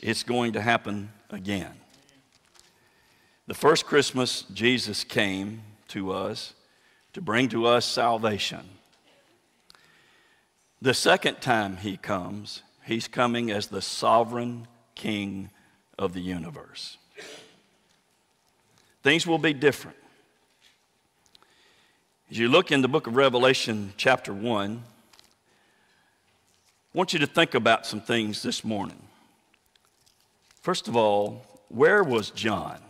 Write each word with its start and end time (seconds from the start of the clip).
it's 0.00 0.22
going 0.22 0.52
to 0.52 0.60
happen 0.60 1.10
again. 1.30 1.72
The 3.46 3.54
first 3.54 3.86
Christmas, 3.86 4.42
Jesus 4.52 5.04
came 5.04 5.62
to 5.88 6.12
us 6.12 6.54
to 7.14 7.22
bring 7.22 7.48
to 7.48 7.66
us 7.66 7.86
salvation. 7.86 8.68
The 10.82 10.94
second 10.94 11.40
time 11.40 11.78
he 11.78 11.96
comes, 11.96 12.62
he's 12.84 13.08
coming 13.08 13.50
as 13.50 13.68
the 13.68 13.82
sovereign 13.82 14.68
king 14.94 15.50
of 15.98 16.12
the 16.12 16.20
universe. 16.20 16.98
Things 19.02 19.26
will 19.26 19.38
be 19.38 19.52
different. 19.52 19.96
As 22.30 22.38
you 22.38 22.48
look 22.48 22.70
in 22.70 22.82
the 22.82 22.88
book 22.88 23.06
of 23.06 23.16
Revelation, 23.16 23.94
chapter 23.96 24.34
1, 24.34 24.82
I 24.84 25.18
want 26.92 27.14
you 27.14 27.18
to 27.20 27.26
think 27.26 27.54
about 27.54 27.86
some 27.86 28.02
things 28.02 28.42
this 28.42 28.62
morning. 28.62 29.02
First 30.60 30.88
of 30.88 30.96
all, 30.96 31.42
where 31.68 32.04
was 32.04 32.28
John? 32.28 32.80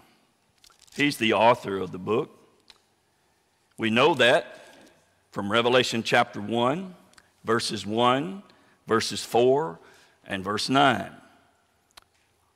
He's 0.97 1.19
the 1.19 1.35
author 1.35 1.79
of 1.79 1.93
the 1.93 2.01
book. 2.01 2.37
We 3.77 3.91
know 3.91 4.13
that 4.15 4.75
from 5.31 5.53
Revelation 5.53 6.03
chapter 6.03 6.41
1, 6.41 6.97
verses 7.45 7.87
1, 7.87 8.43
verses 8.89 9.25
4, 9.25 9.79
and 10.27 10.43
verse 10.43 10.69
9. 10.69 11.13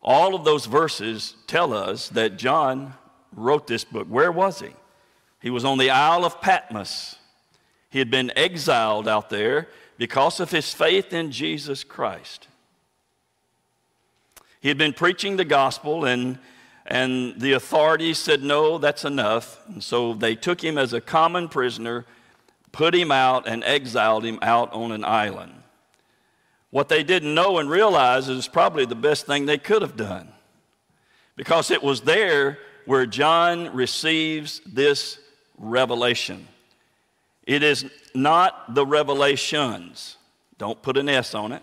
All 0.03 0.35
of 0.35 0.45
those 0.45 0.67
verses 0.67 1.37
tell 1.47 1.73
us 1.73 2.09
that 2.09 2.39
John 2.39 2.95
wrote 3.37 3.69
this 3.69 3.85
book. 3.85 4.09
Where 4.09 4.33
was 4.33 4.59
he? 4.59 4.71
He 5.43 5.51
was 5.51 5.65
on 5.65 5.79
the 5.79 5.91
Isle 5.91 6.25
of 6.25 6.41
Patmos. 6.41 7.17
He 7.91 7.99
had 7.99 8.11
been 8.11 8.33
exiled 8.37 9.09
out 9.09 9.29
there 9.29 9.69
because 9.99 10.41
of 10.41 10.51
his 10.51 10.73
faith 10.73 11.13
in 11.13 11.31
Jesus 11.31 11.85
Christ. 11.85 12.49
He 14.61 14.69
had 14.69 14.79
been 14.79 14.93
preaching 14.93 15.37
the 15.37 15.45
gospel, 15.45 16.05
and, 16.05 16.39
and 16.87 17.39
the 17.41 17.53
authorities 17.53 18.19
said, 18.19 18.43
No, 18.43 18.79
that's 18.79 19.05
enough. 19.05 19.61
And 19.67 19.83
so 19.83 20.15
they 20.15 20.37
took 20.37 20.63
him 20.63 20.79
as 20.79 20.93
a 20.93 21.01
common 21.01 21.49
prisoner, 21.49 22.07
put 22.71 22.95
him 22.95 23.11
out, 23.11 23.49
and 23.49 23.65
exiled 23.65 24.25
him 24.25 24.39
out 24.41 24.73
on 24.73 24.93
an 24.93 25.05
island. 25.05 25.53
What 26.71 26.89
they 26.89 27.03
didn't 27.03 27.35
know 27.35 27.59
and 27.59 27.69
realize 27.69 28.29
is 28.29 28.49
probably 28.49 28.87
the 28.87 28.95
best 28.95 29.27
thing 29.27 29.45
they 29.45 29.59
could 29.59 29.83
have 29.83 29.97
done 29.97 30.33
because 31.37 31.71
it 31.71 31.83
was 31.83 32.03
there 32.03 32.59
where 32.87 33.05
John 33.05 33.75
receives 33.75 34.61
this 34.65 35.19
revelation. 35.59 36.49
It 37.47 37.63
is 37.63 37.87
not 38.15 38.75
the 38.75 38.87
revelations. 38.87 40.17
Don't 40.59 40.81
put 40.81 40.97
an 40.97 41.09
S 41.09 41.35
on 41.35 41.53
it. 41.53 41.63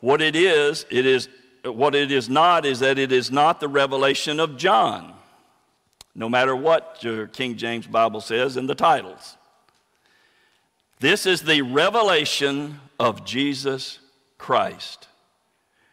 What 0.00 0.20
it 0.20 0.36
is, 0.36 0.84
it 0.90 1.06
is 1.06 1.28
what 1.64 1.94
it 1.94 2.10
is 2.10 2.28
not 2.28 2.66
is 2.66 2.80
that 2.80 2.98
it 2.98 3.12
is 3.12 3.30
not 3.30 3.60
the 3.60 3.68
revelation 3.68 4.40
of 4.40 4.56
John. 4.56 5.14
No 6.14 6.28
matter 6.28 6.54
what 6.54 6.98
your 7.02 7.26
King 7.28 7.56
James 7.56 7.86
Bible 7.86 8.20
says 8.20 8.56
in 8.56 8.66
the 8.66 8.74
titles. 8.74 9.36
This 11.00 11.24
is 11.24 11.42
the 11.42 11.62
revelation 11.62 12.80
of 12.98 13.24
Jesus 13.24 13.98
Christ 14.38 15.08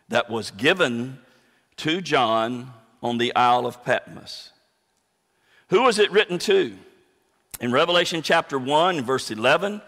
that 0.10 0.30
was 0.30 0.52
given 0.52 1.20
to 1.78 2.02
John 2.02 2.74
on 3.02 3.18
the 3.18 3.34
Isle 3.36 3.66
of 3.66 3.84
Patmos. 3.84 4.52
Who 5.69 5.84
was 5.84 6.00
it 6.00 6.12
written 6.12 6.40
to? 6.40 6.75
In 7.62 7.72
Revelation 7.72 8.24
chapter 8.24 8.57
1, 8.57 9.03
verse 9.03 9.30
11, 9.30 9.81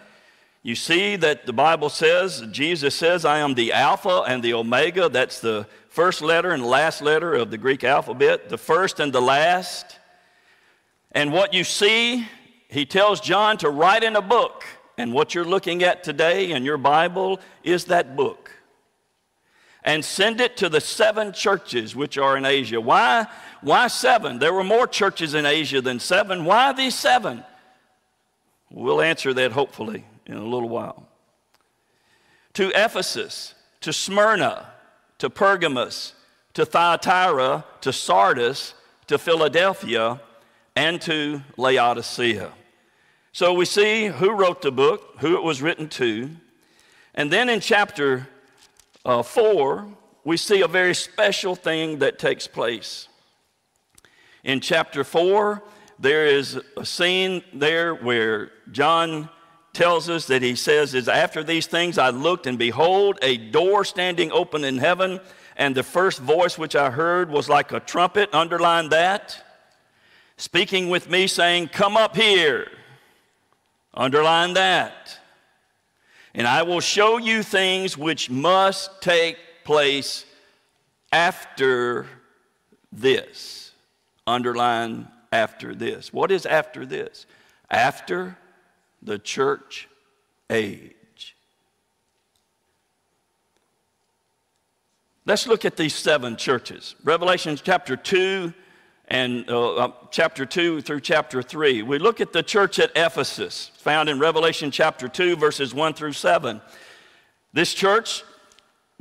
you 0.62 0.76
see 0.76 1.16
that 1.16 1.48
the 1.48 1.54
Bible 1.54 1.90
says, 1.90 2.44
Jesus 2.52 2.94
says, 2.94 3.26
I 3.26 3.40
am 3.40 3.56
the 3.56 3.74
Alpha 3.74 4.22
and 4.28 4.44
the 4.44 4.54
Omega. 4.54 5.10
That's 5.10 5.40
the 5.40 5.66
first 5.90 6.22
letter 6.22 6.52
and 6.52 6.64
last 6.64 7.02
letter 7.02 7.34
of 7.34 7.50
the 7.50 7.58
Greek 7.58 7.84
alphabet, 7.84 8.48
the 8.50 8.60
first 8.60 9.00
and 9.00 9.12
the 9.12 9.22
last. 9.22 9.98
And 11.14 11.34
what 11.34 11.52
you 11.52 11.64
see, 11.64 12.28
he 12.70 12.86
tells 12.86 13.20
John 13.20 13.58
to 13.58 13.70
write 13.72 14.04
in 14.04 14.16
a 14.16 14.22
book. 14.22 14.64
And 15.00 15.14
what 15.14 15.34
you're 15.34 15.46
looking 15.46 15.82
at 15.82 16.04
today 16.04 16.52
in 16.52 16.64
your 16.64 16.78
Bible 16.78 17.40
is 17.64 17.86
that 17.86 18.16
book 18.16 18.52
and 19.84 20.06
send 20.06 20.40
it 20.42 20.58
to 20.58 20.70
the 20.70 20.82
seven 20.82 21.34
churches 21.34 21.96
which 21.96 22.18
are 22.18 22.38
in 22.38 22.46
Asia. 22.46 22.80
Why? 22.80 23.28
Why 23.62 23.88
seven? 23.88 24.40
There 24.40 24.54
were 24.54 24.64
more 24.64 24.88
churches 24.88 25.34
in 25.34 25.46
Asia 25.46 25.82
than 25.82 26.00
seven. 26.00 26.46
Why 26.46 26.74
these 26.74 26.96
seven? 26.96 27.44
We'll 28.72 29.02
answer 29.02 29.34
that 29.34 29.52
hopefully 29.52 30.06
in 30.26 30.38
a 30.38 30.44
little 30.44 30.70
while. 30.70 31.08
To 32.54 32.70
Ephesus, 32.70 33.54
to 33.82 33.94
Smyrna, 33.94 34.68
to 35.20 35.30
Pergamos, 35.30 36.14
to 36.54 36.66
Thyatira, 36.66 37.64
to 37.82 37.94
Sardis, 37.94 38.74
to 39.08 39.18
Philadelphia, 39.18 40.20
and 40.76 41.02
to 41.02 41.42
Laodicea. 41.58 42.52
So 43.34 43.54
we 43.54 43.66
see 43.66 44.08
who 44.08 44.32
wrote 44.32 44.62
the 44.62 44.72
book, 44.72 45.16
who 45.20 45.36
it 45.36 45.44
was 45.44 45.62
written 45.62 45.88
to. 45.90 46.30
And 47.14 47.32
then 47.32 47.50
in 47.50 47.60
chapter 47.60 48.28
uh, 49.06 49.22
4, 49.22 49.88
we 50.24 50.38
see 50.38 50.62
a 50.62 50.68
very 50.68 50.94
special 50.94 51.56
thing 51.56 52.00
that 52.00 52.20
takes 52.20 52.48
place. 52.48 53.08
In 54.44 54.60
chapter 54.60 55.04
4, 55.04 55.62
there 56.00 56.26
is 56.26 56.60
a 56.78 56.86
scene 56.86 57.44
there 57.54 57.94
where 57.94 58.52
John 58.72 59.30
tells 59.74 60.10
us 60.10 60.28
that 60.28 60.42
he 60.42 60.56
says, 60.56 60.94
is 60.94 61.08
after 61.08 61.44
these 61.44 61.68
things 61.68 61.98
I 61.98 62.10
looked 62.10 62.48
and 62.48 62.58
behold 62.58 63.20
a 63.22 63.38
door 63.38 63.86
standing 63.86 64.32
open 64.32 64.64
in 64.64 64.78
heaven 64.78 65.20
and 65.56 65.76
the 65.76 65.84
first 65.84 66.20
voice 66.20 66.58
which 66.58 66.76
I 66.76 66.90
heard 66.90 67.30
was 67.30 67.48
like 67.48 67.72
a 67.72 67.80
trumpet, 67.80 68.34
underline 68.34 68.90
that, 68.90 69.38
speaking 70.38 70.90
with 70.90 71.10
me 71.10 71.28
saying, 71.28 71.68
come 71.68 71.96
up 71.96 72.16
here, 72.16 72.68
underline 73.94 74.54
that. 74.54 75.20
And 76.34 76.48
I 76.48 76.64
will 76.64 76.80
show 76.80 77.18
you 77.18 77.44
things 77.44 77.98
which 77.98 78.30
must 78.30 79.02
take 79.02 79.38
place 79.66 80.26
after 81.12 82.08
this. 82.92 83.71
Underline 84.28 85.08
after 85.32 85.74
this. 85.74 86.14
What 86.14 86.32
is 86.32 86.46
after 86.46 86.86
this? 86.86 87.26
After 87.70 88.38
the 89.02 89.18
church 89.18 89.88
age. 90.50 91.36
Let's 95.26 95.48
look 95.48 95.66
at 95.66 95.78
these 95.78 95.96
seven 95.96 96.36
churches. 96.36 96.96
Revelation 97.04 97.58
chapter 97.62 97.96
2 97.96 98.54
and 99.08 99.50
uh, 99.50 99.76
uh, 99.76 99.92
chapter 100.10 100.46
2 100.46 100.82
through 100.82 101.02
chapter 101.02 101.42
3. 101.42 101.84
We 101.84 102.00
look 102.00 102.22
at 102.22 102.34
the 102.34 102.42
church 102.42 102.80
at 102.80 102.92
Ephesus, 102.96 103.72
found 103.76 104.10
in 104.10 104.20
Revelation 104.20 104.72
chapter 104.72 105.08
2, 105.08 105.36
verses 105.36 105.74
1 105.74 105.94
through 105.94 106.14
7. 106.14 106.62
This 107.54 107.74
church 107.74 108.24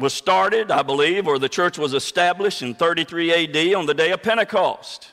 was 0.00 0.14
started, 0.14 0.70
I 0.70 0.82
believe, 0.82 1.28
or 1.28 1.38
the 1.38 1.48
church 1.48 1.78
was 1.78 1.94
established 1.94 2.62
in 2.62 2.74
33 2.74 3.32
AD 3.32 3.74
on 3.74 3.86
the 3.86 3.94
day 3.94 4.10
of 4.10 4.22
Pentecost. 4.22 5.12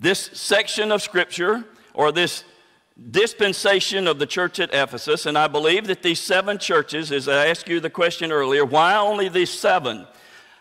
This 0.00 0.30
section 0.32 0.90
of 0.90 1.02
scripture, 1.02 1.64
or 1.92 2.10
this 2.10 2.44
dispensation 3.10 4.08
of 4.08 4.18
the 4.18 4.26
church 4.26 4.58
at 4.58 4.72
Ephesus, 4.72 5.26
and 5.26 5.36
I 5.36 5.46
believe 5.46 5.86
that 5.86 6.02
these 6.02 6.20
seven 6.20 6.58
churches, 6.58 7.12
as 7.12 7.28
I 7.28 7.46
asked 7.48 7.68
you 7.68 7.80
the 7.80 7.90
question 7.90 8.32
earlier, 8.32 8.64
why 8.64 8.96
only 8.96 9.28
these 9.28 9.50
seven? 9.50 10.06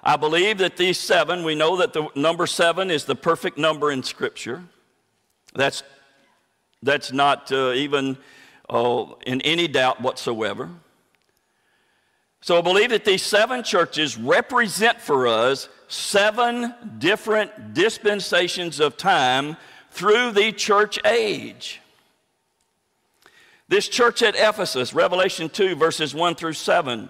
I 0.03 0.17
believe 0.17 0.57
that 0.57 0.75
these 0.75 0.99
seven, 0.99 1.43
we 1.43 1.55
know 1.55 1.77
that 1.77 1.93
the 1.93 2.09
number 2.15 2.45
seven 2.45 2.91
is 2.91 3.05
the 3.05 3.15
perfect 3.15 3.57
number 3.57 3.89
in 3.89 4.03
Scripture. 4.03 4.63
That's, 5.55 5.81
that's 6.81 7.13
not 7.13 7.51
uh, 7.53 7.71
even 7.71 8.17
uh, 8.69 9.05
in 9.25 9.39
any 9.41 9.69
doubt 9.69 10.01
whatsoever. 10.01 10.69
So 12.43 12.57
I 12.57 12.61
believe 12.61 12.89
that 12.89 13.05
these 13.05 13.23
seven 13.23 13.63
churches 13.63 14.17
represent 14.17 14.99
for 14.99 15.27
us 15.27 15.69
seven 15.87 16.73
different 16.97 17.73
dispensations 17.73 18.81
of 18.81 18.97
time 18.97 19.55
through 19.91 20.31
the 20.31 20.51
church 20.51 20.99
age. 21.05 21.79
This 23.69 23.87
church 23.87 24.21
at 24.21 24.35
Ephesus, 24.35 24.93
Revelation 24.93 25.47
2, 25.47 25.77
verses 25.77 26.13
1 26.13 26.35
through 26.35 26.51
7, 26.51 27.09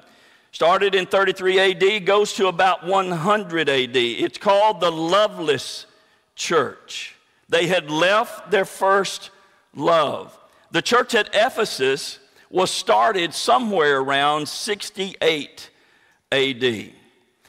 started 0.52 0.94
in 0.94 1.08
33 1.08 1.60
AD, 1.60 2.06
goes 2.06 2.34
to 2.34 2.46
about 2.46 2.86
100 2.86 3.70
AD. 3.70 3.96
It's 3.98 4.38
called 4.38 4.82
the 4.82 4.92
Loveless 4.92 5.88
Church. 6.36 7.16
They 7.50 7.66
had 7.66 7.90
left 7.90 8.52
their 8.52 8.66
first 8.66 9.32
love. 9.76 10.38
The 10.70 10.84
church 10.84 11.16
at 11.16 11.30
Ephesus 11.34 12.20
was 12.54 12.70
started 12.70 13.34
somewhere 13.34 14.00
around 14.00 14.48
68 14.48 15.72
AD. 16.32 16.92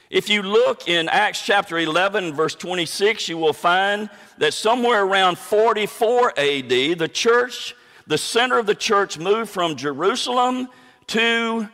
If 0.09 0.31
you 0.31 0.43
look 0.43 0.89
in 0.89 1.11
Acts 1.11 1.45
chapter 1.45 1.79
11, 1.79 2.33
verse 2.33 2.55
26, 2.55 3.29
you 3.29 3.37
will 3.37 3.53
find 3.53 4.09
that 4.39 4.55
somewhere 4.55 5.05
around 5.05 5.37
44 5.37 6.31
AD, 6.39 6.69
the 6.71 7.11
church, 7.13 7.77
the 8.07 8.17
center 8.17 8.59
of 8.59 8.65
the 8.65 8.75
church 8.75 9.19
moved 9.19 9.51
from 9.51 9.77
Jerusalem 9.77 10.69
to 11.09 11.69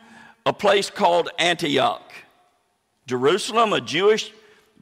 a 0.45 0.51
place 0.51 0.89
called 0.89 1.29
Antioch. 1.39 2.11
Jerusalem, 3.07 3.71
a 3.71 3.79
Jewish 3.79 4.33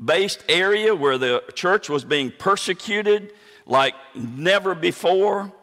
based 0.04 0.44
area 0.50 0.96
where 0.96 1.20
the 1.20 1.44
church 1.54 1.88
was 1.88 2.04
being 2.04 2.32
persecuted 2.32 3.32
like 3.68 3.94
never 4.16 4.74
before. 4.74 5.54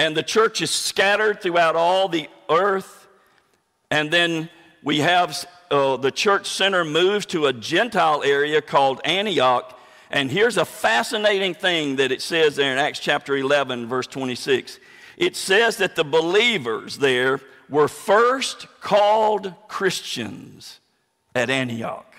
And 0.00 0.16
the 0.16 0.22
church 0.22 0.62
is 0.62 0.70
scattered 0.70 1.42
throughout 1.42 1.76
all 1.76 2.08
the 2.08 2.26
earth. 2.48 3.06
And 3.90 4.10
then 4.10 4.48
we 4.82 5.00
have 5.00 5.46
uh, 5.70 5.98
the 5.98 6.10
church 6.10 6.48
center 6.48 6.86
moves 6.86 7.26
to 7.26 7.44
a 7.44 7.52
Gentile 7.52 8.22
area 8.22 8.62
called 8.62 9.02
Antioch. 9.04 9.78
And 10.10 10.30
here's 10.30 10.56
a 10.56 10.64
fascinating 10.64 11.52
thing 11.52 11.96
that 11.96 12.12
it 12.12 12.22
says 12.22 12.56
there 12.56 12.72
in 12.72 12.78
Acts 12.78 12.98
chapter 12.98 13.36
11, 13.36 13.88
verse 13.88 14.06
26. 14.06 14.78
It 15.18 15.36
says 15.36 15.76
that 15.76 15.96
the 15.96 16.04
believers 16.04 16.96
there 16.96 17.38
were 17.68 17.86
first 17.86 18.68
called 18.80 19.52
Christians 19.68 20.80
at 21.34 21.50
Antioch. 21.50 22.09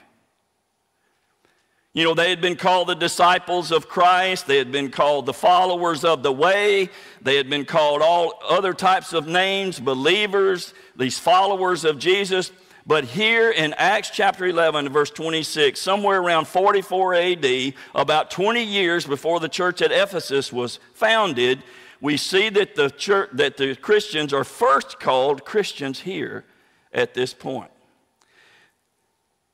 You 1.93 2.05
know, 2.05 2.13
they 2.13 2.29
had 2.29 2.39
been 2.39 2.55
called 2.55 2.87
the 2.87 2.95
disciples 2.95 3.69
of 3.71 3.89
Christ. 3.89 4.47
They 4.47 4.57
had 4.57 4.71
been 4.71 4.91
called 4.91 5.25
the 5.25 5.33
followers 5.33 6.05
of 6.05 6.23
the 6.23 6.31
way. 6.31 6.89
They 7.21 7.35
had 7.35 7.49
been 7.49 7.65
called 7.65 8.01
all 8.01 8.39
other 8.47 8.73
types 8.73 9.11
of 9.11 9.27
names, 9.27 9.77
believers, 9.77 10.73
these 10.95 11.19
followers 11.19 11.83
of 11.83 11.99
Jesus. 11.99 12.53
But 12.87 13.03
here 13.03 13.51
in 13.51 13.73
Acts 13.73 14.09
chapter 14.09 14.45
11, 14.45 14.87
verse 14.89 15.11
26, 15.11 15.79
somewhere 15.79 16.21
around 16.21 16.47
44 16.47 17.13
AD, 17.13 17.73
about 17.93 18.31
20 18.31 18.63
years 18.63 19.05
before 19.05 19.41
the 19.41 19.49
church 19.49 19.81
at 19.81 19.91
Ephesus 19.91 20.51
was 20.51 20.79
founded, 20.93 21.61
we 21.99 22.15
see 22.15 22.47
that 22.49 22.75
the, 22.75 22.89
church, 22.89 23.29
that 23.33 23.57
the 23.57 23.75
Christians 23.75 24.33
are 24.33 24.45
first 24.45 24.99
called 24.99 25.43
Christians 25.43 25.99
here 25.99 26.45
at 26.93 27.13
this 27.13 27.33
point. 27.33 27.70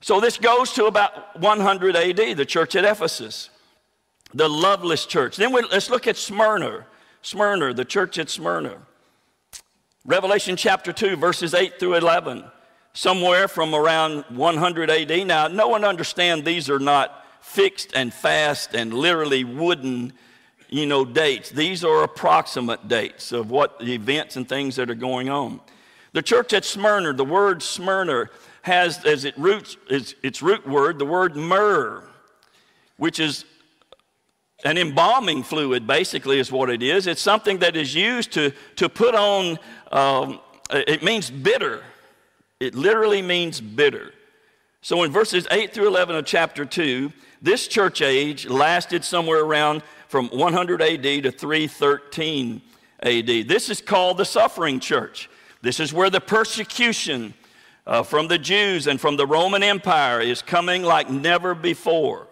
So 0.01 0.19
this 0.19 0.37
goes 0.37 0.71
to 0.73 0.85
about 0.85 1.39
100 1.39 1.95
AD, 1.95 2.37
the 2.37 2.45
church 2.45 2.75
at 2.75 2.85
Ephesus, 2.85 3.49
the 4.33 4.47
loveless 4.47 5.05
church. 5.05 5.37
Then 5.37 5.51
we, 5.51 5.61
let's 5.63 5.89
look 5.89 6.07
at 6.07 6.17
Smyrna, 6.17 6.85
Smyrna, 7.21 7.73
the 7.73 7.85
church 7.85 8.19
at 8.19 8.29
Smyrna. 8.29 8.77
Revelation 10.05 10.55
chapter 10.55 10.93
2, 10.93 11.17
verses 11.17 11.53
8 11.53 11.79
through 11.79 11.95
11 11.95 12.43
somewhere 12.97 13.47
from 13.47 13.75
around 13.75 14.25
100 14.29 14.89
AD. 14.89 15.27
Now, 15.27 15.47
no 15.47 15.67
one 15.67 15.83
understand 15.83 16.43
these 16.43 16.67
are 16.67 16.79
not 16.79 17.23
fixed 17.41 17.91
and 17.93 18.11
fast 18.11 18.73
and 18.73 18.91
literally 18.91 19.43
wooden, 19.43 20.13
you 20.67 20.87
know, 20.87 21.05
dates. 21.05 21.51
These 21.51 21.83
are 21.83 22.01
approximate 22.01 22.87
dates 22.87 23.31
of 23.31 23.51
what 23.51 23.77
the 23.77 23.93
events 23.93 24.35
and 24.35 24.49
things 24.49 24.77
that 24.77 24.89
are 24.89 24.95
going 24.95 25.29
on. 25.29 25.59
The 26.13 26.23
church 26.23 26.53
at 26.53 26.65
Smyrna, 26.65 27.13
the 27.13 27.23
word 27.23 27.61
Smyrna 27.61 28.29
has 28.67 29.03
as 29.05 29.25
roots 29.37 29.77
its, 29.89 30.13
its 30.21 30.41
root 30.41 30.67
word 30.67 30.99
the 30.99 31.05
word 31.05 31.35
myrrh, 31.35 32.03
which 32.97 33.19
is 33.19 33.45
an 34.63 34.77
embalming 34.77 35.43
fluid, 35.43 35.85
basically, 35.85 36.39
is 36.39 36.51
what 36.51 36.69
it 36.69 36.81
is. 36.81 37.07
It's 37.07 37.21
something 37.21 37.59
that 37.59 37.75
is 37.75 37.93
used 37.93 38.31
to, 38.33 38.51
to 38.77 38.89
put 38.89 39.13
on, 39.13 39.59
um, 39.91 40.39
it 40.71 41.03
means 41.03 41.29
bitter. 41.29 41.83
It 42.59 42.73
literally 42.73 43.21
means 43.21 43.61
bitter. 43.61 44.13
So 44.81 45.03
in 45.03 45.11
verses 45.11 45.47
8 45.51 45.73
through 45.73 45.87
11 45.87 46.15
of 46.15 46.25
chapter 46.25 46.65
2, 46.65 47.11
this 47.41 47.67
church 47.67 48.01
age 48.01 48.47
lasted 48.47 49.03
somewhere 49.03 49.43
around 49.43 49.83
from 50.07 50.27
100 50.29 50.81
AD 50.81 51.03
to 51.03 51.31
313 51.31 52.61
AD. 53.03 53.25
This 53.47 53.69
is 53.69 53.79
called 53.79 54.17
the 54.17 54.25
suffering 54.25 54.79
church. 54.79 55.29
This 55.61 55.79
is 55.79 55.93
where 55.93 56.09
the 56.09 56.21
persecution 56.21 57.33
uh, 57.87 58.03
from 58.03 58.27
the 58.27 58.37
Jews 58.37 58.85
and 58.85 58.99
from 58.99 59.15
the 59.15 59.25
Roman 59.25 59.63
Empire 59.63 60.19
is 60.19 60.41
coming 60.41 60.83
like 60.83 61.09
never 61.09 61.55
before. 61.55 62.27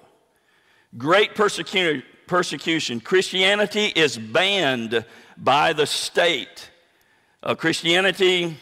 Great 0.98 1.34
persecution. 1.34 2.04
persecution. 2.28 3.00
Christianity 3.00 3.86
is 3.86 4.18
banned 4.18 5.06
by 5.38 5.72
the 5.72 5.86
state. 5.86 6.70
Uh, 7.42 7.56
Christianity 7.56 8.58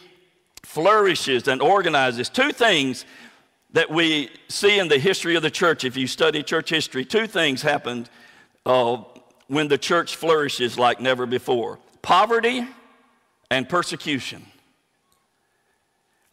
flourishes 0.61 1.47
and 1.47 1.61
organizes. 1.61 2.29
Two 2.29 2.51
things 2.51 3.05
that 3.71 3.89
we 3.89 4.29
see 4.47 4.77
in 4.77 4.87
the 4.87 4.99
history 4.99 5.35
of 5.35 5.41
the 5.41 5.49
church, 5.49 5.83
if 5.83 5.97
you 5.97 6.05
study 6.05 6.43
church 6.43 6.69
history, 6.69 7.03
two 7.03 7.25
things 7.25 7.63
happened 7.63 8.07
uh, 8.67 8.97
when 9.47 9.67
the 9.67 9.79
church 9.79 10.15
flourishes 10.15 10.77
like 10.77 11.01
never 11.01 11.25
before 11.25 11.79
poverty 12.03 12.67
and 13.49 13.67
persecution. 13.67 14.45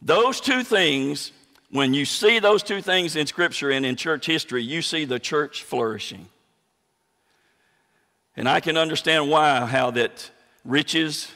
Those 0.01 0.41
two 0.41 0.63
things, 0.63 1.31
when 1.69 1.93
you 1.93 2.05
see 2.05 2.39
those 2.39 2.63
two 2.63 2.81
things 2.81 3.15
in 3.15 3.27
Scripture 3.27 3.69
and 3.69 3.85
in 3.85 3.95
church 3.95 4.25
history, 4.25 4.63
you 4.63 4.81
see 4.81 5.05
the 5.05 5.19
church 5.19 5.63
flourishing. 5.63 6.27
And 8.35 8.49
I 8.49 8.59
can 8.61 8.77
understand 8.77 9.29
why, 9.29 9.65
how 9.65 9.91
that 9.91 10.31
riches 10.65 11.29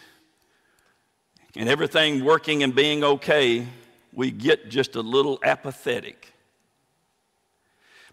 and 1.56 1.70
everything 1.70 2.24
working 2.24 2.64
and 2.64 2.74
being 2.74 3.04
okay, 3.04 3.68
we 4.12 4.32
get 4.32 4.70
just 4.70 4.96
a 4.96 5.01
little 5.01 5.39
apathetic. 5.44 6.34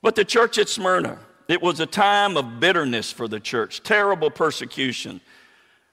But 0.02 0.16
the 0.16 0.24
church 0.24 0.58
at 0.58 0.68
Smyrna, 0.68 1.18
it 1.48 1.62
was 1.62 1.80
a 1.80 1.86
time 1.86 2.36
of 2.36 2.60
bitterness 2.60 3.10
for 3.10 3.28
the 3.28 3.40
church, 3.40 3.82
terrible 3.82 4.30
persecution, 4.30 5.20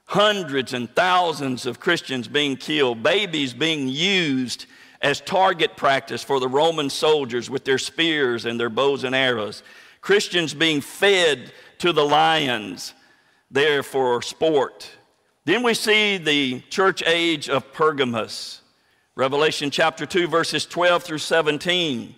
hundreds 0.09 0.73
and 0.73 0.89
thousands 0.95 1.67
of 1.67 1.79
Christians 1.79 2.27
being 2.27 2.57
killed, 2.57 3.03
babies 3.03 3.53
being 3.53 3.87
used 3.87 4.65
as 5.01 5.21
target 5.21 5.77
practice 5.77 6.23
for 6.23 6.39
the 6.39 6.47
Roman 6.47 6.89
soldiers 6.89 7.47
with 7.47 7.63
their 7.63 7.77
spears 7.77 8.45
and 8.45 8.59
their 8.59 8.71
bows 8.71 9.03
and 9.03 9.13
arrows, 9.13 9.61
Christians 10.01 10.55
being 10.55 10.81
fed 10.81 11.53
to 11.77 11.93
the 11.93 12.03
lions 12.03 12.95
there 13.51 13.83
for 13.83 14.23
sport. 14.23 14.89
Then 15.45 15.61
we 15.61 15.75
see 15.75 16.17
the 16.17 16.61
church 16.71 17.03
age 17.05 17.47
of 17.47 17.71
Pergamos. 17.71 18.61
Revelation 19.15 19.69
chapter 19.69 20.07
2, 20.07 20.27
verses 20.27 20.65
12 20.65 21.03
through 21.03 21.17
17. 21.19 22.15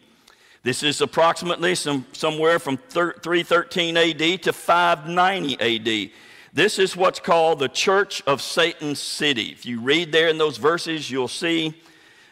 This 0.63 0.81
is 0.81 1.01
approximately 1.01 1.75
some, 1.75 2.05
somewhere 2.13 2.57
from 2.57 2.77
313 2.77 3.97
AD 3.97 4.43
to 4.43 4.53
590 4.53 5.59
AD. 5.59 6.11
This 6.53 6.79
is 6.79 6.97
what's 6.97 7.19
called 7.19 7.59
the 7.59 7.69
church 7.69 8.21
of 8.27 8.41
Satan's 8.41 8.99
city. 8.99 9.51
If 9.51 9.65
you 9.65 9.79
read 9.79 10.11
there 10.11 10.27
in 10.27 10.37
those 10.37 10.57
verses, 10.57 11.09
you'll 11.09 11.29
see 11.29 11.73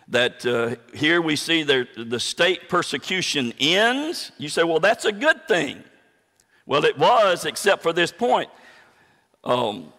that 0.09 0.45
uh, 0.45 0.75
here 0.93 1.21
we 1.21 1.37
see 1.37 1.63
the, 1.63 1.87
the 1.95 2.19
state 2.19 2.67
persecution 2.67 3.53
ends. 3.59 4.31
You 4.37 4.49
say, 4.49 4.63
well, 4.63 4.79
that's 4.79 5.05
a 5.05 5.13
good 5.13 5.47
thing. 5.47 5.83
Well, 6.65 6.83
it 6.83 6.97
was, 6.97 7.45
except 7.45 7.81
for 7.81 7.93
this 7.93 8.11
point. 8.11 8.49
Um, 9.43 9.93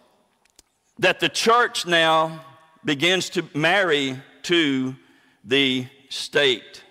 that 0.99 1.19
the 1.19 1.29
church 1.29 1.87
now 1.87 2.45
begins 2.85 3.29
to 3.31 3.43
marry 3.55 4.21
to 4.43 4.95
the 5.43 5.87
state. 6.09 6.83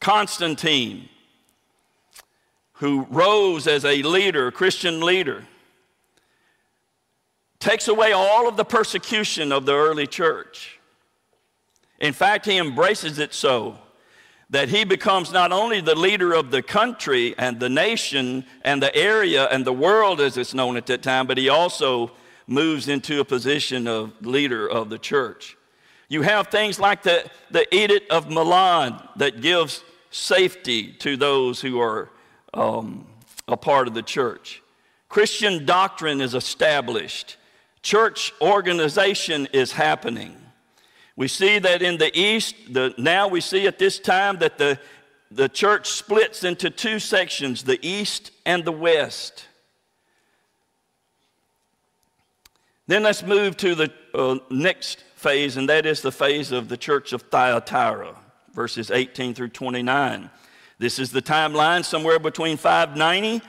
Constantine, 0.00 1.08
who 2.74 3.06
rose 3.10 3.66
as 3.66 3.84
a 3.84 4.02
leader, 4.02 4.52
Christian 4.52 5.00
leader, 5.00 5.46
takes 7.62 7.86
away 7.86 8.10
all 8.10 8.48
of 8.48 8.56
the 8.56 8.64
persecution 8.64 9.52
of 9.52 9.64
the 9.64 9.72
early 9.72 10.06
church. 10.06 10.80
In 12.00 12.12
fact, 12.12 12.44
he 12.44 12.58
embraces 12.58 13.20
it 13.20 13.32
so 13.32 13.78
that 14.50 14.68
he 14.68 14.82
becomes 14.84 15.30
not 15.30 15.52
only 15.52 15.80
the 15.80 15.94
leader 15.94 16.32
of 16.32 16.50
the 16.50 16.60
country 16.60 17.36
and 17.38 17.60
the 17.60 17.68
nation 17.68 18.44
and 18.64 18.82
the 18.82 18.94
area 18.96 19.46
and 19.46 19.64
the 19.64 19.72
world 19.72 20.20
as 20.20 20.36
it's 20.36 20.52
known 20.52 20.76
at 20.76 20.86
that 20.86 21.02
time, 21.04 21.28
but 21.28 21.38
he 21.38 21.48
also 21.48 22.10
moves 22.48 22.88
into 22.88 23.20
a 23.20 23.24
position 23.24 23.86
of 23.86 24.10
leader 24.26 24.68
of 24.68 24.90
the 24.90 24.98
church. 24.98 25.56
You 26.08 26.22
have 26.22 26.48
things 26.48 26.80
like 26.80 27.04
the, 27.04 27.30
the 27.52 27.72
Edict 27.72 28.10
of 28.10 28.28
Milan 28.28 29.00
that 29.16 29.40
gives 29.40 29.84
safety 30.10 30.92
to 30.94 31.16
those 31.16 31.60
who 31.60 31.80
are 31.80 32.10
um, 32.52 33.06
a 33.46 33.56
part 33.56 33.86
of 33.86 33.94
the 33.94 34.02
church. 34.02 34.62
Christian 35.08 35.64
doctrine 35.64 36.20
is 36.20 36.34
established. 36.34 37.36
Church 37.82 38.32
organization 38.40 39.48
is 39.52 39.72
happening. 39.72 40.36
We 41.16 41.28
see 41.28 41.58
that 41.58 41.82
in 41.82 41.98
the 41.98 42.16
East, 42.18 42.54
the, 42.70 42.94
now 42.96 43.28
we 43.28 43.40
see 43.40 43.66
at 43.66 43.78
this 43.78 43.98
time 43.98 44.38
that 44.38 44.56
the, 44.56 44.78
the 45.30 45.48
church 45.48 45.88
splits 45.88 46.44
into 46.44 46.70
two 46.70 46.98
sections 46.98 47.64
the 47.64 47.84
East 47.86 48.30
and 48.46 48.64
the 48.64 48.72
West. 48.72 49.46
Then 52.86 53.02
let's 53.02 53.22
move 53.22 53.56
to 53.58 53.74
the 53.74 53.92
uh, 54.14 54.38
next 54.50 55.04
phase, 55.16 55.56
and 55.56 55.68
that 55.68 55.84
is 55.84 56.02
the 56.02 56.12
phase 56.12 56.52
of 56.52 56.68
the 56.68 56.76
church 56.76 57.12
of 57.12 57.22
Thyatira, 57.22 58.16
verses 58.52 58.90
18 58.90 59.34
through 59.34 59.48
29. 59.48 60.30
This 60.78 60.98
is 60.98 61.12
the 61.12 61.22
timeline 61.22 61.84
somewhere 61.84 62.18
between 62.18 62.56
590 62.56 63.44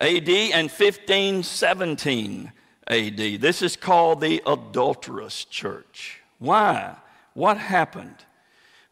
AD 0.00 0.28
and 0.28 0.70
1517 0.70 2.52
AD. 2.88 3.40
This 3.40 3.62
is 3.62 3.76
called 3.76 4.20
the 4.20 4.42
adulterous 4.46 5.44
church. 5.44 6.20
Why? 6.38 6.96
What 7.34 7.58
happened? 7.58 8.16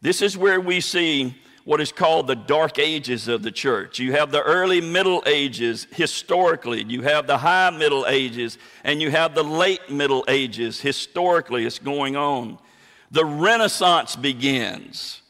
This 0.01 0.23
is 0.23 0.37
where 0.37 0.61
we 0.61 0.81
see 0.81 1.37
what 1.65 1.81
is 1.81 1.91
called 1.91 2.29
the 2.29 2.37
dark 2.37 2.79
ages 2.79 3.27
of 3.27 3.43
the 3.43 3.51
church. 3.51 3.99
You 3.99 4.13
have 4.13 4.31
the 4.31 4.43
early 4.43 4.81
Middle 4.81 5.23
Ages 5.27 5.89
historically, 5.91 6.85
you 6.85 7.03
have 7.03 7.27
the 7.27 7.39
high 7.39 7.71
Middle 7.71 8.07
Ages, 8.07 8.57
and 8.85 9.03
you 9.03 9.11
have 9.11 9.35
the 9.35 9.43
late 9.43 9.91
Middle 9.91 10.25
Ages 10.29 10.81
historically. 10.81 11.67
It's 11.67 11.81
going 11.81 12.15
on. 12.15 12.59
The 13.11 13.25
Renaissance 13.25 14.15
begins. 14.15 15.23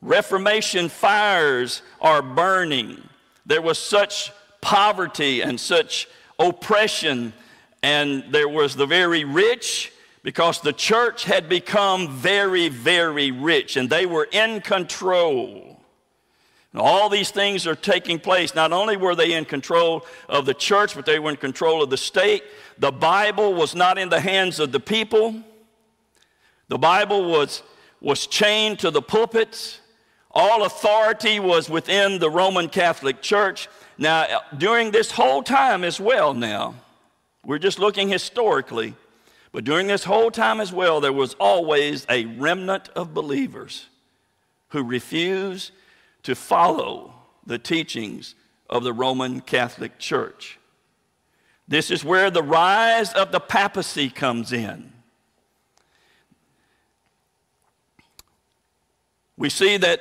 Reformation 0.00 0.88
fires 0.88 1.82
are 2.00 2.22
burning. 2.22 3.06
There 3.44 3.62
was 3.62 3.78
such 3.78 4.32
poverty 4.62 5.42
and 5.42 5.60
such 5.60 6.08
oppression, 6.38 7.34
and 7.84 8.24
there 8.30 8.48
was 8.48 8.74
the 8.74 8.86
very 8.86 9.24
rich 9.24 9.92
because 10.22 10.62
the 10.62 10.72
church 10.72 11.24
had 11.24 11.50
become 11.50 12.16
very, 12.16 12.70
very 12.70 13.30
rich 13.30 13.76
and 13.76 13.90
they 13.90 14.06
were 14.06 14.26
in 14.32 14.62
control. 14.62 15.78
All 16.74 17.10
these 17.10 17.30
things 17.30 17.66
are 17.66 17.74
taking 17.74 18.18
place. 18.18 18.54
Not 18.54 18.72
only 18.72 18.96
were 18.96 19.14
they 19.14 19.34
in 19.34 19.44
control 19.44 20.06
of 20.30 20.46
the 20.46 20.54
church, 20.54 20.94
but 20.94 21.04
they 21.04 21.18
were 21.18 21.28
in 21.28 21.36
control 21.36 21.82
of 21.82 21.90
the 21.90 21.98
state. 21.98 22.42
The 22.78 22.90
Bible 22.90 23.52
was 23.52 23.74
not 23.74 23.98
in 23.98 24.08
the 24.08 24.18
hands 24.18 24.60
of 24.60 24.72
the 24.72 24.80
people. 24.80 25.34
The 26.68 26.78
Bible 26.78 27.30
was, 27.30 27.62
was 28.00 28.26
chained 28.26 28.78
to 28.78 28.90
the 28.90 29.02
pulpits. 29.02 29.78
All 30.30 30.64
authority 30.64 31.38
was 31.38 31.68
within 31.68 32.18
the 32.18 32.30
Roman 32.30 32.70
Catholic 32.70 33.20
Church. 33.20 33.68
Now, 33.98 34.40
during 34.56 34.90
this 34.90 35.10
whole 35.10 35.42
time 35.42 35.84
as 35.84 36.00
well, 36.00 36.32
now, 36.32 36.76
we're 37.44 37.58
just 37.58 37.78
looking 37.78 38.08
historically, 38.08 38.94
but 39.52 39.64
during 39.64 39.86
this 39.86 40.04
whole 40.04 40.30
time 40.30 40.60
as 40.60 40.72
well, 40.72 41.00
there 41.00 41.12
was 41.12 41.34
always 41.34 42.06
a 42.08 42.24
remnant 42.24 42.88
of 42.90 43.14
believers 43.14 43.86
who 44.68 44.82
refused 44.82 45.72
to 46.22 46.34
follow 46.34 47.14
the 47.46 47.58
teachings 47.58 48.34
of 48.68 48.82
the 48.82 48.92
Roman 48.92 49.40
Catholic 49.40 49.98
Church. 49.98 50.58
This 51.68 51.90
is 51.90 52.04
where 52.04 52.30
the 52.30 52.42
rise 52.42 53.12
of 53.12 53.32
the 53.32 53.40
papacy 53.40 54.10
comes 54.10 54.52
in. 54.52 54.92
We 59.36 59.50
see 59.50 59.76
that 59.78 60.00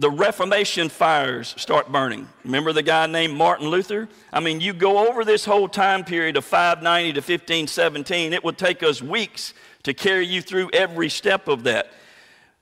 the 0.00 0.10
Reformation 0.10 0.88
fires 0.88 1.54
start 1.58 1.90
burning. 1.90 2.28
Remember 2.44 2.72
the 2.72 2.84
guy 2.84 3.06
named 3.06 3.34
Martin 3.34 3.68
Luther? 3.68 4.08
I 4.32 4.38
mean, 4.38 4.60
you 4.60 4.72
go 4.72 5.08
over 5.08 5.24
this 5.24 5.44
whole 5.44 5.68
time 5.68 6.04
period 6.04 6.36
of 6.36 6.44
590 6.44 7.14
to 7.14 7.18
1517, 7.18 8.32
it 8.32 8.44
would 8.44 8.56
take 8.56 8.84
us 8.84 9.02
weeks 9.02 9.54
to 9.82 9.92
carry 9.92 10.24
you 10.24 10.40
through 10.40 10.70
every 10.72 11.08
step 11.08 11.48
of 11.48 11.64
that. 11.64 11.90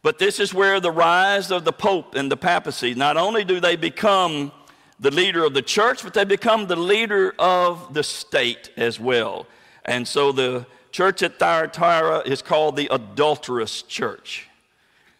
But 0.02 0.18
this 0.18 0.40
is 0.40 0.54
where 0.54 0.80
the 0.80 0.90
rise 0.90 1.50
of 1.50 1.66
the 1.66 1.72
Pope 1.72 2.14
and 2.14 2.32
the 2.32 2.38
papacy, 2.38 2.94
not 2.94 3.18
only 3.18 3.44
do 3.44 3.60
they 3.60 3.76
become 3.76 4.50
the 4.98 5.10
leader 5.10 5.44
of 5.44 5.52
the 5.52 5.62
church, 5.62 6.02
but 6.02 6.14
they 6.14 6.24
become 6.24 6.68
the 6.68 6.76
leader 6.76 7.34
of 7.38 7.92
the 7.92 8.02
state 8.02 8.70
as 8.78 8.98
well. 8.98 9.46
And 9.84 10.08
so 10.08 10.32
the 10.32 10.64
church 10.90 11.22
at 11.22 11.38
Thyatira 11.38 12.20
is 12.20 12.40
called 12.40 12.76
the 12.76 12.88
adulterous 12.90 13.82
church 13.82 14.45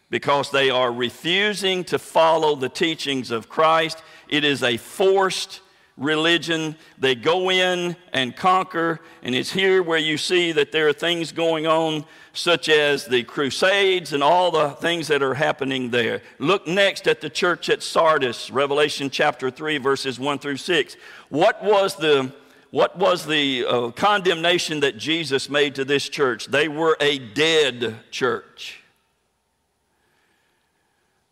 because 0.09 0.51
they 0.51 0.69
are 0.69 0.91
refusing 0.91 1.83
to 1.85 1.99
follow 1.99 2.55
the 2.55 2.69
teachings 2.69 3.31
of 3.31 3.49
Christ. 3.49 4.01
It 4.29 4.43
is 4.43 4.63
a 4.63 4.77
forced 4.77 5.61
religion. 5.97 6.75
They 6.97 7.15
go 7.15 7.49
in 7.49 7.95
and 8.13 8.35
conquer, 8.35 9.01
and 9.23 9.35
it's 9.35 9.51
here 9.51 9.81
where 9.83 9.97
you 9.97 10.17
see 10.17 10.51
that 10.53 10.71
there 10.71 10.87
are 10.87 10.93
things 10.93 11.31
going 11.31 11.67
on, 11.67 12.05
such 12.33 12.69
as 12.69 13.05
the 13.05 13.23
Crusades 13.23 14.13
and 14.13 14.23
all 14.23 14.51
the 14.51 14.69
things 14.69 15.07
that 15.07 15.23
are 15.23 15.33
happening 15.33 15.89
there. 15.89 16.21
Look 16.37 16.67
next 16.67 17.07
at 17.07 17.19
the 17.19 17.29
church 17.29 17.69
at 17.69 17.81
Sardis, 17.81 18.51
Revelation 18.51 19.09
chapter 19.09 19.49
3, 19.49 19.79
verses 19.79 20.19
1 20.19 20.39
through 20.39 20.57
6. 20.57 20.95
What 21.29 21.63
was 21.63 21.95
the 21.95 22.31
what 22.69 22.97
was 22.97 23.25
the 23.25 23.65
uh, 23.65 23.91
condemnation 23.91 24.81
that 24.81 24.97
Jesus 24.97 25.49
made 25.49 25.75
to 25.75 25.85
this 25.85 26.09
church? 26.09 26.47
They 26.47 26.67
were 26.67 26.97
a 26.99 27.17
dead 27.17 27.95
church. 28.11 28.83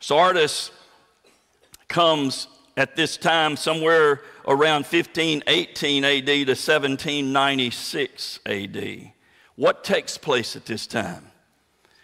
Sardis 0.06 0.70
comes 1.88 2.48
at 2.78 2.96
this 2.96 3.18
time 3.18 3.58
somewhere 3.58 4.22
around 4.48 4.84
1518 4.84 6.04
AD 6.04 6.26
to 6.28 6.52
1796 6.52 8.40
AD. 8.46 9.12
What 9.56 9.84
takes 9.84 10.16
place 10.20 10.56
at 10.56 10.68
this 10.68 10.86
time? 10.86 11.32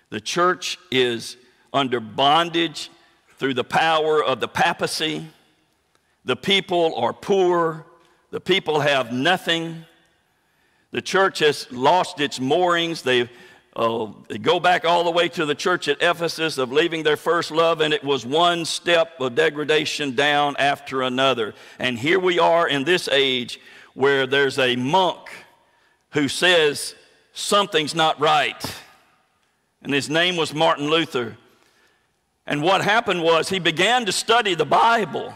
The 0.09 0.19
church 0.19 0.79
is 0.89 1.37
under 1.71 1.99
bondage 1.99 2.89
through 3.37 3.53
the 3.53 3.63
power 3.63 4.23
of 4.23 4.39
the 4.39 4.47
papacy. 4.47 5.27
The 6.25 6.35
people 6.35 6.95
are 6.95 7.13
poor. 7.13 7.85
The 8.31 8.41
people 8.41 8.79
have 8.79 9.13
nothing. 9.13 9.85
The 10.89 11.03
church 11.03 11.37
has 11.37 11.71
lost 11.71 12.19
its 12.19 12.39
moorings. 12.39 13.03
They've 13.03 13.29
uh, 13.75 14.05
go 14.41 14.59
back 14.59 14.83
all 14.83 15.03
the 15.03 15.11
way 15.11 15.29
to 15.29 15.45
the 15.45 15.55
church 15.55 15.87
at 15.87 16.01
Ephesus 16.01 16.57
of 16.57 16.71
leaving 16.71 17.03
their 17.03 17.17
first 17.17 17.51
love, 17.51 17.79
and 17.79 17.93
it 17.93 18.03
was 18.03 18.25
one 18.25 18.65
step 18.65 19.19
of 19.19 19.35
degradation 19.35 20.13
down 20.13 20.55
after 20.57 21.01
another. 21.01 21.53
And 21.79 21.97
here 21.97 22.19
we 22.19 22.37
are 22.37 22.67
in 22.67 22.83
this 22.83 23.07
age 23.07 23.59
where 23.93 24.27
there's 24.27 24.59
a 24.59 24.75
monk 24.75 25.29
who 26.11 26.27
says 26.27 26.95
something's 27.33 27.95
not 27.95 28.19
right. 28.19 28.61
And 29.81 29.93
his 29.93 30.09
name 30.09 30.35
was 30.35 30.53
Martin 30.53 30.89
Luther. 30.89 31.37
And 32.45 32.61
what 32.61 32.81
happened 32.81 33.23
was 33.23 33.49
he 33.49 33.59
began 33.59 34.05
to 34.05 34.11
study 34.11 34.53
the 34.53 34.65
Bible. 34.65 35.33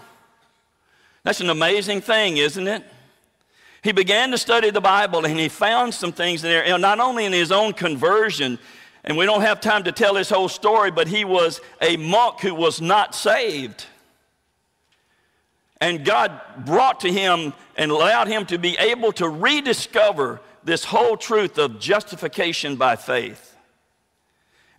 That's 1.24 1.40
an 1.40 1.50
amazing 1.50 2.02
thing, 2.02 2.38
isn't 2.38 2.68
it? 2.68 2.84
He 3.86 3.92
began 3.92 4.32
to 4.32 4.38
study 4.40 4.72
the 4.72 4.82
Bible 4.82 5.28
and 5.28 5.40
he 5.40 5.48
found 5.48 5.94
some 5.94 6.12
things 6.12 6.44
in 6.44 6.50
there, 6.50 6.78
not 6.80 7.00
only 7.00 7.24
in 7.24 7.32
his 7.32 7.52
own 7.52 7.72
conversion, 7.72 8.58
and 9.04 9.16
we 9.16 9.28
don't 9.28 9.42
have 9.42 9.62
time 9.62 9.84
to 9.84 9.92
tell 9.92 10.16
his 10.16 10.28
whole 10.28 10.50
story, 10.50 10.90
but 10.90 11.08
he 11.08 11.24
was 11.24 11.62
a 11.80 11.96
monk 11.96 12.40
who 12.40 12.56
was 12.56 12.82
not 12.82 13.14
saved. 13.14 13.86
And 15.80 16.04
God 16.04 16.32
brought 16.66 17.02
to 17.02 17.14
him 17.14 17.54
and 17.78 17.92
allowed 17.92 18.28
him 18.28 18.48
to 18.48 18.58
be 18.58 18.76
able 18.80 19.12
to 19.12 19.30
rediscover 19.30 20.42
this 20.64 20.84
whole 20.84 21.16
truth 21.16 21.60
of 21.60 21.80
justification 21.80 22.78
by 22.78 22.96
faith. 22.96 23.56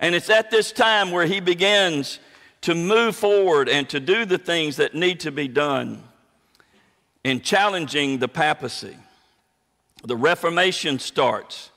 And 0.00 0.16
it's 0.16 0.30
at 0.30 0.50
this 0.50 0.72
time 0.72 1.12
where 1.12 1.26
he 1.26 1.38
begins 1.38 2.18
to 2.62 2.74
move 2.74 3.14
forward 3.14 3.68
and 3.68 3.88
to 3.90 4.00
do 4.00 4.24
the 4.24 4.38
things 4.38 4.78
that 4.78 4.96
need 4.96 5.20
to 5.20 5.30
be 5.30 5.46
done 5.46 6.02
in 7.26 7.40
challenging 7.40 8.18
the 8.18 8.28
papacy. 8.28 8.96
The 10.04 10.14
Reformation 10.14 11.00
starts. 11.00 11.72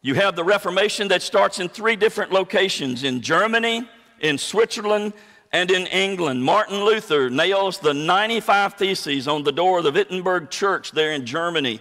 You 0.00 0.14
have 0.14 0.34
the 0.34 0.42
Reformation 0.42 1.06
that 1.08 1.22
starts 1.22 1.60
in 1.60 1.68
three 1.68 1.94
different 1.94 2.32
locations 2.32 3.04
in 3.04 3.20
Germany, 3.20 3.88
in 4.18 4.36
Switzerland, 4.36 5.12
and 5.52 5.70
in 5.70 5.86
England. 5.86 6.42
Martin 6.42 6.84
Luther 6.84 7.30
nails 7.30 7.78
the 7.78 7.94
95 7.94 8.74
Theses 8.74 9.28
on 9.28 9.44
the 9.44 9.52
door 9.52 9.78
of 9.78 9.84
the 9.84 9.92
Wittenberg 9.92 10.50
Church 10.50 10.90
there 10.90 11.12
in 11.12 11.24
Germany. 11.24 11.80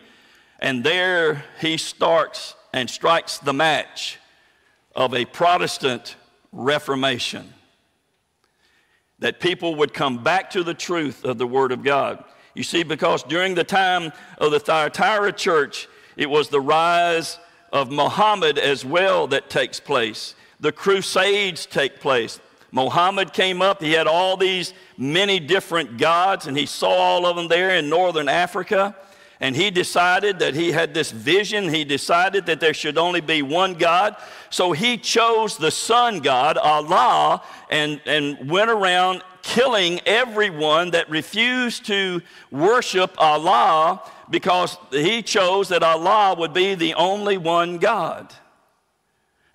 And 0.60 0.84
there 0.84 1.44
he 1.62 1.78
starts 1.78 2.56
and 2.74 2.92
strikes 2.92 3.40
the 3.40 3.54
match 3.54 4.20
of 4.96 5.16
a 5.16 5.26
Protestant 5.26 6.16
Reformation 6.52 7.52
that 9.22 9.40
people 9.40 9.76
would 9.76 9.94
come 9.94 10.22
back 10.22 10.50
to 10.50 10.64
the 10.64 10.74
truth 10.74 11.24
of 11.24 11.38
the 11.38 11.48
Word 11.48 11.72
of 11.72 11.84
God. 11.84 12.24
You 12.54 12.64
see, 12.64 12.84
because 12.84 13.24
during 13.24 13.56
the 13.56 13.64
time 13.64 14.12
of 14.38 14.52
the 14.52 14.60
Thyatira 14.60 15.32
church, 15.32 15.88
it 16.18 16.30
was 16.30 16.50
the 16.50 16.60
rise 16.60 17.40
of 17.72 17.90
Muhammad 17.90 18.58
as 18.58 18.84
well 18.84 19.28
that 19.28 19.50
takes 19.50 19.80
place. 19.80 20.36
The 20.60 20.72
Crusades 20.72 21.66
take 21.66 22.00
place. 22.00 22.40
Muhammad 22.72 23.32
came 23.34 23.62
up. 23.62 23.82
He 23.82 23.94
had 23.94 24.08
all 24.08 24.38
these 24.38 24.74
many 24.98 25.40
different 25.40 25.98
gods, 25.98 26.48
and 26.48 26.58
he 26.58 26.66
saw 26.66 26.90
all 26.90 27.26
of 27.26 27.36
them 27.36 27.48
there 27.48 27.76
in 27.76 27.90
northern 27.90 28.28
Africa. 28.28 28.96
And 29.42 29.56
he 29.56 29.72
decided 29.72 30.38
that 30.40 30.54
he 30.54 30.72
had 30.72 30.94
this 30.94 31.10
vision. 31.10 31.68
He 31.68 31.84
decided 31.84 32.46
that 32.46 32.60
there 32.60 32.76
should 32.76 33.00
only 33.00 33.22
be 33.22 33.42
one 33.42 33.74
God. 33.74 34.16
So 34.52 34.72
he 34.72 34.98
chose 34.98 35.58
the 35.58 35.72
sun 35.72 36.20
god, 36.20 36.58
Allah, 36.58 37.42
and, 37.72 38.00
and 38.06 38.52
went 38.52 38.70
around 38.70 39.24
killing 39.42 40.00
everyone 40.06 40.92
that 40.92 41.10
refused 41.10 41.88
to 41.88 42.22
worship 42.52 43.16
Allah 43.18 44.04
because 44.30 44.78
he 44.92 45.24
chose 45.24 45.70
that 45.70 45.82
Allah 45.82 46.36
would 46.38 46.54
be 46.54 46.76
the 46.76 46.94
only 46.94 47.38
one 47.38 47.80
God. 47.80 48.32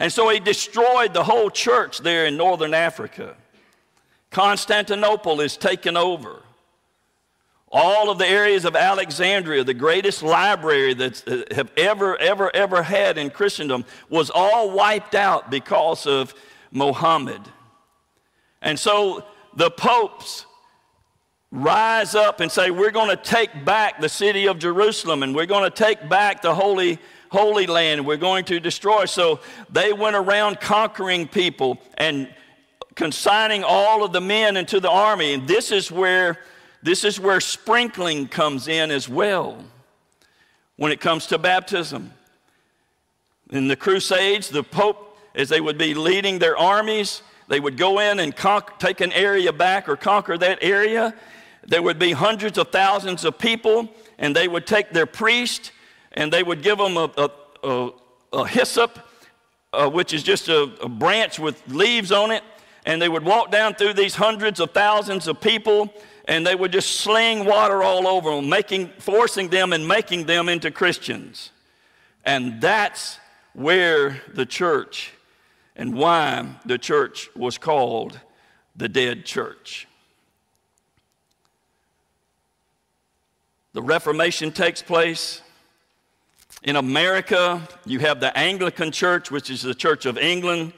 And 0.01 0.13
so 0.13 0.29
he 0.29 0.41
destroyed 0.41 1.15
the 1.15 1.23
whole 1.23 1.49
church 1.49 2.01
there 2.01 2.27
in 2.27 2.37
northern 2.37 2.75
Africa. 2.75 3.37
Constantinople 4.33 5.41
is 5.41 5.57
taken 5.57 5.97
over. 5.97 6.43
All 7.79 8.09
of 8.09 8.17
the 8.17 8.27
areas 8.27 8.65
of 8.65 8.75
Alexandria, 8.75 9.63
the 9.63 9.75
greatest 9.75 10.23
library 10.23 10.95
that 10.95 11.29
uh, 11.29 11.55
have 11.55 11.71
ever, 11.77 12.17
ever, 12.17 12.51
ever 12.57 12.83
had 12.83 13.19
in 13.19 13.29
Christendom, 13.29 13.85
was 14.09 14.31
all 14.31 14.71
wiped 14.71 15.15
out 15.15 15.51
because 15.51 16.07
of 16.07 16.35
Mohammed. 16.71 17.43
And 18.63 18.79
so 18.79 19.27
the 19.55 19.71
popes 19.71 20.47
rise 21.53 22.15
up 22.15 22.41
and 22.41 22.51
say, 22.51 22.71
We're 22.71 22.91
going 22.91 23.11
to 23.11 23.23
take 23.23 23.67
back 23.67 24.01
the 24.01 24.09
city 24.09 24.49
of 24.49 24.59
Jerusalem 24.59 25.23
and 25.23 25.37
we're 25.37 25.45
going 25.45 25.71
to 25.71 25.77
take 25.77 26.09
back 26.09 26.41
the 26.41 26.55
holy 26.55 26.99
Holy 27.31 27.67
Land. 27.67 28.07
We're 28.07 28.17
going 28.17 28.47
to 28.47 28.59
destroy. 28.59 29.05
So 29.05 29.41
they 29.69 29.93
went 29.93 30.17
around 30.17 30.61
conquering 30.61 31.29
people 31.29 31.79
and 31.99 32.33
consigning 32.95 33.65
all 33.65 34.03
of 34.03 34.15
the 34.15 34.23
men 34.23 34.57
into 34.57 34.81
the 34.81 34.89
army. 34.89 35.35
And 35.35 35.47
this 35.47 35.71
is 35.71 35.93
where 35.93 36.39
this 36.87 37.03
is 37.03 37.19
where 37.19 37.41
sprinkling 37.41 38.29
comes 38.29 38.69
in 38.69 38.93
as 38.93 39.09
well 39.09 39.65
when 40.77 40.93
it 40.93 41.01
comes 41.01 41.27
to 41.27 41.37
baptism. 41.37 42.13
In 43.51 43.67
the 43.67 43.75
Crusades, 43.75 44.51
the 44.51 44.63
Pope, 44.63 45.19
as 45.35 45.49
they 45.49 45.61
would 45.61 45.79
be 45.79 45.95
leading 45.95 46.39
their 46.39 46.57
armies, 46.57 47.23
they 47.49 47.59
would 47.59 47.77
go 47.77 47.99
in 47.99 48.21
and 48.21 48.33
take 48.79 49.01
an 49.01 49.11
area 49.13 49.53
back 49.53 49.89
or 49.89 49.97
conquer 49.97 50.39
that 50.39 50.61
area. 50.63 51.13
There 51.67 51.83
would 51.83 51.99
be 51.99 52.13
hundreds 52.13 52.57
of 52.57 52.69
thousands 52.69 53.25
of 53.25 53.37
people, 53.37 53.89
and 54.17 54.35
they 54.37 54.47
would 54.47 54.65
take 54.65 54.91
their 54.91 55.07
priest 55.07 55.73
and 56.13 56.33
they 56.33 56.45
would 56.45 56.63
give 56.63 56.79
them 56.79 56.97
a, 56.97 57.11
a, 57.19 57.31
a, 57.65 57.91
a 58.33 58.47
hyssop, 58.47 59.01
uh, 59.73 59.91
which 59.91 60.15
is 60.15 60.23
just 60.23 60.49
a, 60.49 60.71
a 60.81 60.89
branch 60.89 61.41
with 61.41 61.61
leaves 61.67 62.13
on 62.13 62.31
it, 62.31 62.45
and 62.85 63.03
they 63.03 63.09
would 63.09 63.25
walk 63.25 63.51
down 63.51 63.75
through 63.75 63.95
these 63.95 64.15
hundreds 64.15 64.61
of 64.61 64.71
thousands 64.71 65.27
of 65.27 65.41
people 65.41 65.93
and 66.27 66.47
they 66.47 66.55
would 66.55 66.73
just 66.73 67.01
sling 67.01 67.45
water 67.45 67.83
all 67.83 68.07
over 68.07 68.35
them, 68.35 68.49
making, 68.49 68.89
forcing 68.99 69.49
them 69.49 69.73
and 69.73 69.87
making 69.87 70.27
them 70.27 70.49
into 70.49 70.71
Christians. 70.71 71.51
And 72.25 72.61
that's 72.61 73.19
where 73.53 74.21
the 74.35 74.45
church 74.45 75.13
and 75.77 75.95
why 75.95 76.47
the 76.65 76.79
church 76.79 77.31
was 77.37 77.59
called 77.59 78.19
the 78.75 78.89
dead 78.89 79.25
church. 79.25 79.87
The 83.73 83.83
Reformation 83.83 84.53
takes 84.53 84.83
place. 84.83 85.43
In 86.63 86.77
America, 86.77 87.69
you 87.85 87.99
have 88.01 88.21
the 88.21 88.37
Anglican 88.37 88.91
Church, 88.91 89.31
which 89.31 89.51
is 89.51 89.61
the 89.61 89.75
Church 89.75 90.07
of 90.07 90.17
England. 90.17 90.73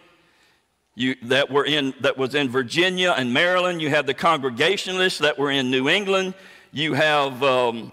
You, 0.99 1.15
that, 1.23 1.49
were 1.49 1.65
in, 1.65 1.95
that 2.01 2.19
was 2.19 2.35
in 2.35 2.49
Virginia 2.49 3.15
and 3.17 3.33
Maryland. 3.33 3.81
You 3.81 3.89
have 3.91 4.05
the 4.05 4.15
Congregationalists 4.15 5.21
that 5.21 5.39
were 5.39 5.49
in 5.49 5.71
New 5.71 5.89
England. 5.89 6.35
You 6.73 6.95
have 6.95 7.41
um, 7.41 7.93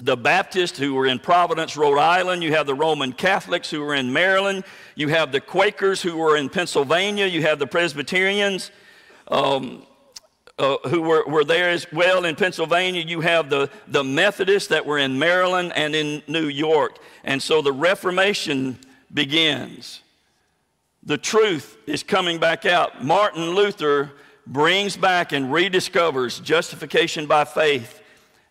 the 0.00 0.16
Baptists 0.16 0.78
who 0.78 0.94
were 0.94 1.06
in 1.06 1.18
Providence, 1.18 1.76
Rhode 1.76 1.98
Island. 1.98 2.44
You 2.44 2.52
have 2.54 2.68
the 2.68 2.74
Roman 2.74 3.12
Catholics 3.12 3.68
who 3.68 3.80
were 3.80 3.96
in 3.96 4.12
Maryland. 4.12 4.62
You 4.94 5.08
have 5.08 5.32
the 5.32 5.40
Quakers 5.40 6.00
who 6.00 6.16
were 6.16 6.36
in 6.36 6.48
Pennsylvania. 6.48 7.26
You 7.26 7.42
have 7.42 7.58
the 7.58 7.66
Presbyterians. 7.66 8.70
Um, 9.26 9.84
uh, 10.56 10.76
who 10.88 11.02
were, 11.02 11.24
were 11.26 11.44
there 11.44 11.70
as 11.70 11.86
well 11.92 12.24
in 12.24 12.36
Pennsylvania. 12.36 13.02
You 13.02 13.22
have 13.22 13.50
the, 13.50 13.68
the 13.88 14.04
Methodists 14.04 14.68
that 14.68 14.86
were 14.86 14.98
in 14.98 15.18
Maryland 15.18 15.72
and 15.74 15.96
in 15.96 16.22
New 16.28 16.46
York. 16.46 16.98
And 17.24 17.42
so 17.42 17.60
the 17.60 17.72
Reformation 17.72 18.78
begins. 19.12 20.00
The 21.06 21.16
truth 21.16 21.78
is 21.86 22.02
coming 22.02 22.38
back 22.38 22.66
out. 22.66 23.04
Martin 23.04 23.50
Luther 23.50 24.10
brings 24.44 24.96
back 24.96 25.30
and 25.30 25.46
rediscovers 25.46 26.42
justification 26.42 27.26
by 27.26 27.44
faith 27.44 28.02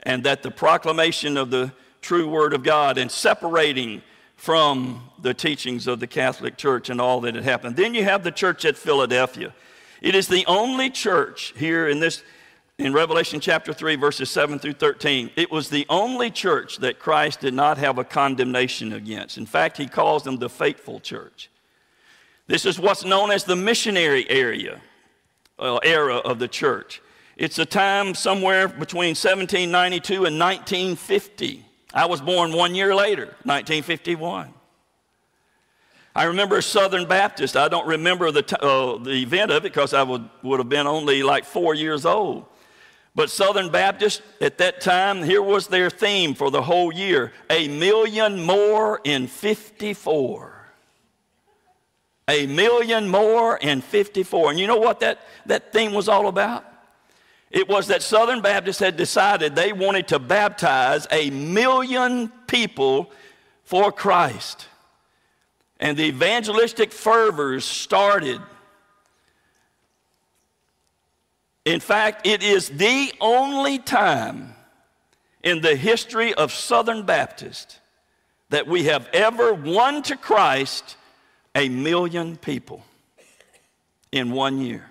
and 0.03 0.23
that 0.23 0.41
the 0.41 0.51
proclamation 0.51 1.35
of 1.35 1.51
the 1.51 1.73
true 1.99 2.29
Word 2.29 2.53
of 2.53 2.63
God 2.63 2.97
and 2.97 3.11
separating 3.11 4.01
from 4.37 5.09
the 5.21 5.33
teachings 5.33 5.85
of 5.85 5.99
the 5.99 6.07
Catholic 6.07 6.55
Church 6.55 6.89
and 6.89 7.01
all 7.01 7.19
that 7.21 7.35
had 7.35 7.43
happened. 7.43 7.75
Then 7.75 7.93
you 7.93 8.05
have 8.05 8.23
the 8.23 8.31
church 8.31 8.63
at 8.63 8.77
Philadelphia. 8.77 9.53
It 10.01 10.15
is 10.15 10.29
the 10.29 10.45
only 10.45 10.89
church 10.89 11.53
here 11.57 11.89
in 11.89 11.99
this 11.99 12.23
in 12.77 12.93
Revelation 12.93 13.41
chapter 13.41 13.73
3 13.73 13.97
verses 13.97 14.29
7 14.29 14.59
through 14.59 14.73
13. 14.73 15.31
It 15.35 15.51
was 15.51 15.69
the 15.69 15.85
only 15.89 16.31
church 16.31 16.77
that 16.77 16.99
Christ 16.99 17.41
did 17.41 17.53
not 17.53 17.77
have 17.79 17.97
a 17.97 18.05
condemnation 18.05 18.93
against. 18.93 19.37
In 19.37 19.45
fact, 19.45 19.75
he 19.75 19.87
calls 19.87 20.23
them 20.23 20.37
the 20.37 20.49
faithful 20.49 21.01
church. 21.01 21.49
This 22.47 22.65
is 22.65 22.79
what's 22.79 23.03
known 23.03 23.31
as 23.31 23.43
the 23.43 23.55
missionary 23.55 24.29
area 24.29 24.81
uh, 25.57 25.77
era 25.77 26.17
of 26.17 26.39
the 26.39 26.47
church. 26.47 27.01
It's 27.37 27.59
a 27.59 27.65
time 27.65 28.13
somewhere 28.13 28.67
between 28.67 29.09
1792 29.09 30.25
and 30.25 30.39
1950. 30.39 31.65
I 31.93 32.05
was 32.05 32.21
born 32.21 32.53
one 32.53 32.75
year 32.75 32.93
later, 32.93 33.25
1951. 33.43 34.53
I 36.15 36.23
remember 36.25 36.61
Southern 36.61 37.07
Baptist. 37.07 37.57
I 37.57 37.67
don't 37.67 37.87
remember 37.87 38.31
the, 38.31 38.41
t- 38.41 38.55
uh, 38.61 38.97
the 38.97 39.21
event 39.21 39.51
of 39.51 39.57
it 39.57 39.63
because 39.63 39.93
I 39.93 40.03
would, 40.03 40.29
would 40.43 40.59
have 40.59 40.69
been 40.69 40.87
only 40.87 41.23
like 41.23 41.43
four 41.43 41.73
years 41.73 42.05
old. 42.05 42.45
But 43.15 43.29
Southern 43.29 43.69
Baptist 43.69 44.21
at 44.39 44.57
that 44.59 44.81
time, 44.81 45.23
here 45.23 45.41
was 45.41 45.67
their 45.67 45.89
theme 45.89 46.33
for 46.33 46.51
the 46.51 46.61
whole 46.61 46.93
year 46.93 47.33
a 47.49 47.67
million 47.67 48.41
more 48.41 49.01
in 49.03 49.27
54. 49.27 50.54
A 52.27 52.47
million 52.47 53.07
more 53.09 53.57
in 53.57 53.81
54. 53.81 54.51
And 54.51 54.59
you 54.59 54.67
know 54.67 54.77
what 54.77 54.99
that, 55.01 55.19
that 55.45 55.71
theme 55.71 55.93
was 55.93 56.09
all 56.09 56.27
about? 56.27 56.65
It 57.51 57.69
was 57.69 57.87
that 57.87 58.01
Southern 58.01 58.41
Baptists 58.41 58.79
had 58.79 58.97
decided 58.97 59.55
they 59.55 59.71
wanted 59.71 60.07
to 60.09 60.19
baptize 60.19 61.07
a 61.11 61.29
million 61.29 62.29
people 62.47 63.11
for 63.63 63.91
Christ. 63.91 64.67
And 65.79 65.97
the 65.97 66.05
evangelistic 66.05 66.91
fervors 66.91 67.63
started. 67.63 68.41
In 71.63 71.79
fact, 71.79 72.25
it 72.25 72.43
is 72.43 72.69
the 72.69 73.11
only 73.21 73.79
time 73.79 74.55
in 75.43 75.61
the 75.61 75.75
history 75.75 76.33
of 76.33 76.51
Southern 76.51 77.05
Baptist 77.05 77.79
that 78.49 78.67
we 78.67 78.85
have 78.85 79.07
ever 79.13 79.53
won 79.53 80.01
to 80.03 80.17
Christ 80.17 80.97
a 81.55 81.69
million 81.69 82.35
people 82.35 82.83
in 84.11 84.31
one 84.31 84.59
year. 84.59 84.89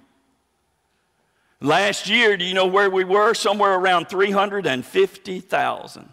Last 1.61 2.09
year, 2.09 2.37
do 2.37 2.45
you 2.45 2.55
know 2.55 2.67
where 2.67 2.91
we 2.91 3.05
were? 3.05 3.35
Somewhere 3.35 3.75
around 3.75 4.09
350,000. 4.09 6.09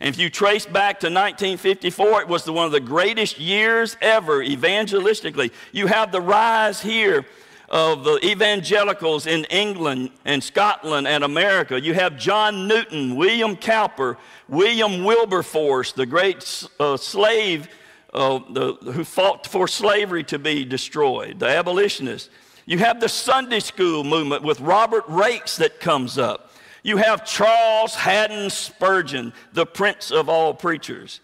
And 0.00 0.08
if 0.08 0.18
you 0.18 0.30
trace 0.30 0.64
back 0.64 1.00
to 1.00 1.08
1954, 1.08 2.22
it 2.22 2.28
was 2.28 2.44
the, 2.44 2.52
one 2.52 2.64
of 2.64 2.72
the 2.72 2.80
greatest 2.80 3.38
years 3.38 3.98
ever 4.00 4.42
evangelistically. 4.42 5.52
You 5.72 5.88
have 5.88 6.10
the 6.10 6.22
rise 6.22 6.80
here 6.80 7.26
of 7.68 8.02
the 8.02 8.18
evangelicals 8.26 9.26
in 9.26 9.44
England 9.44 10.10
and 10.24 10.42
Scotland 10.42 11.06
and 11.06 11.22
America. 11.22 11.80
You 11.80 11.94
have 11.94 12.16
John 12.16 12.66
Newton, 12.66 13.14
William 13.14 13.56
Cowper, 13.56 14.16
William 14.48 15.04
Wilberforce, 15.04 15.92
the 15.92 16.06
great 16.06 16.66
uh, 16.80 16.96
slave 16.96 17.68
uh, 18.12 18.40
the, 18.50 18.74
who 18.92 19.04
fought 19.04 19.46
for 19.46 19.68
slavery 19.68 20.24
to 20.24 20.38
be 20.38 20.64
destroyed, 20.64 21.38
the 21.38 21.48
abolitionists. 21.48 22.30
You 22.66 22.78
have 22.78 23.00
the 23.00 23.08
Sunday 23.08 23.60
school 23.60 24.04
movement 24.04 24.42
with 24.42 24.60
Robert 24.60 25.06
Raikes 25.06 25.56
that 25.56 25.80
comes 25.80 26.18
up. 26.18 26.52
You 26.82 26.96
have 26.96 27.26
Charles 27.26 27.94
Haddon 27.94 28.50
Spurgeon, 28.50 29.32
the 29.52 29.66
prince 29.66 30.10
of 30.10 30.28
all 30.28 30.54
preachers. 30.54 31.20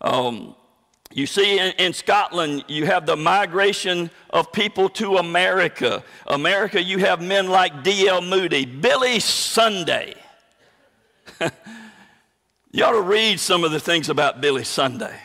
Um, 0.00 0.54
you 1.12 1.26
see, 1.26 1.58
in, 1.58 1.72
in, 1.78 1.92
Scotland, 1.92 2.64
you 2.68 2.86
have 2.86 3.06
the 3.06 3.16
migration 3.16 4.10
of 4.30 4.52
people 4.52 4.88
to 4.90 5.16
America. 5.16 6.02
America, 6.26 6.82
you 6.82 6.98
have 6.98 7.22
men 7.22 7.48
like 7.48 7.82
D.L. 7.82 8.22
Moody, 8.22 8.66
Billy 8.66 9.20
Sunday. 9.20 10.14
you 12.72 12.84
ought 12.84 12.92
to 12.92 13.02
read 13.02 13.38
some 13.38 13.64
of 13.64 13.70
the 13.70 13.80
things 13.80 14.08
about 14.08 14.40
Billy 14.40 14.64
Sunday. 14.64 15.16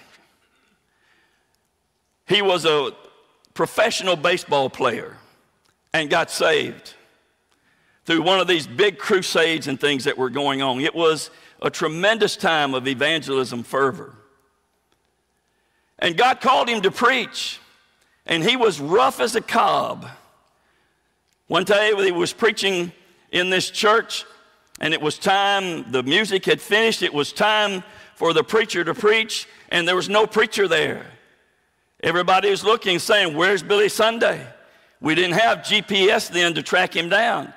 He 2.32 2.42
was 2.42 2.64
a 2.66 2.94
professional 3.54 4.16
baseball 4.16 4.70
player. 4.70 5.18
and 5.94 6.10
got 6.10 6.32
saved 6.32 6.94
through 8.06 8.22
one 8.22 8.40
of 8.40 8.48
these 8.48 8.66
big 8.66 8.98
crusades 8.98 9.68
and 9.68 9.80
things 9.80 10.06
that 10.06 10.18
were 10.18 10.30
going 10.30 10.62
on. 10.62 10.80
It 10.80 10.96
was 10.96 11.30
a 11.62 11.70
tremendous 11.70 12.36
time 12.36 12.74
of 12.74 12.88
evangelism 12.88 13.64
fervor. 13.64 14.16
And 16.00 16.18
God 16.18 16.42
called 16.42 16.68
him 16.68 16.82
to 16.82 16.92
preach, 16.92 17.60
and 18.26 18.44
he 18.44 18.56
was 18.56 18.80
rough 18.80 19.20
as 19.20 19.36
a 19.36 19.42
cob. 19.42 20.08
One 21.48 21.64
day 21.64 21.94
he 21.96 22.12
was 22.12 22.34
preaching 22.34 22.92
in 23.32 23.50
this 23.50 23.70
church, 23.70 24.26
and 24.80 24.94
it 24.94 25.02
was 25.02 25.20
time, 25.20 25.92
the 25.92 26.02
music 26.02 26.46
had 26.46 26.60
finished, 26.60 27.04
it 27.04 27.14
was 27.14 27.32
time 27.32 27.84
for 28.16 28.34
the 28.34 28.44
preacher 28.44 28.84
to 28.84 28.94
preach, 28.94 29.48
and 29.70 29.88
there 29.88 29.96
was 29.96 30.10
no 30.10 30.26
preacher 30.26 30.68
there. 30.68 31.06
Everybody 32.04 32.50
was 32.50 32.64
looking, 32.64 33.00
saying, 33.00 33.36
Where's 33.36 33.62
Billy 33.64 33.90
Sunday? 33.90 34.46
We 35.00 35.16
didn't 35.16 35.38
have 35.38 35.60
GPS 35.60 36.30
then 36.30 36.54
to 36.56 36.64
track 36.64 36.96
him 36.96 37.10
down. 37.10 37.54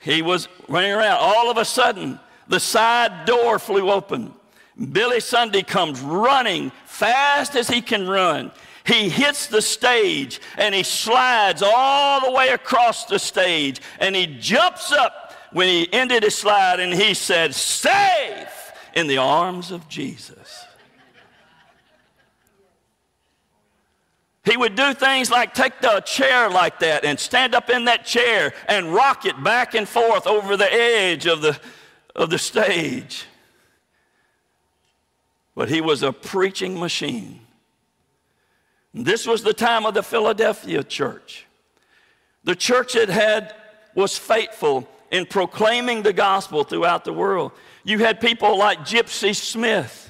He 0.00 0.22
was 0.22 0.48
running 0.68 0.92
around. 0.92 1.18
All 1.20 1.50
of 1.50 1.56
a 1.56 1.64
sudden, 1.64 2.18
the 2.48 2.60
side 2.60 3.24
door 3.24 3.58
flew 3.58 3.90
open. 3.90 4.34
Billy 4.92 5.20
Sunday 5.20 5.62
comes 5.62 6.00
running 6.00 6.70
fast 6.86 7.56
as 7.56 7.68
he 7.68 7.80
can 7.80 8.08
run. 8.08 8.52
He 8.86 9.08
hits 9.08 9.48
the 9.48 9.60
stage 9.60 10.40
and 10.56 10.74
he 10.74 10.82
slides 10.82 11.62
all 11.64 12.20
the 12.20 12.30
way 12.30 12.48
across 12.50 13.04
the 13.04 13.18
stage 13.18 13.80
and 14.00 14.16
he 14.16 14.26
jumps 14.38 14.92
up 14.92 15.34
when 15.52 15.68
he 15.68 15.92
ended 15.92 16.22
his 16.22 16.36
slide 16.36 16.80
and 16.80 16.94
he 16.94 17.14
said, 17.14 17.54
Safe 17.54 18.72
in 18.94 19.06
the 19.08 19.18
arms 19.18 19.72
of 19.72 19.88
Jesus. 19.88 20.64
He 24.48 24.56
would 24.56 24.76
do 24.76 24.94
things 24.94 25.30
like 25.30 25.52
take 25.52 25.80
the 25.82 26.00
chair 26.00 26.48
like 26.48 26.78
that 26.78 27.04
and 27.04 27.20
stand 27.20 27.54
up 27.54 27.68
in 27.68 27.84
that 27.84 28.06
chair 28.06 28.54
and 28.66 28.94
rock 28.94 29.26
it 29.26 29.42
back 29.44 29.74
and 29.74 29.86
forth 29.86 30.26
over 30.26 30.56
the 30.56 30.72
edge 30.72 31.26
of 31.26 31.42
the, 31.42 31.58
of 32.16 32.30
the 32.30 32.38
stage. 32.38 33.26
But 35.54 35.68
he 35.68 35.82
was 35.82 36.02
a 36.02 36.12
preaching 36.12 36.80
machine. 36.80 37.40
This 38.94 39.26
was 39.26 39.42
the 39.42 39.52
time 39.52 39.84
of 39.84 39.92
the 39.92 40.02
Philadelphia 40.02 40.82
church. 40.82 41.44
The 42.44 42.56
church 42.56 42.94
that 42.94 43.10
had 43.10 43.54
was 43.94 44.16
faithful 44.16 44.88
in 45.10 45.26
proclaiming 45.26 46.02
the 46.02 46.14
gospel 46.14 46.64
throughout 46.64 47.04
the 47.04 47.12
world. 47.12 47.52
You 47.84 47.98
had 47.98 48.18
people 48.18 48.56
like 48.56 48.78
Gypsy 48.80 49.36
Smith 49.36 50.07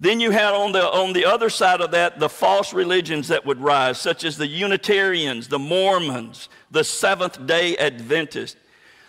then 0.00 0.20
you 0.20 0.30
had 0.30 0.54
on 0.54 0.72
the, 0.72 0.84
on 0.84 1.12
the 1.12 1.24
other 1.24 1.50
side 1.50 1.80
of 1.80 1.90
that 1.90 2.20
the 2.20 2.28
false 2.28 2.72
religions 2.72 3.28
that 3.28 3.44
would 3.44 3.60
rise, 3.60 4.00
such 4.00 4.24
as 4.24 4.36
the 4.36 4.46
Unitarians, 4.46 5.48
the 5.48 5.58
Mormons, 5.58 6.48
the 6.70 6.84
Seventh 6.84 7.46
day 7.46 7.76
Adventists. 7.76 8.56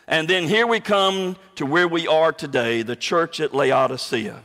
And 0.07 0.27
then 0.27 0.47
here 0.47 0.65
we 0.65 0.79
come 0.79 1.37
to 1.55 1.65
where 1.67 1.87
we 1.87 2.07
are 2.07 2.31
today, 2.31 2.81
the 2.81 2.95
church 2.95 3.39
at 3.39 3.53
Laodicea. 3.53 4.41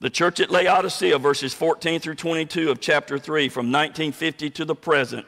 The 0.00 0.10
church 0.10 0.40
at 0.40 0.50
Laodicea, 0.50 1.18
verses 1.18 1.54
14 1.54 2.00
through 2.00 2.16
22 2.16 2.70
of 2.70 2.80
chapter 2.80 3.18
3, 3.18 3.48
from 3.48 3.66
1950 3.66 4.50
to 4.50 4.64
the 4.66 4.74
present. 4.74 5.26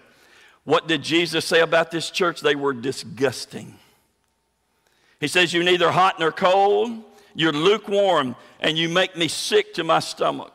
What 0.64 0.86
did 0.86 1.02
Jesus 1.02 1.46
say 1.46 1.60
about 1.60 1.90
this 1.90 2.10
church? 2.10 2.40
They 2.40 2.54
were 2.54 2.74
disgusting. 2.74 3.78
He 5.20 5.28
says, 5.28 5.54
You're 5.54 5.64
neither 5.64 5.90
hot 5.90 6.20
nor 6.20 6.32
cold. 6.32 7.02
You're 7.34 7.52
lukewarm 7.52 8.36
and 8.60 8.76
you 8.76 8.88
make 8.88 9.16
me 9.16 9.28
sick 9.28 9.74
to 9.74 9.84
my 9.84 10.00
stomach. 10.00 10.52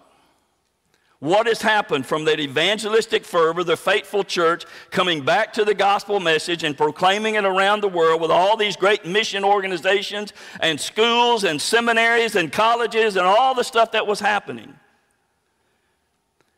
What 1.20 1.48
has 1.48 1.64
happened 1.64 2.06
from 2.06 2.26
that 2.26 2.40
evangelistic 2.40 3.26
fervor, 3.26 3.64
the 3.64 3.76
faithful 3.76 4.24
church 4.24 4.66
coming 4.92 5.22
back 5.22 5.52
to 5.54 5.66
the 5.66 5.74
gospel 5.74 6.20
message 6.20 6.64
and 6.64 6.78
proclaiming 6.78 7.36
it 7.36 7.44
around 7.44 7.82
the 7.82 7.88
world 7.88 8.22
with 8.22 8.30
all 8.30 8.56
these 8.56 8.76
great 8.76 9.04
mission 9.04 9.44
organizations 9.44 10.32
and 10.60 10.80
schools 10.80 11.44
and 11.44 11.60
seminaries 11.60 12.36
and 12.36 12.52
colleges 12.52 13.16
and 13.16 13.26
all 13.26 13.56
the 13.56 13.64
stuff 13.64 13.94
that 13.94 14.06
was 14.06 14.20
happening? 14.20 14.76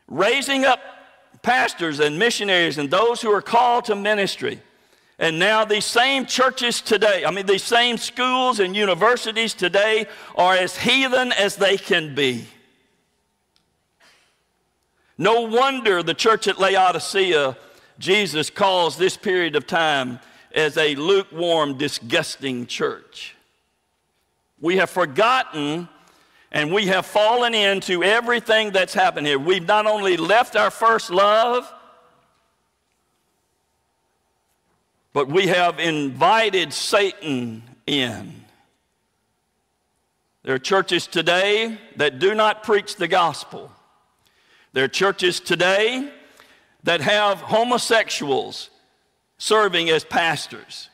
Raising 0.08 0.66
up 0.66 0.80
pastors 1.40 1.98
and 1.98 2.18
missionaries 2.18 2.76
and 2.76 2.90
those 2.90 3.22
who 3.22 3.32
are 3.32 3.40
called 3.40 3.86
to 3.86 3.96
ministry 3.96 4.60
and 5.20 5.38
now 5.38 5.66
these 5.66 5.84
same 5.84 6.24
churches 6.24 6.80
today, 6.80 7.26
I 7.26 7.30
mean, 7.30 7.44
these 7.44 7.62
same 7.62 7.98
schools 7.98 8.58
and 8.58 8.74
universities 8.74 9.52
today 9.52 10.06
are 10.34 10.54
as 10.54 10.78
heathen 10.78 11.30
as 11.32 11.56
they 11.56 11.76
can 11.76 12.14
be. 12.14 12.46
No 15.18 15.42
wonder 15.42 16.02
the 16.02 16.14
church 16.14 16.48
at 16.48 16.58
Laodicea, 16.58 17.54
Jesus 17.98 18.48
calls 18.48 18.96
this 18.96 19.18
period 19.18 19.56
of 19.56 19.66
time 19.66 20.20
as 20.54 20.78
a 20.78 20.94
lukewarm, 20.94 21.76
disgusting 21.76 22.66
church. 22.66 23.36
We 24.58 24.78
have 24.78 24.88
forgotten 24.88 25.90
and 26.50 26.72
we 26.72 26.86
have 26.86 27.04
fallen 27.04 27.52
into 27.52 28.02
everything 28.02 28.70
that's 28.70 28.94
happened 28.94 29.26
here. 29.26 29.38
We've 29.38 29.66
not 29.66 29.86
only 29.86 30.16
left 30.16 30.56
our 30.56 30.70
first 30.70 31.10
love, 31.10 31.70
But 35.12 35.28
we 35.28 35.48
have 35.48 35.80
invited 35.80 36.72
Satan 36.72 37.62
in. 37.86 38.44
There 40.42 40.54
are 40.54 40.58
churches 40.58 41.06
today 41.06 41.78
that 41.96 42.18
do 42.18 42.34
not 42.34 42.62
preach 42.62 42.96
the 42.96 43.08
gospel. 43.08 43.70
There 44.72 44.84
are 44.84 44.88
churches 44.88 45.40
today 45.40 46.10
that 46.84 47.00
have 47.00 47.38
homosexuals 47.38 48.70
serving 49.36 49.90
as 49.90 50.04
pastors. 50.04 50.88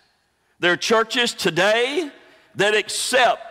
There 0.59 0.73
are 0.73 0.77
churches 0.77 1.35
today 1.35 2.11
that 2.55 2.75
accept 2.75 3.43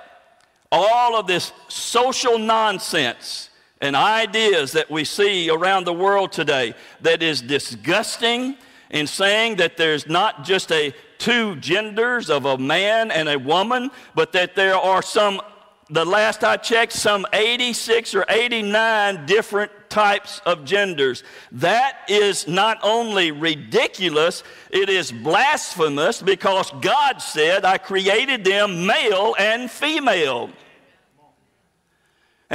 all 0.71 1.15
of 1.15 1.27
this 1.27 1.53
social 1.67 2.39
nonsense 2.39 3.49
and 3.79 3.95
ideas 3.95 4.71
that 4.71 4.89
we 4.89 5.03
see 5.03 5.49
around 5.49 5.83
the 5.83 5.93
world 5.93 6.31
today 6.31 6.73
that 7.01 7.21
is 7.21 7.41
disgusting 7.41 8.57
in 8.89 9.07
saying 9.07 9.57
that 9.57 9.77
there's 9.77 10.07
not 10.07 10.43
just 10.43 10.71
a 10.71 10.93
two 11.17 11.55
genders 11.57 12.29
of 12.29 12.45
a 12.45 12.57
man 12.57 13.11
and 13.11 13.29
a 13.29 13.39
woman, 13.39 13.89
but 14.13 14.31
that 14.33 14.55
there 14.55 14.75
are 14.75 15.01
some, 15.01 15.41
the 15.89 16.05
last 16.05 16.43
I 16.43 16.57
checked, 16.57 16.93
some 16.93 17.25
86 17.33 18.15
or 18.15 18.25
89 18.27 19.25
different 19.25 19.71
types 19.89 20.41
of 20.45 20.65
genders. 20.65 21.23
That 21.53 21.99
is 22.09 22.47
not 22.47 22.79
only 22.83 23.31
ridiculous, 23.31 24.43
it 24.69 24.89
is 24.89 25.11
blasphemous 25.11 26.21
because 26.21 26.71
God 26.81 27.19
said, 27.19 27.65
I 27.65 27.77
created 27.77 28.43
them 28.43 28.85
male 28.85 29.35
and 29.39 29.71
female. 29.71 30.49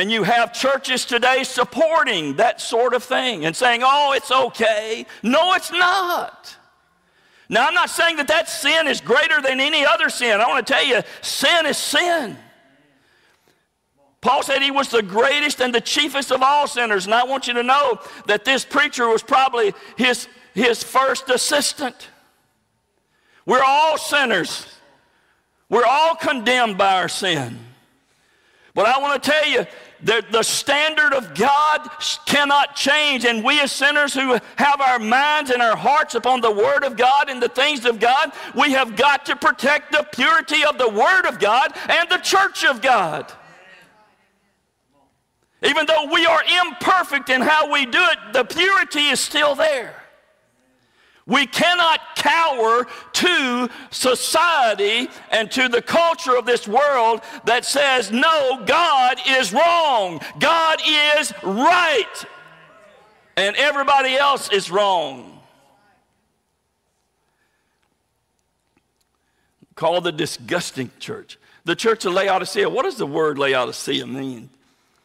And 0.00 0.10
you 0.10 0.22
have 0.22 0.54
churches 0.54 1.04
today 1.04 1.44
supporting 1.44 2.36
that 2.36 2.58
sort 2.58 2.94
of 2.94 3.04
thing 3.04 3.44
and 3.44 3.54
saying, 3.54 3.82
oh, 3.84 4.14
it's 4.16 4.30
okay. 4.30 5.04
No, 5.22 5.52
it's 5.52 5.70
not. 5.70 6.56
Now, 7.50 7.66
I'm 7.66 7.74
not 7.74 7.90
saying 7.90 8.16
that 8.16 8.28
that 8.28 8.48
sin 8.48 8.88
is 8.88 9.02
greater 9.02 9.42
than 9.42 9.60
any 9.60 9.84
other 9.84 10.08
sin. 10.08 10.40
I 10.40 10.48
want 10.48 10.66
to 10.66 10.72
tell 10.72 10.82
you, 10.82 11.02
sin 11.20 11.66
is 11.66 11.76
sin. 11.76 12.38
Paul 14.22 14.42
said 14.42 14.62
he 14.62 14.70
was 14.70 14.88
the 14.88 15.02
greatest 15.02 15.60
and 15.60 15.74
the 15.74 15.82
chiefest 15.82 16.32
of 16.32 16.42
all 16.42 16.66
sinners. 16.66 17.04
And 17.04 17.12
I 17.12 17.24
want 17.24 17.46
you 17.46 17.52
to 17.52 17.62
know 17.62 18.00
that 18.26 18.46
this 18.46 18.64
preacher 18.64 19.06
was 19.06 19.22
probably 19.22 19.74
his, 19.98 20.28
his 20.54 20.82
first 20.82 21.28
assistant. 21.28 22.08
We're 23.44 23.62
all 23.62 23.98
sinners, 23.98 24.66
we're 25.68 25.84
all 25.84 26.14
condemned 26.14 26.78
by 26.78 27.02
our 27.02 27.08
sin. 27.10 27.58
But 28.74 28.86
I 28.86 28.98
want 28.98 29.22
to 29.22 29.30
tell 29.30 29.46
you, 29.46 29.66
the, 30.02 30.24
the 30.30 30.42
standard 30.42 31.12
of 31.12 31.34
God 31.34 31.88
cannot 32.26 32.76
change. 32.76 33.24
And 33.24 33.44
we 33.44 33.60
as 33.60 33.72
sinners 33.72 34.14
who 34.14 34.38
have 34.56 34.80
our 34.80 34.98
minds 34.98 35.50
and 35.50 35.60
our 35.60 35.76
hearts 35.76 36.14
upon 36.14 36.40
the 36.40 36.50
Word 36.50 36.84
of 36.84 36.96
God 36.96 37.28
and 37.28 37.42
the 37.42 37.48
things 37.48 37.84
of 37.84 38.00
God, 38.00 38.32
we 38.54 38.72
have 38.72 38.96
got 38.96 39.26
to 39.26 39.36
protect 39.36 39.92
the 39.92 40.06
purity 40.12 40.64
of 40.64 40.78
the 40.78 40.88
Word 40.88 41.26
of 41.26 41.38
God 41.38 41.72
and 41.88 42.08
the 42.08 42.18
church 42.18 42.64
of 42.64 42.80
God. 42.80 43.30
Even 45.62 45.84
though 45.84 46.10
we 46.10 46.24
are 46.24 46.42
imperfect 46.64 47.28
in 47.28 47.42
how 47.42 47.70
we 47.70 47.84
do 47.84 48.00
it, 48.00 48.18
the 48.32 48.44
purity 48.44 49.08
is 49.08 49.20
still 49.20 49.54
there. 49.54 49.99
We 51.30 51.46
cannot 51.46 52.00
cower 52.16 52.88
to 53.12 53.68
society 53.92 55.08
and 55.30 55.48
to 55.52 55.68
the 55.68 55.80
culture 55.80 56.36
of 56.36 56.44
this 56.44 56.66
world 56.66 57.20
that 57.44 57.64
says, 57.64 58.10
no, 58.10 58.64
God 58.66 59.16
is 59.28 59.52
wrong, 59.52 60.20
God 60.40 60.80
is 60.84 61.32
right, 61.44 62.24
and 63.36 63.54
everybody 63.54 64.16
else 64.16 64.50
is 64.50 64.72
wrong. 64.72 65.40
Called 69.76 70.02
the 70.02 70.12
disgusting 70.12 70.90
church. 70.98 71.38
The 71.64 71.76
church 71.76 72.04
of 72.06 72.12
Laodicea, 72.12 72.68
what 72.68 72.82
does 72.82 72.96
the 72.96 73.06
word 73.06 73.38
Laodicea 73.38 74.04
mean? 74.04 74.50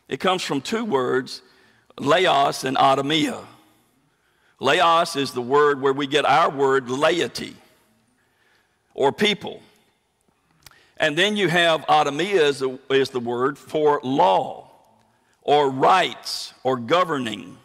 It 0.10 0.20
comes 0.20 0.42
from 0.42 0.62
two 0.62 0.86
words, 0.86 1.44
Laos 2.00 2.64
and 2.64 2.78
Adamia. 2.78 3.46
Laos 4.60 5.16
is 5.16 5.32
the 5.32 5.42
word 5.42 5.82
where 5.82 5.94
we 5.94 6.08
get 6.08 6.26
our 6.26 6.50
word 6.50 6.90
laity 6.90 7.56
or 8.94 9.12
people. 9.12 9.62
And 10.98 11.18
then 11.18 11.36
you 11.36 11.50
have 11.50 11.82
atomia 11.88 12.36
is 12.36 12.64
is 12.90 13.10
the 13.10 13.20
word 13.20 13.58
for 13.58 14.00
law 14.04 14.72
or 15.42 15.70
rights 15.70 16.54
or 16.64 16.78
governing. 16.78 17.58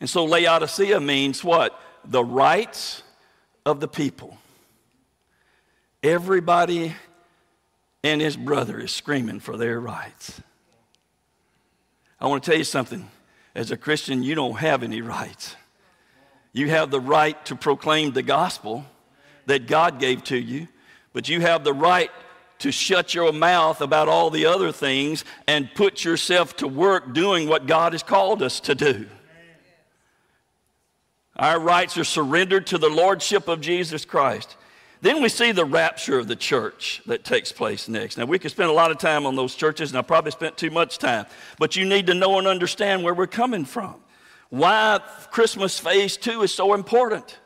And 0.00 0.10
so 0.10 0.24
Laodicea 0.24 1.00
means 1.00 1.44
what? 1.44 1.78
The 2.04 2.24
rights 2.24 3.02
of 3.64 3.80
the 3.80 3.88
people. 3.88 4.36
Everybody 6.02 6.94
and 8.02 8.20
his 8.20 8.36
brother 8.36 8.80
is 8.80 8.92
screaming 8.92 9.40
for 9.40 9.56
their 9.56 9.80
rights. 9.80 10.42
I 12.20 12.26
want 12.26 12.42
to 12.42 12.50
tell 12.50 12.58
you 12.58 12.64
something. 12.64 13.08
As 13.54 13.70
a 13.70 13.76
Christian, 13.76 14.22
you 14.22 14.34
don't 14.34 14.58
have 14.58 14.82
any 14.82 15.00
rights. 15.00 15.56
You 16.54 16.70
have 16.70 16.90
the 16.90 17.00
right 17.00 17.44
to 17.46 17.56
proclaim 17.56 18.12
the 18.12 18.22
gospel 18.22 18.86
that 19.46 19.66
God 19.66 19.98
gave 19.98 20.22
to 20.24 20.38
you, 20.38 20.68
but 21.12 21.28
you 21.28 21.40
have 21.40 21.64
the 21.64 21.74
right 21.74 22.10
to 22.60 22.70
shut 22.70 23.12
your 23.12 23.32
mouth 23.32 23.80
about 23.80 24.08
all 24.08 24.30
the 24.30 24.46
other 24.46 24.70
things 24.70 25.24
and 25.48 25.68
put 25.74 26.04
yourself 26.04 26.56
to 26.56 26.68
work 26.68 27.12
doing 27.12 27.48
what 27.48 27.66
God 27.66 27.92
has 27.92 28.04
called 28.04 28.40
us 28.40 28.60
to 28.60 28.76
do. 28.76 29.06
Our 31.36 31.58
rights 31.58 31.98
are 31.98 32.04
surrendered 32.04 32.68
to 32.68 32.78
the 32.78 32.88
Lordship 32.88 33.48
of 33.48 33.60
Jesus 33.60 34.04
Christ. 34.04 34.56
Then 35.00 35.20
we 35.20 35.28
see 35.28 35.50
the 35.50 35.64
rapture 35.64 36.20
of 36.20 36.28
the 36.28 36.36
church 36.36 37.02
that 37.06 37.24
takes 37.24 37.50
place 37.50 37.88
next. 37.88 38.16
Now, 38.16 38.26
we 38.26 38.38
could 38.38 38.52
spend 38.52 38.70
a 38.70 38.72
lot 38.72 38.92
of 38.92 38.98
time 38.98 39.26
on 39.26 39.34
those 39.34 39.56
churches, 39.56 39.90
and 39.90 39.98
I 39.98 40.02
probably 40.02 40.30
spent 40.30 40.56
too 40.56 40.70
much 40.70 40.98
time, 40.98 41.26
but 41.58 41.74
you 41.74 41.84
need 41.84 42.06
to 42.06 42.14
know 42.14 42.38
and 42.38 42.46
understand 42.46 43.02
where 43.02 43.12
we're 43.12 43.26
coming 43.26 43.64
from. 43.64 43.96
Why 44.54 45.00
Christmas 45.32 45.80
phase 45.80 46.16
two 46.16 46.44
is 46.44 46.54
so 46.54 46.74
important, 46.74 47.40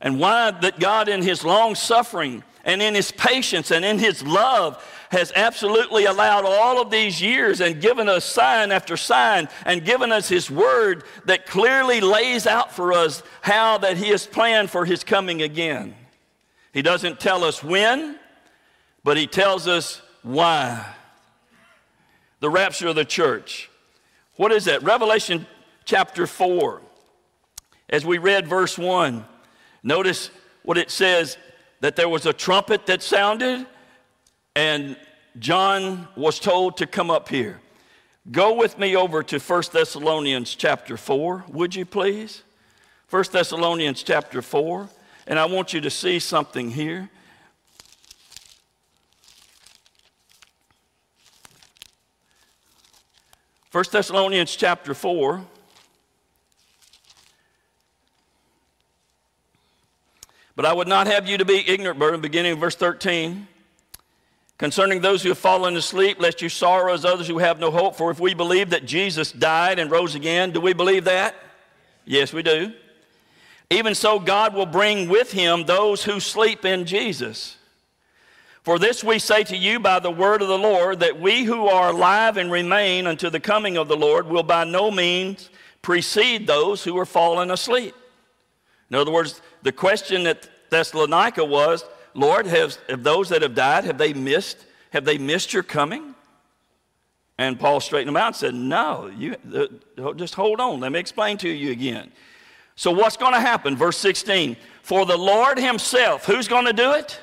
and 0.00 0.18
why 0.18 0.52
that 0.52 0.80
God, 0.80 1.06
in 1.06 1.20
His 1.20 1.44
long 1.44 1.74
suffering 1.74 2.42
and 2.64 2.80
in 2.80 2.94
His 2.94 3.12
patience 3.12 3.70
and 3.70 3.84
in 3.84 3.98
His 3.98 4.22
love, 4.22 4.82
has 5.10 5.34
absolutely 5.36 6.06
allowed 6.06 6.46
all 6.46 6.80
of 6.80 6.90
these 6.90 7.20
years 7.20 7.60
and 7.60 7.78
given 7.78 8.08
us 8.08 8.24
sign 8.24 8.72
after 8.72 8.96
sign 8.96 9.50
and 9.66 9.84
given 9.84 10.10
us 10.10 10.30
His 10.30 10.50
word 10.50 11.04
that 11.26 11.44
clearly 11.44 12.00
lays 12.00 12.46
out 12.46 12.72
for 12.72 12.94
us 12.94 13.22
how 13.42 13.76
that 13.76 13.98
He 13.98 14.08
has 14.08 14.26
planned 14.26 14.70
for 14.70 14.86
His 14.86 15.04
coming 15.04 15.42
again. 15.42 15.94
He 16.72 16.80
doesn't 16.80 17.20
tell 17.20 17.44
us 17.44 17.62
when, 17.62 18.18
but 19.04 19.18
he 19.18 19.26
tells 19.26 19.68
us 19.68 20.00
why. 20.22 20.86
The 22.40 22.48
rapture 22.48 22.88
of 22.88 22.96
the 22.96 23.04
church. 23.04 23.68
What 24.36 24.52
is 24.52 24.64
that? 24.64 24.82
Revelation 24.82 25.46
chapter 25.88 26.26
4. 26.26 26.82
As 27.88 28.04
we 28.04 28.18
read 28.18 28.46
verse 28.46 28.76
1, 28.76 29.24
notice 29.82 30.30
what 30.62 30.76
it 30.76 30.90
says 30.90 31.38
that 31.80 31.96
there 31.96 32.10
was 32.10 32.26
a 32.26 32.32
trumpet 32.34 32.84
that 32.84 33.02
sounded, 33.02 33.66
and 34.54 34.98
John 35.38 36.06
was 36.14 36.38
told 36.40 36.76
to 36.76 36.86
come 36.86 37.10
up 37.10 37.30
here. 37.30 37.62
Go 38.30 38.52
with 38.52 38.78
me 38.78 38.96
over 38.96 39.22
to 39.22 39.38
1 39.38 39.62
Thessalonians 39.72 40.54
chapter 40.54 40.98
4, 40.98 41.46
would 41.48 41.74
you 41.74 41.86
please? 41.86 42.42
1 43.08 43.24
Thessalonians 43.32 44.02
chapter 44.02 44.42
4. 44.42 44.90
And 45.26 45.38
I 45.38 45.46
want 45.46 45.72
you 45.72 45.80
to 45.80 45.88
see 45.88 46.18
something 46.18 46.70
here. 46.70 47.08
First 53.70 53.92
Thessalonians 53.92 54.54
chapter 54.54 54.92
4. 54.92 55.46
But 60.58 60.66
I 60.66 60.72
would 60.72 60.88
not 60.88 61.06
have 61.06 61.28
you 61.28 61.38
to 61.38 61.44
be 61.44 61.62
ignorant, 61.70 62.00
brethren, 62.00 62.20
beginning 62.20 62.54
of 62.54 62.58
verse 62.58 62.74
13, 62.74 63.46
concerning 64.58 65.00
those 65.00 65.22
who 65.22 65.28
have 65.28 65.38
fallen 65.38 65.76
asleep, 65.76 66.18
lest 66.18 66.42
you 66.42 66.48
sorrow 66.48 66.92
as 66.92 67.04
others 67.04 67.28
who 67.28 67.38
have 67.38 67.60
no 67.60 67.70
hope. 67.70 67.94
For 67.94 68.10
if 68.10 68.18
we 68.18 68.34
believe 68.34 68.70
that 68.70 68.84
Jesus 68.84 69.30
died 69.30 69.78
and 69.78 69.88
rose 69.88 70.16
again, 70.16 70.50
do 70.50 70.60
we 70.60 70.72
believe 70.72 71.04
that? 71.04 71.36
Yes, 72.04 72.32
we 72.32 72.42
do. 72.42 72.72
Even 73.70 73.94
so, 73.94 74.18
God 74.18 74.52
will 74.52 74.66
bring 74.66 75.08
with 75.08 75.30
him 75.30 75.64
those 75.64 76.02
who 76.02 76.18
sleep 76.18 76.64
in 76.64 76.86
Jesus. 76.86 77.56
For 78.64 78.80
this 78.80 79.04
we 79.04 79.20
say 79.20 79.44
to 79.44 79.56
you 79.56 79.78
by 79.78 80.00
the 80.00 80.10
word 80.10 80.42
of 80.42 80.48
the 80.48 80.58
Lord, 80.58 80.98
that 80.98 81.20
we 81.20 81.44
who 81.44 81.68
are 81.68 81.90
alive 81.90 82.36
and 82.36 82.50
remain 82.50 83.06
unto 83.06 83.30
the 83.30 83.38
coming 83.38 83.76
of 83.76 83.86
the 83.86 83.96
Lord 83.96 84.26
will 84.26 84.42
by 84.42 84.64
no 84.64 84.90
means 84.90 85.50
precede 85.82 86.48
those 86.48 86.82
who 86.82 86.98
are 86.98 87.06
fallen 87.06 87.52
asleep. 87.52 87.94
In 88.90 88.96
other 88.96 89.10
words, 89.10 89.40
the 89.62 89.72
question 89.72 90.26
at 90.26 90.48
Thessalonica 90.70 91.44
was, 91.44 91.84
Lord, 92.14 92.46
have, 92.46 92.76
have 92.88 93.02
those 93.02 93.28
that 93.28 93.42
have 93.42 93.54
died, 93.54 93.84
have 93.84 93.98
they 93.98 94.12
missed, 94.12 94.64
have 94.90 95.04
they 95.04 95.18
missed 95.18 95.52
your 95.52 95.62
coming? 95.62 96.14
And 97.36 97.58
Paul 97.58 97.80
straightened 97.80 98.08
them 98.08 98.16
out 98.16 98.28
and 98.28 98.36
said, 98.36 98.54
No, 98.54 99.06
you, 99.16 99.36
uh, 99.54 100.12
just 100.14 100.34
hold 100.34 100.60
on. 100.60 100.80
Let 100.80 100.90
me 100.90 100.98
explain 100.98 101.38
to 101.38 101.48
you 101.48 101.70
again. 101.70 102.10
So, 102.74 102.90
what's 102.90 103.16
going 103.16 103.32
to 103.32 103.40
happen? 103.40 103.76
Verse 103.76 103.96
16 103.98 104.56
For 104.82 105.06
the 105.06 105.16
Lord 105.16 105.58
Himself, 105.58 106.26
who's 106.26 106.48
going 106.48 106.66
to 106.66 106.72
do 106.72 106.92
it? 106.92 107.20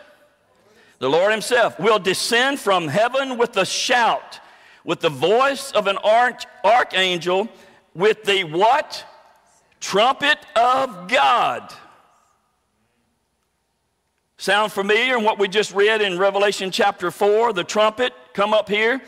The 1.00 1.10
Lord 1.10 1.32
Himself 1.32 1.78
will 1.80 2.00
descend 2.00 2.60
from 2.60 2.88
heaven 2.88 3.38
with 3.38 3.58
a 3.58 3.66
shout, 3.66 4.40
with 4.86 5.02
the 5.02 5.10
voice 5.10 5.72
of 5.72 5.88
an 5.88 5.98
arch- 5.98 6.46
archangel, 6.64 7.50
with 7.94 8.24
the 8.24 8.46
what? 8.46 9.06
Trumpet 9.80 10.40
of 10.56 11.08
God. 11.08 11.74
Sound 14.38 14.72
familiar 14.72 15.18
in 15.18 15.24
what 15.24 15.40
we 15.40 15.48
just 15.48 15.74
read 15.74 16.02
in 16.02 16.20
Revelation 16.20 16.70
chapter 16.70 17.10
4? 17.12 17.54
The 17.54 17.64
trumpet, 17.64 18.14
come 18.34 18.54
up 18.54 18.70
here. 18.70 19.02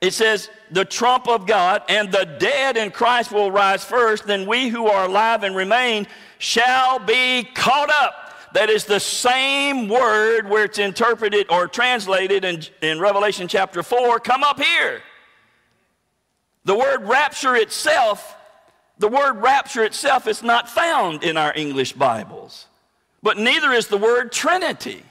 It 0.00 0.14
says, 0.14 0.48
the 0.70 0.84
trump 0.84 1.26
of 1.28 1.46
God, 1.46 1.82
and 1.88 2.12
the 2.12 2.24
dead 2.38 2.76
in 2.76 2.90
Christ 2.92 3.32
will 3.32 3.50
rise 3.50 3.84
first, 3.84 4.26
then 4.26 4.46
we 4.46 4.68
who 4.68 4.86
are 4.86 5.06
alive 5.06 5.42
and 5.42 5.56
remain 5.56 6.06
shall 6.38 7.00
be 7.00 7.42
caught 7.54 7.90
up. 7.90 8.28
That 8.54 8.70
is 8.70 8.84
the 8.84 9.00
same 9.00 9.88
word 9.88 10.48
where 10.48 10.64
it's 10.64 10.78
interpreted 10.78 11.46
or 11.50 11.66
translated 11.66 12.44
in, 12.44 12.62
in 12.80 13.00
Revelation 13.00 13.48
chapter 13.48 13.82
4. 13.82 14.20
Come 14.20 14.44
up 14.44 14.60
here. 14.60 15.02
The 16.64 16.76
word 16.76 17.02
rapture 17.02 17.56
itself, 17.56 18.36
the 18.98 19.08
word 19.08 19.34
rapture 19.34 19.84
itself 19.84 20.26
is 20.26 20.42
not 20.42 20.68
found 20.68 21.22
in 21.22 21.36
our 21.36 21.52
English 21.54 21.92
Bibles, 21.92 22.66
but 23.22 23.38
neither 23.38 23.72
is 23.72 23.88
the 23.88 23.98
word 23.98 24.32
Trinity. 24.32 25.02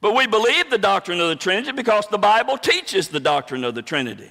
But 0.00 0.14
we 0.14 0.26
believe 0.26 0.70
the 0.70 0.78
doctrine 0.78 1.20
of 1.20 1.28
the 1.28 1.36
Trinity 1.36 1.72
because 1.72 2.06
the 2.06 2.18
Bible 2.18 2.56
teaches 2.56 3.08
the 3.08 3.20
doctrine 3.20 3.64
of 3.64 3.74
the 3.74 3.82
Trinity. 3.82 4.30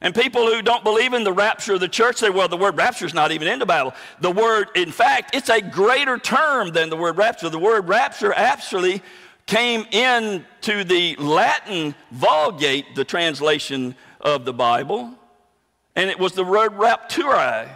And 0.00 0.12
people 0.12 0.46
who 0.46 0.62
don't 0.62 0.82
believe 0.82 1.12
in 1.12 1.22
the 1.22 1.32
rapture 1.32 1.74
of 1.74 1.80
the 1.80 1.88
church 1.88 2.16
say, 2.16 2.28
well, 2.28 2.48
the 2.48 2.56
word 2.56 2.76
rapture 2.76 3.06
is 3.06 3.14
not 3.14 3.30
even 3.30 3.46
in 3.46 3.60
the 3.60 3.66
Bible. 3.66 3.94
The 4.20 4.32
word, 4.32 4.70
in 4.74 4.90
fact, 4.90 5.36
it's 5.36 5.48
a 5.48 5.60
greater 5.60 6.18
term 6.18 6.70
than 6.70 6.90
the 6.90 6.96
word 6.96 7.16
rapture. 7.16 7.48
The 7.48 7.58
word 7.58 7.86
rapture 7.86 8.32
actually 8.32 9.00
came 9.46 9.84
into 9.92 10.82
the 10.82 11.14
Latin 11.16 11.94
Vulgate, 12.10 12.96
the 12.96 13.04
translation 13.04 13.94
of 14.20 14.44
the 14.44 14.52
Bible, 14.52 15.14
and 15.94 16.10
it 16.10 16.18
was 16.18 16.32
the 16.32 16.44
word 16.44 16.72
rapturi. 16.72 17.68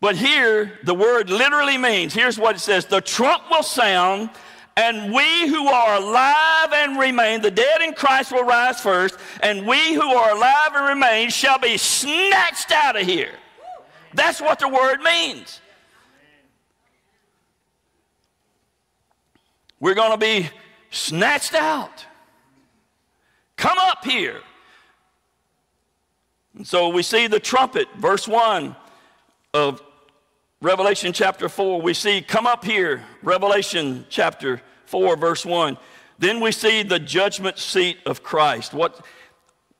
But 0.00 0.16
here, 0.16 0.78
the 0.84 0.94
word 0.94 1.30
literally 1.30 1.78
means 1.78 2.12
here's 2.12 2.38
what 2.38 2.56
it 2.56 2.58
says 2.58 2.86
the 2.86 3.00
trump 3.00 3.44
will 3.50 3.62
sound, 3.62 4.30
and 4.76 5.14
we 5.14 5.48
who 5.48 5.66
are 5.66 5.96
alive 5.96 6.72
and 6.74 6.98
remain, 6.98 7.40
the 7.40 7.50
dead 7.50 7.80
in 7.80 7.94
Christ 7.94 8.30
will 8.32 8.44
rise 8.44 8.80
first, 8.80 9.16
and 9.40 9.66
we 9.66 9.94
who 9.94 10.02
are 10.02 10.32
alive 10.32 10.72
and 10.74 10.88
remain 10.88 11.30
shall 11.30 11.58
be 11.58 11.78
snatched 11.78 12.70
out 12.70 13.00
of 13.00 13.06
here. 13.06 13.32
That's 14.12 14.40
what 14.40 14.58
the 14.58 14.68
word 14.68 15.00
means. 15.00 15.60
We're 19.80 19.94
going 19.94 20.12
to 20.12 20.18
be 20.18 20.48
snatched 20.90 21.54
out. 21.54 22.06
Come 23.56 23.78
up 23.78 24.04
here. 24.04 24.40
And 26.56 26.66
so 26.66 26.88
we 26.88 27.02
see 27.02 27.26
the 27.26 27.40
trumpet, 27.40 27.88
verse 27.96 28.28
1 28.28 28.76
of 29.52 29.82
Revelation 30.60 31.12
chapter 31.12 31.48
4, 31.48 31.82
we 31.82 31.94
see, 31.94 32.22
come 32.22 32.46
up 32.46 32.64
here, 32.64 33.02
Revelation 33.22 34.06
chapter 34.08 34.62
4, 34.86 35.16
verse 35.16 35.44
1. 35.44 35.76
Then 36.18 36.40
we 36.40 36.52
see 36.52 36.82
the 36.82 36.98
judgment 36.98 37.58
seat 37.58 37.98
of 38.06 38.22
Christ. 38.22 38.72
What, 38.72 39.04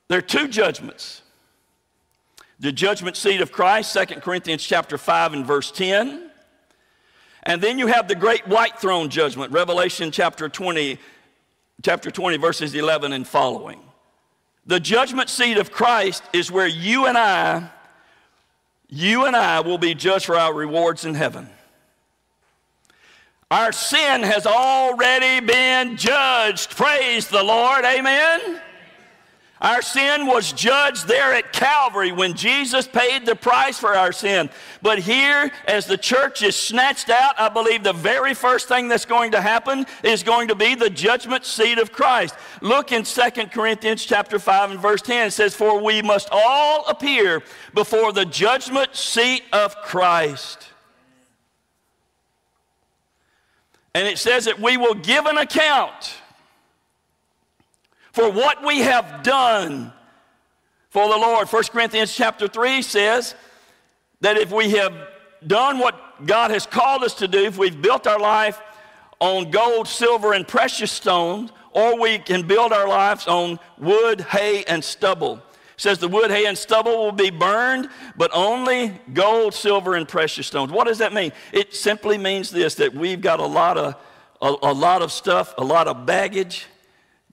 there 0.09 0.19
are 0.19 0.23
two 0.23 0.49
judgments. 0.49 1.23
The 2.59 2.73
judgment 2.73 3.17
seat 3.17 3.41
of 3.41 3.53
Christ, 3.53 3.95
2 3.95 4.21
Corinthians 4.21 4.63
chapter 4.63 4.99
5 4.99 5.33
and 5.33 5.47
verse 5.47 5.71
10. 5.71 6.31
And 7.45 7.63
then 7.63 7.79
you 7.79 7.87
have 7.87 8.09
the 8.09 8.15
great 8.15 8.47
white 8.49 8.79
throne 8.79 9.11
judgment, 9.11 9.53
Revelation 9.53 10.11
chapter 10.11 10.49
20, 10.49 10.99
chapter 11.83 12.11
20, 12.11 12.37
verses 12.39 12.75
11 12.75 13.13
and 13.13 13.27
following. 13.27 13.84
The 14.67 14.81
judgment 14.81 15.29
seat 15.29 15.59
of 15.59 15.71
Christ 15.71 16.23
is 16.33 16.51
where 16.51 16.67
you 16.67 17.07
and 17.07 17.19
I 17.19 17.71
you 18.95 19.27
and 19.27 19.35
I 19.35 19.61
will 19.61 19.79
be 19.79 19.95
judged 19.95 20.27
for 20.27 20.37
our 20.37 20.55
rewards 20.55 21.05
in 21.05 21.15
heaven. 21.15 21.49
Our 23.51 23.73
sin 23.73 24.23
has 24.23 24.47
already 24.47 25.45
been 25.45 25.97
judged. 25.97 26.71
Praise 26.77 27.27
the 27.27 27.43
Lord. 27.43 27.85
Amen. 27.85 28.61
Our 29.65 29.81
sin 29.81 30.27
was 30.27 30.53
judged 30.53 31.09
there 31.09 31.33
at 31.33 31.55
Calvary 31.55 32.13
when 32.13 32.35
Jesus 32.35 32.87
paid 32.87 33.25
the 33.25 33.35
price 33.35 33.79
for 33.79 33.97
our 33.97 34.13
sin. 34.13 34.51
But 34.83 34.99
here, 34.99 35.51
as 35.67 35.87
the 35.87 35.97
church 35.97 36.43
is 36.43 36.55
snatched 36.55 37.09
out, 37.09 37.41
I 37.41 37.49
believe 37.49 37.83
the 37.83 37.95
very 37.95 38.35
first 38.35 38.69
thing 38.69 38.89
that's 38.89 39.07
going 39.07 39.31
to 39.31 39.41
happen 39.41 39.87
is 40.03 40.23
going 40.23 40.49
to 40.49 40.55
be 40.55 40.75
the 40.75 40.91
judgment 40.91 41.47
seat 41.47 41.79
of 41.79 41.93
Christ. 41.93 42.35
Look 42.61 42.93
in 42.93 43.05
2 43.05 43.23
Corinthians 43.47 44.05
chapter 44.05 44.39
5 44.39 44.73
and 44.73 44.81
verse 44.81 45.01
10. 45.01 45.29
It 45.29 45.31
says, 45.31 45.55
For 45.55 45.83
we 45.83 46.03
must 46.03 46.29
all 46.31 46.87
appear 46.87 47.43
before 47.73 48.13
the 48.13 48.27
judgment 48.27 48.95
seat 48.95 49.45
of 49.51 49.77
Christ. 49.77 50.69
And 53.95 54.07
it 54.07 54.19
says 54.19 54.45
that 54.45 54.61
we 54.61 54.77
will 54.77 54.95
give 54.95 55.25
an 55.25 55.39
account 55.39 56.14
for 58.15 58.31
what 58.31 58.65
we 58.65 58.79
have 58.79 59.25
done 59.25 59.93
for 60.91 61.09
the 61.09 61.17
Lord. 61.17 61.49
1 61.49 61.63
Corinthians 61.65 62.15
chapter 62.15 62.47
3 62.47 62.81
says 62.81 63.35
that 64.21 64.37
if 64.37 64.53
we 64.53 64.71
have 64.71 64.95
done 65.45 65.81
what 65.81 66.25
God 66.25 66.53
has 66.53 66.65
called 66.65 67.03
us 67.03 67.15
to 67.15 67.27
do, 67.27 67.41
if 67.41 67.59
we've 67.59 67.83
built 67.83 68.07
our 68.07 68.21
life 68.21 68.61
on 69.19 69.51
gold, 69.51 69.89
silver, 69.89 70.33
and 70.33 70.47
precious 70.47 70.93
stones, 70.93 71.51
or 71.73 71.99
we 71.99 72.19
can 72.19 72.47
build 72.47 72.73
our 72.73 72.87
lives 72.87 73.27
on 73.27 73.59
wood, 73.79 74.21
hay, 74.21 74.63
and 74.69 74.85
stubble. 74.85 75.35
It 75.35 75.43
says 75.77 75.99
the 75.99 76.07
wood, 76.07 76.31
hay, 76.31 76.47
and 76.47 76.57
stubble 76.57 76.97
will 76.97 77.11
be 77.11 77.31
burned, 77.31 77.89
but 78.17 78.31
only 78.33 78.93
gold, 79.13 79.55
silver, 79.55 79.97
and 79.97 80.07
precious 80.07 80.47
stones. 80.47 80.71
What 80.71 80.87
does 80.87 80.99
that 80.99 81.13
mean? 81.13 81.33
It 81.53 81.75
simply 81.75 82.17
means 82.17 82.53
this 82.53 82.77
that 82.77 82.95
we've 82.95 83.21
got 83.21 83.41
a 83.41 83.47
lot 83.47 83.77
of, 83.77 83.97
a, 84.41 84.55
a 84.71 84.73
lot 84.73 85.03
of 85.03 85.11
stuff, 85.11 85.53
a 85.59 85.65
lot 85.65 85.89
of 85.89 86.07
baggage 86.07 86.67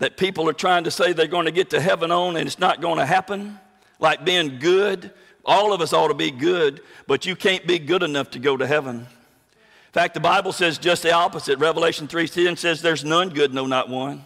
that 0.02 0.18
people 0.18 0.50
are 0.50 0.54
trying 0.54 0.84
to 0.84 0.90
say 0.90 1.14
they're 1.14 1.28
going 1.28 1.46
to 1.46 1.52
get 1.52 1.70
to 1.70 1.80
heaven 1.80 2.12
on 2.12 2.36
and 2.36 2.48
it's 2.48 2.58
not 2.58 2.82
going 2.82 2.98
to 2.98 3.06
happen, 3.06 3.60
like 4.00 4.26
being 4.26 4.58
good. 4.58 5.12
All 5.46 5.74
of 5.74 5.82
us 5.82 5.94
ought 5.94 6.08
to 6.08 6.16
be 6.16 6.32
good, 6.32 6.82
but 7.06 7.28
you 7.28 7.36
can't 7.36 7.68
be 7.68 7.78
good 7.78 8.02
enough 8.02 8.32
to 8.32 8.40
go 8.40 8.58
to 8.58 8.66
heaven. 8.66 8.96
In 8.96 9.94
fact, 9.94 10.16
the 10.16 10.20
Bible 10.20 10.54
says 10.54 10.80
just 10.80 11.04
the 11.04 11.12
opposite. 11.12 11.60
Revelation 11.60 12.08
3:10 12.08 12.58
says 12.58 12.82
there's 12.82 13.04
none 13.04 13.30
good, 13.30 13.54
no 13.54 13.68
not 13.68 13.90
one. 13.90 14.26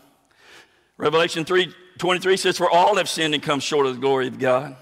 Revelation 0.96 1.44
3:23 1.44 2.38
says 2.38 2.58
for 2.58 2.70
all 2.70 2.96
have 2.96 3.10
sinned 3.10 3.34
and 3.34 3.44
come 3.44 3.60
short 3.60 3.86
of 3.86 3.96
the 3.96 4.02
glory 4.02 4.28
of 4.28 4.40
God. 4.40 4.78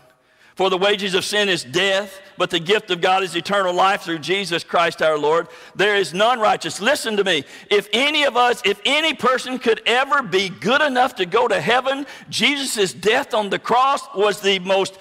For 0.56 0.70
the 0.70 0.78
wages 0.78 1.16
of 1.16 1.26
sin 1.26 1.50
is 1.50 1.64
death, 1.64 2.22
but 2.38 2.52
the 2.52 2.60
gift 2.60 2.92
of 2.92 3.02
God 3.02 3.24
is 3.24 3.36
eternal 3.36 3.74
life 3.74 4.04
through 4.04 4.20
Jesus 4.20 4.64
Christ 4.64 5.02
our 5.02 5.18
Lord. 5.18 5.48
There 5.76 5.96
is 5.96 6.14
none 6.14 6.40
righteous. 6.40 6.80
Listen 6.80 7.18
to 7.18 7.24
me. 7.24 7.44
If 7.72 7.90
any 7.92 8.24
of 8.24 8.38
us, 8.38 8.62
if 8.64 8.80
any 8.86 9.16
person 9.16 9.58
could 9.58 9.82
ever 9.88 10.22
be 10.22 10.50
good 10.50 10.82
enough 10.82 11.16
to 11.16 11.26
go 11.26 11.48
to 11.48 11.60
heaven, 11.60 12.06
Jesus' 12.30 12.94
death 12.94 13.34
on 13.34 13.50
the 13.50 13.58
cross 13.58 14.02
was 14.16 14.42
the 14.42 14.60
most, 14.60 15.00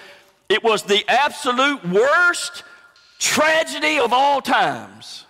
it 0.49 0.63
was 0.63 0.83
the 0.83 1.03
absolute 1.07 1.87
worst 1.87 2.63
tragedy 3.19 3.99
of 3.99 4.11
all 4.11 4.41
times 4.41 5.25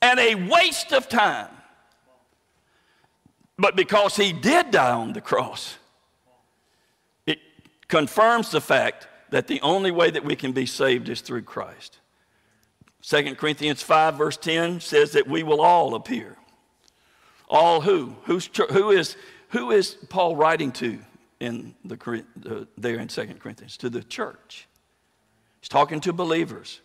and 0.00 0.18
a 0.18 0.34
waste 0.34 0.92
of 0.92 1.10
time. 1.10 1.48
But 3.58 3.76
because 3.76 4.16
he 4.16 4.32
did 4.32 4.70
die 4.70 4.92
on 4.92 5.12
the 5.12 5.20
cross, 5.20 5.76
it 7.26 7.40
confirms 7.88 8.50
the 8.50 8.60
fact 8.60 9.07
that 9.30 9.46
the 9.46 9.60
only 9.60 9.90
way 9.90 10.10
that 10.10 10.24
we 10.24 10.36
can 10.36 10.52
be 10.52 10.66
saved 10.66 11.08
is 11.08 11.20
through 11.20 11.42
Christ. 11.42 11.98
2 13.02 13.34
Corinthians 13.36 13.82
5, 13.82 14.16
verse 14.16 14.36
10 14.36 14.80
says 14.80 15.12
that 15.12 15.28
we 15.28 15.42
will 15.42 15.60
all 15.60 15.94
appear. 15.94 16.36
All 17.48 17.80
who? 17.80 18.16
Who's, 18.24 18.50
who, 18.70 18.90
is, 18.90 19.16
who 19.50 19.70
is 19.70 19.96
Paul 20.08 20.36
writing 20.36 20.72
to 20.72 20.98
in 21.40 21.74
the, 21.84 22.24
uh, 22.48 22.64
there 22.76 22.98
in 22.98 23.08
2 23.08 23.26
Corinthians? 23.38 23.76
To 23.78 23.88
the 23.88 24.02
church. 24.02 24.66
He's 25.60 25.68
talking 25.68 26.00
to 26.00 26.12
believers. 26.12 26.80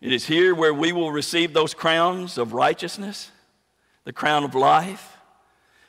It 0.00 0.12
is 0.12 0.26
here 0.26 0.54
where 0.54 0.74
we 0.74 0.92
will 0.92 1.12
receive 1.12 1.52
those 1.52 1.72
crowns 1.72 2.36
of 2.36 2.52
righteousness, 2.52 3.30
the 4.04 4.12
crown 4.12 4.44
of 4.44 4.54
life, 4.54 5.16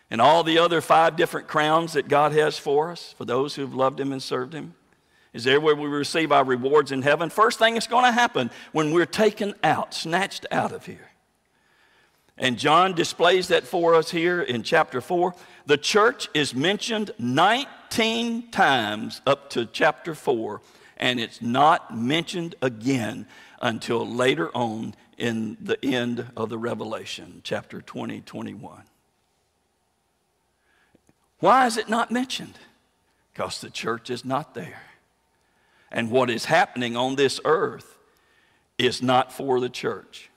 and 0.10 0.22
all 0.22 0.44
the 0.44 0.60
other 0.60 0.80
five 0.80 1.18
different 1.18 1.48
crowns 1.48 1.94
that 1.94 2.08
God 2.08 2.32
has 2.32 2.58
for 2.58 2.92
us, 2.92 3.14
for 3.18 3.26
those 3.26 3.56
who've 3.56 3.74
loved 3.74 4.00
Him 4.00 4.12
and 4.12 4.22
served 4.22 4.54
Him 4.54 4.76
is 5.36 5.44
there 5.44 5.60
where 5.60 5.76
we 5.76 5.90
receive 5.90 6.32
our 6.32 6.46
rewards 6.46 6.94
in 6.94 7.02
heaven. 7.02 7.30
First 7.30 7.60
thing 7.60 7.74
that's 7.74 7.88
going 7.88 8.06
to 8.06 8.12
happen 8.12 8.50
when 8.72 8.94
we're 8.94 9.06
taken 9.06 9.54
out, 9.66 9.94
snatched 9.94 10.46
out 10.50 10.72
of 10.72 10.86
here. 10.86 11.12
And 12.38 12.58
John 12.58 12.94
displays 12.94 13.50
that 13.50 13.66
for 13.66 13.96
us 13.96 14.10
here 14.10 14.42
in 14.42 14.64
chapter 14.64 15.02
4. 15.02 15.36
The 15.66 15.78
church 15.78 16.30
is 16.34 16.56
mentioned 16.56 17.12
19 17.20 18.50
times 18.52 19.22
up 19.28 19.50
to 19.50 19.66
chapter 19.66 20.16
4, 20.16 20.62
and 20.96 21.20
it's 21.20 21.42
not 21.42 21.94
mentioned 21.94 22.56
again 22.62 23.28
until 23.62 24.08
later 24.08 24.50
on 24.56 24.96
in 25.18 25.58
the 25.60 25.84
end 25.84 26.28
of 26.38 26.48
the 26.48 26.58
Revelation, 26.58 27.42
chapter 27.44 27.82
20, 27.82 28.22
21. 28.22 28.84
Why 31.40 31.66
is 31.66 31.76
it 31.76 31.90
not 31.90 32.10
mentioned? 32.10 32.58
Because 33.34 33.60
the 33.60 33.70
church 33.70 34.10
is 34.10 34.24
not 34.24 34.54
there. 34.54 34.95
And 35.92 36.12
what 36.12 36.30
is 36.30 36.46
happening 36.46 36.96
on 36.96 37.16
this 37.16 37.40
earth 37.46 37.98
is 38.78 39.02
not 39.02 39.32
for 39.32 39.60
the 39.60 39.70
church. 39.70 40.30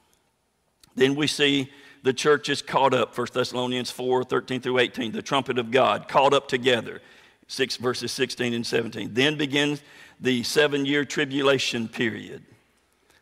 Then 0.95 1.15
we 1.15 1.27
see 1.27 1.71
the 2.03 2.13
church 2.13 2.49
is 2.49 2.63
caught 2.63 2.95
up, 2.95 3.17
1 3.17 3.29
Thessalonians 3.33 3.91
4 3.91 4.25
13 4.25 4.61
through 4.61 4.79
18, 4.79 5.13
the 5.13 5.23
trumpet 5.23 5.59
of 5.59 5.71
God, 5.71 6.09
caught 6.09 6.33
up 6.33 6.49
together, 6.49 7.01
6 7.49 7.77
verses 7.77 8.13
16 8.13 8.55
and 8.55 8.67
17. 8.67 9.15
Then 9.15 9.37
begins 9.37 9.83
the 10.21 10.43
seven 10.43 10.85
year 10.85 11.05
tribulation 11.05 11.89
period. 11.89 12.45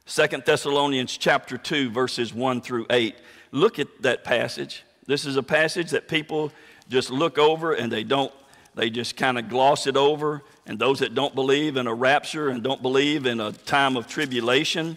2 0.06 0.26
Thessalonians 0.44 1.16
chapter 1.16 1.58
2, 1.58 1.90
verses 1.90 2.32
1 2.32 2.60
through 2.60 2.86
8. 2.90 3.16
Look 3.50 3.78
at 3.78 3.88
that 4.02 4.24
passage. 4.24 4.84
This 5.06 5.24
is 5.24 5.36
a 5.36 5.42
passage 5.42 5.90
that 5.90 6.08
people 6.08 6.52
just 6.88 7.10
look 7.10 7.38
over 7.38 7.72
and 7.72 7.90
they 7.90 8.04
don't, 8.04 8.32
they 8.74 8.90
just 8.90 9.16
kind 9.16 9.38
of 9.38 9.48
gloss 9.48 9.86
it 9.86 9.96
over 9.96 10.42
and 10.66 10.78
those 10.78 10.98
that 10.98 11.14
don't 11.14 11.34
believe 11.34 11.76
in 11.76 11.86
a 11.86 11.94
rapture 11.94 12.48
and 12.48 12.62
don't 12.62 12.82
believe 12.82 13.26
in 13.26 13.40
a 13.40 13.52
time 13.52 13.96
of 13.96 14.06
tribulation 14.06 14.96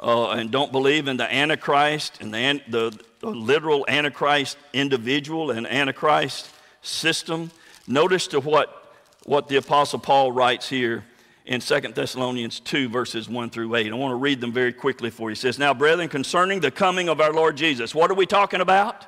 uh, 0.00 0.30
and 0.30 0.50
don't 0.50 0.72
believe 0.72 1.06
in 1.06 1.16
the 1.16 1.32
Antichrist 1.32 2.18
and 2.20 2.32
the, 2.32 2.60
the, 2.68 2.98
the 3.20 3.28
literal 3.28 3.84
Antichrist 3.88 4.56
individual 4.72 5.50
and 5.50 5.66
Antichrist 5.66 6.50
system, 6.80 7.50
notice 7.86 8.26
to 8.28 8.40
what, 8.40 8.94
what 9.24 9.48
the 9.48 9.56
Apostle 9.56 9.98
Paul 9.98 10.32
writes 10.32 10.68
here 10.68 11.04
in 11.44 11.60
2 11.60 11.80
Thessalonians 11.80 12.60
2, 12.60 12.88
verses 12.88 13.28
1 13.28 13.50
through 13.50 13.74
8. 13.74 13.92
I 13.92 13.94
want 13.94 14.12
to 14.12 14.16
read 14.16 14.40
them 14.40 14.52
very 14.52 14.72
quickly 14.72 15.10
for 15.10 15.28
you. 15.28 15.34
He 15.34 15.40
says, 15.40 15.58
Now, 15.58 15.74
brethren, 15.74 16.08
concerning 16.08 16.60
the 16.60 16.70
coming 16.70 17.08
of 17.08 17.20
our 17.20 17.32
Lord 17.32 17.56
Jesus, 17.56 17.94
what 17.94 18.10
are 18.10 18.14
we 18.14 18.26
talking 18.26 18.60
about? 18.60 19.06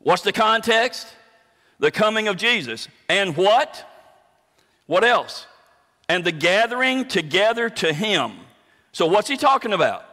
What's 0.00 0.22
the 0.22 0.32
context? 0.32 1.08
The 1.78 1.90
coming 1.90 2.28
of 2.28 2.36
Jesus. 2.36 2.88
And 3.08 3.36
what? 3.36 3.87
What 4.88 5.04
else? 5.04 5.46
And 6.08 6.24
the 6.24 6.32
gathering 6.32 7.06
together 7.06 7.68
to 7.68 7.92
him. 7.92 8.32
So, 8.92 9.06
what's 9.06 9.28
he 9.28 9.36
talking 9.36 9.74
about? 9.74 10.04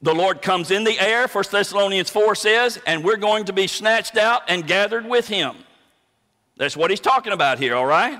The 0.00 0.14
Lord 0.14 0.40
comes 0.42 0.70
in 0.70 0.84
the 0.84 0.98
air, 0.98 1.28
1 1.28 1.44
Thessalonians 1.50 2.10
4 2.10 2.34
says, 2.34 2.80
and 2.86 3.04
we're 3.04 3.16
going 3.16 3.44
to 3.44 3.52
be 3.52 3.66
snatched 3.66 4.16
out 4.16 4.42
and 4.48 4.66
gathered 4.66 5.06
with 5.06 5.28
him. 5.28 5.56
That's 6.56 6.76
what 6.76 6.90
he's 6.90 7.00
talking 7.00 7.32
about 7.32 7.58
here, 7.58 7.74
all 7.74 7.86
right? 7.86 8.18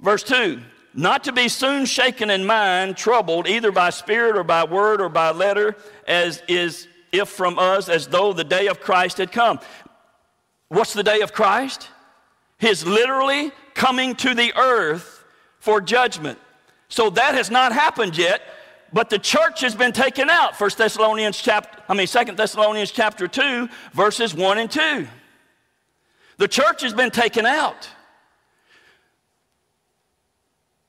Verse 0.00 0.22
2 0.22 0.60
Not 0.92 1.24
to 1.24 1.32
be 1.32 1.48
soon 1.48 1.86
shaken 1.86 2.28
in 2.28 2.44
mind, 2.44 2.98
troubled 2.98 3.48
either 3.48 3.72
by 3.72 3.88
spirit 3.88 4.36
or 4.36 4.44
by 4.44 4.64
word 4.64 5.00
or 5.00 5.08
by 5.08 5.30
letter, 5.30 5.76
as 6.06 6.42
is 6.46 6.88
if 7.10 7.30
from 7.30 7.58
us, 7.58 7.88
as 7.88 8.06
though 8.06 8.34
the 8.34 8.44
day 8.44 8.66
of 8.66 8.80
Christ 8.80 9.16
had 9.16 9.32
come. 9.32 9.60
What's 10.68 10.92
the 10.92 11.02
day 11.02 11.22
of 11.22 11.32
Christ? 11.32 11.88
His 12.58 12.86
literally 12.86 13.50
coming 13.80 14.14
to 14.14 14.34
the 14.34 14.52
earth 14.58 15.24
for 15.58 15.80
judgment. 15.80 16.38
So 16.90 17.08
that 17.08 17.34
has 17.34 17.50
not 17.50 17.72
happened 17.72 18.14
yet, 18.18 18.42
but 18.92 19.08
the 19.08 19.18
church 19.18 19.62
has 19.62 19.74
been 19.74 19.92
taken 19.92 20.28
out. 20.28 20.54
First 20.54 20.76
Thessalonians 20.76 21.38
chapter, 21.38 21.82
I 21.88 21.94
mean 21.94 22.06
Second 22.06 22.36
Thessalonians 22.36 22.90
chapter 22.90 23.26
2, 23.26 23.70
verses 23.94 24.34
1 24.34 24.58
and 24.58 24.70
2. 24.70 25.08
The 26.36 26.46
church 26.46 26.82
has 26.82 26.92
been 26.92 27.10
taken 27.10 27.46
out. 27.46 27.88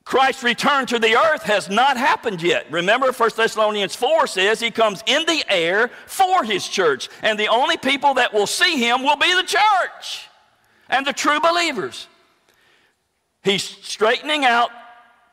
Christ's 0.04 0.44
return 0.44 0.86
to 0.88 1.00
the 1.00 1.16
earth 1.16 1.44
has 1.44 1.70
not 1.70 1.96
happened 1.96 2.42
yet. 2.42 2.70
Remember, 2.72 3.14
1 3.14 3.30
Thessalonians 3.38 3.96
4 3.96 4.28
says 4.28 4.60
he 4.60 4.70
comes 4.70 5.02
in 5.06 5.26
the 5.28 5.46
air 5.48 5.92
for 6.08 6.44
his 6.44 6.68
church, 6.68 7.08
and 7.22 7.40
the 7.40 7.48
only 7.48 7.78
people 7.78 8.16
that 8.16 8.34
will 8.34 8.48
see 8.48 8.78
him 8.78 9.02
will 9.02 9.16
be 9.16 9.34
the 9.34 9.44
church 9.44 10.28
and 10.90 11.08
the 11.08 11.14
true 11.14 11.40
believers. 11.40 12.10
He's 13.44 13.64
straightening 13.64 14.46
out 14.46 14.70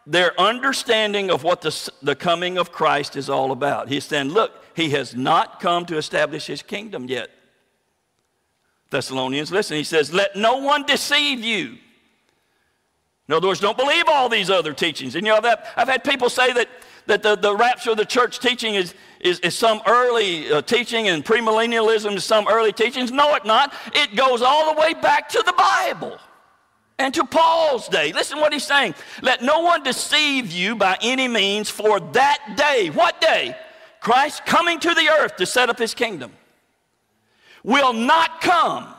their 0.06 0.38
understanding 0.40 1.30
of 1.30 1.42
what 1.42 1.60
the, 1.60 1.90
the 2.02 2.16
coming 2.16 2.56
of 2.56 2.72
Christ 2.72 3.16
is 3.16 3.28
all 3.28 3.52
about. 3.52 3.88
He's 3.88 4.04
saying, 4.04 4.30
look, 4.30 4.64
he 4.74 4.90
has 4.90 5.14
not 5.14 5.60
come 5.60 5.84
to 5.86 5.98
establish 5.98 6.46
his 6.46 6.62
kingdom 6.62 7.06
yet. 7.06 7.28
Thessalonians, 8.90 9.52
listen, 9.52 9.76
he 9.76 9.84
says, 9.84 10.14
let 10.14 10.34
no 10.34 10.56
one 10.56 10.86
deceive 10.86 11.40
you. 11.40 11.76
In 13.28 13.34
other 13.34 13.48
words, 13.48 13.60
don't 13.60 13.76
believe 13.76 14.04
all 14.08 14.30
these 14.30 14.48
other 14.48 14.72
teachings. 14.72 15.14
And 15.14 15.26
you 15.26 15.32
know, 15.34 15.40
I've, 15.42 15.58
I've 15.76 15.88
had 15.88 16.02
people 16.02 16.30
say 16.30 16.50
that, 16.54 16.68
that 17.04 17.22
the, 17.22 17.36
the 17.36 17.54
rapture 17.54 17.90
of 17.90 17.98
the 17.98 18.06
church 18.06 18.38
teaching 18.38 18.74
is, 18.74 18.94
is, 19.20 19.40
is 19.40 19.54
some 19.54 19.82
early 19.86 20.50
uh, 20.50 20.62
teaching 20.62 21.08
and 21.08 21.22
premillennialism 21.22 22.14
is 22.14 22.24
some 22.24 22.48
early 22.48 22.72
teachings. 22.72 23.12
No, 23.12 23.34
it's 23.34 23.44
not. 23.44 23.74
It 23.92 24.16
goes 24.16 24.40
all 24.40 24.72
the 24.72 24.80
way 24.80 24.94
back 24.94 25.28
to 25.30 25.42
the 25.44 25.52
Bible 25.52 26.18
and 26.98 27.14
to 27.14 27.24
Paul's 27.24 27.88
day. 27.88 28.12
Listen 28.12 28.40
what 28.40 28.52
he's 28.52 28.66
saying. 28.66 28.94
Let 29.22 29.42
no 29.42 29.60
one 29.60 29.82
deceive 29.82 30.50
you 30.52 30.74
by 30.74 30.96
any 31.00 31.28
means, 31.28 31.70
for 31.70 32.00
that 32.00 32.54
day, 32.56 32.90
what 32.90 33.20
day? 33.20 33.56
Christ 34.00 34.46
coming 34.46 34.80
to 34.80 34.94
the 34.94 35.08
earth 35.08 35.36
to 35.36 35.46
set 35.46 35.70
up 35.70 35.78
his 35.78 35.94
kingdom 35.94 36.32
will 37.64 37.92
not 37.92 38.40
come. 38.40 38.94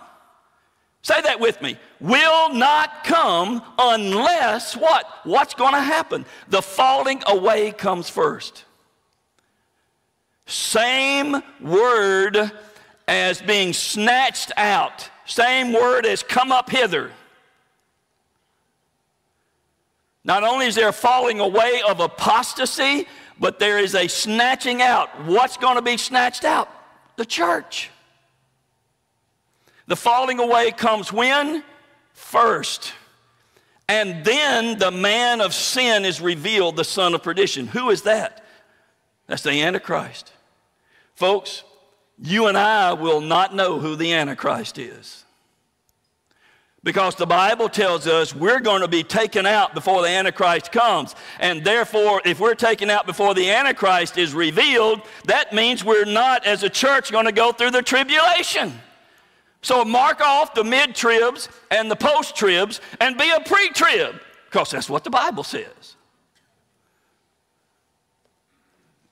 Say 1.01 1.21
that 1.21 1.39
with 1.39 1.61
me. 1.61 1.77
Will 1.99 2.53
not 2.53 3.03
come 3.03 3.63
unless 3.77 4.75
what? 4.75 5.05
What's 5.23 5.53
going 5.53 5.73
to 5.73 5.81
happen? 5.81 6.25
The 6.49 6.61
falling 6.61 7.23
away 7.25 7.71
comes 7.71 8.09
first. 8.09 8.65
Same 10.45 11.41
word 11.61 12.51
as 13.07 13.41
being 13.41 13.73
snatched 13.73 14.51
out. 14.57 15.09
Same 15.25 15.73
word 15.73 16.05
as 16.05 16.21
come 16.21 16.51
up 16.51 16.69
hither. 16.69 17.11
Not 20.23 20.43
only 20.43 20.67
is 20.67 20.75
there 20.75 20.89
a 20.89 20.93
falling 20.93 21.39
away 21.39 21.81
of 21.87 21.99
apostasy, 21.99 23.07
but 23.39 23.59
there 23.59 23.79
is 23.79 23.95
a 23.95 24.07
snatching 24.07 24.81
out. 24.81 25.09
What's 25.25 25.57
going 25.57 25.75
to 25.75 25.81
be 25.81 25.97
snatched 25.97 26.43
out? 26.43 26.69
The 27.15 27.25
church. 27.25 27.89
The 29.87 29.95
falling 29.95 30.39
away 30.39 30.71
comes 30.71 31.11
when? 31.11 31.63
First. 32.13 32.93
And 33.87 34.23
then 34.23 34.77
the 34.77 34.91
man 34.91 35.41
of 35.41 35.53
sin 35.53 36.05
is 36.05 36.21
revealed, 36.21 36.75
the 36.75 36.83
son 36.83 37.15
of 37.15 37.23
perdition. 37.23 37.65
Who 37.67 37.89
is 37.89 38.03
that? 38.03 38.45
That's 39.25 39.41
the 39.41 39.61
Antichrist. 39.63 40.31
Folks, 41.15 41.63
you 42.21 42.47
and 42.47 42.57
I 42.57 42.93
will 42.93 43.21
not 43.21 43.55
know 43.55 43.79
who 43.79 43.95
the 43.95 44.13
Antichrist 44.13 44.77
is. 44.77 45.25
Because 46.83 47.15
the 47.15 47.25
Bible 47.25 47.67
tells 47.67 48.07
us 48.07 48.33
we're 48.33 48.61
going 48.61 48.81
to 48.81 48.87
be 48.87 49.03
taken 49.03 49.45
out 49.45 49.73
before 49.73 50.01
the 50.01 50.07
Antichrist 50.07 50.71
comes. 50.71 51.13
And 51.39 51.63
therefore, 51.63 52.21
if 52.23 52.39
we're 52.39 52.55
taken 52.55 52.89
out 52.89 53.05
before 53.05 53.33
the 53.33 53.49
Antichrist 53.51 54.17
is 54.17 54.33
revealed, 54.33 55.01
that 55.25 55.53
means 55.53 55.83
we're 55.83 56.05
not, 56.05 56.45
as 56.45 56.63
a 56.63 56.69
church, 56.69 57.11
going 57.11 57.25
to 57.25 57.33
go 57.33 57.51
through 57.51 57.71
the 57.71 57.81
tribulation. 57.81 58.73
So 59.61 59.83
mark 59.83 60.21
off 60.21 60.53
the 60.53 60.63
mid 60.63 60.95
tribs 60.95 61.49
and 61.69 61.91
the 61.91 61.95
post 61.95 62.35
tribs 62.35 62.79
and 63.01 63.17
be 63.17 63.29
a 63.29 63.41
pre 63.41 63.69
trib, 63.69 64.15
because 64.45 64.71
that's 64.71 64.89
what 64.89 65.03
the 65.03 65.09
Bible 65.09 65.43
says. 65.43 65.95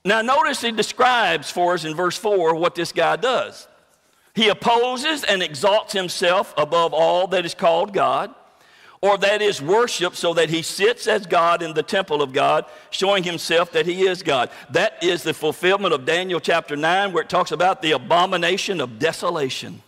Now, 0.06 0.22
notice 0.22 0.62
he 0.62 0.72
describes 0.72 1.52
for 1.52 1.74
us 1.74 1.84
in 1.84 1.94
verse 1.94 2.18
4 2.18 2.56
what 2.56 2.76
this 2.76 2.94
guy 2.94 3.18
does. 3.18 3.68
He 4.38 4.50
opposes 4.50 5.24
and 5.24 5.42
exalts 5.42 5.94
himself 5.94 6.54
above 6.58 6.94
all 6.94 7.26
that 7.30 7.44
is 7.44 7.56
called 7.56 7.92
God 7.92 8.36
or 9.02 9.18
that 9.18 9.42
is 9.42 9.64
worship 9.64 10.16
so 10.16 10.36
that 10.36 10.52
he 10.52 10.62
sits 10.62 11.08
as 11.08 11.26
God 11.26 11.64
in 11.64 11.74
the 11.74 11.82
temple 11.82 12.22
of 12.22 12.34
God, 12.34 12.66
showing 12.92 13.24
himself 13.24 13.72
that 13.72 13.88
he 13.88 14.06
is 14.06 14.22
God. 14.22 14.52
That 14.70 15.04
is 15.04 15.24
the 15.24 15.34
fulfillment 15.34 15.92
of 15.92 16.06
Daniel 16.06 16.40
chapter 16.40 16.76
9, 16.76 17.14
where 17.14 17.24
it 17.24 17.30
talks 17.30 17.52
about 17.52 17.82
the 17.82 17.94
abomination 17.94 18.80
of 18.80 19.00
desolation. 19.00 19.82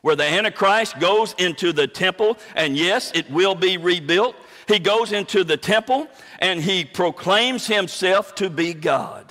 Where 0.00 0.16
the 0.16 0.24
Antichrist 0.24 0.98
goes 0.98 1.34
into 1.36 1.74
the 1.74 1.86
temple, 1.86 2.38
and 2.54 2.74
yes, 2.74 3.12
it 3.14 3.30
will 3.30 3.54
be 3.54 3.76
rebuilt. 3.76 4.34
He 4.66 4.78
goes 4.78 5.12
into 5.12 5.44
the 5.44 5.58
temple 5.58 6.08
and 6.38 6.62
he 6.62 6.86
proclaims 6.86 7.66
himself 7.66 8.34
to 8.36 8.48
be 8.48 8.72
God. 8.72 9.30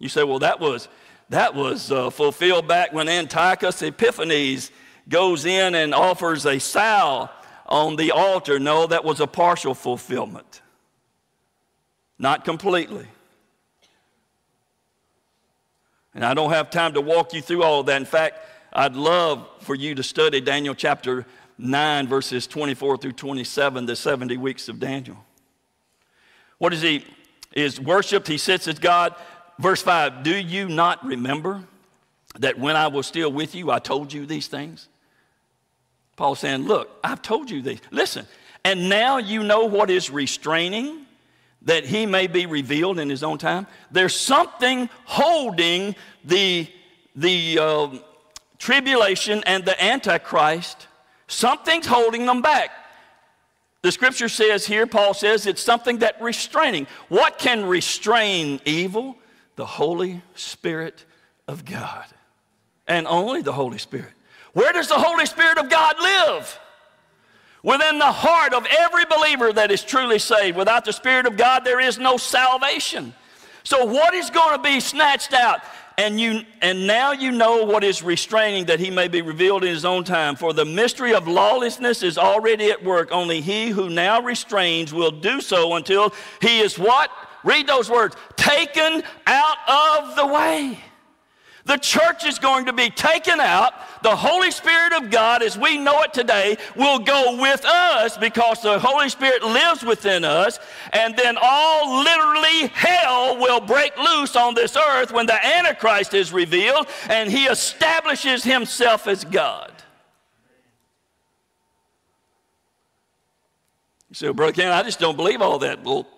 You 0.00 0.08
say, 0.08 0.24
well, 0.24 0.40
that 0.40 0.58
was 0.58 0.88
that 1.30 1.54
was 1.54 1.92
uh, 1.92 2.10
fulfilled 2.10 2.66
back 2.66 2.92
when 2.92 3.08
Antiochus 3.08 3.82
Epiphanes 3.82 4.70
goes 5.08 5.44
in 5.44 5.74
and 5.74 5.94
offers 5.94 6.46
a 6.46 6.58
sow 6.58 7.28
on 7.66 7.96
the 7.96 8.12
altar. 8.12 8.58
No, 8.58 8.86
that 8.86 9.04
was 9.04 9.20
a 9.20 9.26
partial 9.26 9.74
fulfillment, 9.74 10.62
not 12.18 12.44
completely. 12.44 13.06
And 16.14 16.24
I 16.24 16.34
don't 16.34 16.50
have 16.50 16.70
time 16.70 16.94
to 16.94 17.00
walk 17.00 17.32
you 17.32 17.42
through 17.42 17.62
all 17.62 17.80
of 17.80 17.86
that. 17.86 17.96
In 17.96 18.06
fact, 18.06 18.40
I'd 18.72 18.96
love 18.96 19.46
for 19.60 19.74
you 19.74 19.94
to 19.94 20.02
study 20.02 20.40
Daniel 20.40 20.74
chapter 20.74 21.26
9, 21.58 22.08
verses 22.08 22.46
24 22.46 22.96
through 22.98 23.12
27, 23.12 23.86
the 23.86 23.96
70 23.96 24.36
weeks 24.36 24.68
of 24.68 24.80
Daniel. 24.80 25.24
What 26.58 26.72
is 26.72 26.82
he? 26.82 27.04
Is 27.52 27.80
worshiped, 27.80 28.28
he 28.28 28.36
sits 28.36 28.68
as 28.68 28.78
God. 28.78 29.14
Verse 29.58 29.82
5 29.82 30.22
Do 30.22 30.36
you 30.36 30.68
not 30.68 31.04
remember 31.04 31.64
that 32.38 32.58
when 32.58 32.76
I 32.76 32.88
was 32.88 33.06
still 33.06 33.32
with 33.32 33.54
you, 33.54 33.70
I 33.70 33.78
told 33.78 34.12
you 34.12 34.26
these 34.26 34.46
things? 34.46 34.88
Paul 36.16 36.34
saying, 36.34 36.64
Look, 36.64 36.90
I've 37.02 37.22
told 37.22 37.50
you 37.50 37.62
these. 37.62 37.80
Listen, 37.90 38.26
and 38.64 38.88
now 38.88 39.18
you 39.18 39.42
know 39.42 39.64
what 39.64 39.90
is 39.90 40.10
restraining, 40.10 41.06
that 41.62 41.84
he 41.84 42.06
may 42.06 42.26
be 42.26 42.46
revealed 42.46 42.98
in 42.98 43.08
his 43.08 43.22
own 43.22 43.38
time. 43.38 43.66
There's 43.90 44.18
something 44.18 44.88
holding 45.04 45.94
the, 46.24 46.68
the 47.16 47.58
uh, 47.60 47.88
tribulation 48.58 49.42
and 49.46 49.64
the 49.64 49.82
Antichrist, 49.82 50.86
something's 51.26 51.86
holding 51.86 52.26
them 52.26 52.42
back. 52.42 52.70
The 53.82 53.92
scripture 53.92 54.28
says 54.28 54.66
here, 54.66 54.86
Paul 54.86 55.14
says, 55.14 55.46
it's 55.46 55.62
something 55.62 55.98
that 55.98 56.20
restraining. 56.20 56.88
What 57.08 57.38
can 57.38 57.64
restrain 57.64 58.60
evil? 58.64 59.16
The 59.58 59.66
Holy 59.66 60.22
Spirit 60.36 61.04
of 61.48 61.64
God. 61.64 62.04
And 62.86 63.08
only 63.08 63.42
the 63.42 63.52
Holy 63.52 63.78
Spirit. 63.78 64.12
Where 64.52 64.72
does 64.72 64.86
the 64.86 64.94
Holy 64.94 65.26
Spirit 65.26 65.58
of 65.58 65.68
God 65.68 65.96
live? 66.00 66.60
Within 67.64 67.98
the 67.98 68.12
heart 68.12 68.54
of 68.54 68.64
every 68.70 69.04
believer 69.06 69.52
that 69.52 69.72
is 69.72 69.82
truly 69.82 70.20
saved. 70.20 70.56
Without 70.56 70.84
the 70.84 70.92
Spirit 70.92 71.26
of 71.26 71.36
God, 71.36 71.64
there 71.64 71.80
is 71.80 71.98
no 71.98 72.16
salvation. 72.16 73.12
So, 73.64 73.84
what 73.84 74.14
is 74.14 74.30
going 74.30 74.56
to 74.56 74.62
be 74.62 74.78
snatched 74.78 75.34
out? 75.34 75.60
And, 75.98 76.20
you, 76.20 76.42
and 76.62 76.86
now 76.86 77.10
you 77.10 77.32
know 77.32 77.64
what 77.64 77.82
is 77.82 78.00
restraining 78.00 78.66
that 78.66 78.78
he 78.78 78.90
may 78.90 79.08
be 79.08 79.22
revealed 79.22 79.64
in 79.64 79.70
his 79.70 79.84
own 79.84 80.04
time. 80.04 80.36
For 80.36 80.52
the 80.52 80.64
mystery 80.64 81.12
of 81.14 81.26
lawlessness 81.26 82.04
is 82.04 82.16
already 82.16 82.70
at 82.70 82.84
work. 82.84 83.08
Only 83.10 83.40
he 83.40 83.70
who 83.70 83.90
now 83.90 84.22
restrains 84.22 84.94
will 84.94 85.10
do 85.10 85.40
so 85.40 85.74
until 85.74 86.14
he 86.40 86.60
is 86.60 86.78
what? 86.78 87.10
Read 87.44 87.66
those 87.66 87.90
words 87.90 88.16
taken 88.36 89.02
out 89.26 89.56
of 89.68 90.16
the 90.16 90.26
way. 90.26 90.78
The 91.68 91.76
church 91.76 92.24
is 92.24 92.38
going 92.38 92.64
to 92.64 92.72
be 92.72 92.88
taken 92.88 93.40
out. 93.40 93.74
The 94.02 94.16
Holy 94.16 94.50
Spirit 94.50 94.94
of 94.94 95.10
God, 95.10 95.42
as 95.42 95.58
we 95.58 95.76
know 95.76 96.02
it 96.02 96.14
today, 96.14 96.56
will 96.74 96.98
go 96.98 97.38
with 97.38 97.62
us 97.66 98.16
because 98.16 98.62
the 98.62 98.78
Holy 98.78 99.10
Spirit 99.10 99.42
lives 99.42 99.82
within 99.84 100.24
us. 100.24 100.58
And 100.94 101.14
then 101.14 101.36
all 101.40 102.02
literally 102.02 102.68
hell 102.68 103.36
will 103.36 103.60
break 103.60 103.94
loose 103.98 104.34
on 104.34 104.54
this 104.54 104.78
earth 104.78 105.12
when 105.12 105.26
the 105.26 105.44
Antichrist 105.44 106.14
is 106.14 106.32
revealed 106.32 106.86
and 107.10 107.30
he 107.30 107.44
establishes 107.44 108.42
himself 108.42 109.06
as 109.06 109.24
God. 109.24 109.70
You 114.08 114.14
say, 114.14 114.30
Brother 114.30 114.52
Ken, 114.52 114.72
I 114.72 114.82
just 114.84 115.00
don't 115.00 115.16
believe 115.16 115.42
all 115.42 115.58
that. 115.58 115.84
Well, 115.84 116.08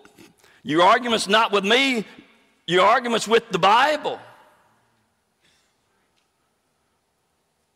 your 0.63 0.83
argument's 0.83 1.27
not 1.27 1.51
with 1.51 1.65
me, 1.65 2.05
your 2.67 2.85
argument's 2.85 3.27
with 3.27 3.49
the 3.49 3.59
Bible. 3.59 4.19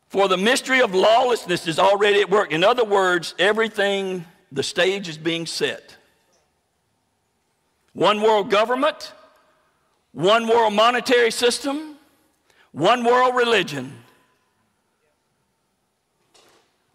For 0.09 0.27
the 0.27 0.37
mystery 0.37 0.81
of 0.81 0.95
lawlessness 0.95 1.67
is 1.67 1.77
already 1.77 2.21
at 2.21 2.29
work. 2.29 2.51
In 2.51 2.63
other 2.63 2.85
words, 2.85 3.35
everything, 3.37 4.23
the 4.51 4.63
stage 4.63 5.09
is 5.09 5.17
being 5.17 5.45
set. 5.45 5.97
One 7.93 8.21
world 8.21 8.49
government, 8.49 9.13
one 10.13 10.47
world 10.47 10.73
monetary 10.73 11.31
system, 11.31 11.97
one 12.71 13.03
world 13.03 13.35
religion. 13.35 13.93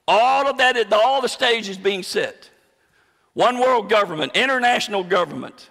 All 0.09 0.47
of 0.49 0.59
that, 0.59 0.93
all 0.93 1.21
the 1.21 1.29
stage 1.29 1.69
is 1.69 1.77
being 1.77 2.03
set. 2.03 2.51
One 3.35 3.59
world 3.59 3.89
government, 3.89 4.33
international 4.35 5.05
government, 5.05 5.71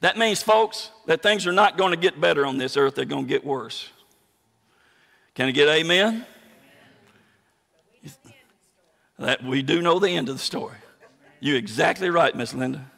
that 0.00 0.16
means, 0.16 0.42
folks, 0.42 0.90
that 1.06 1.22
things 1.22 1.46
are 1.46 1.52
not 1.52 1.76
going 1.76 1.90
to 1.90 1.96
get 1.96 2.20
better 2.20 2.46
on 2.46 2.58
this 2.58 2.76
earth, 2.76 2.94
they're 2.94 3.04
going 3.04 3.26
to 3.26 3.28
get 3.28 3.44
worse. 3.44 3.88
Can 5.34 5.48
I 5.48 5.52
get 5.52 5.68
amen? 5.68 6.26
That 9.18 9.44
we 9.44 9.62
do 9.62 9.82
know 9.82 9.98
the 9.98 10.08
end 10.08 10.30
of 10.30 10.36
the 10.36 10.42
story. 10.42 10.76
You're 11.40 11.58
exactly 11.58 12.08
right, 12.08 12.34
Miss 12.34 12.54
Linda. 12.54 12.90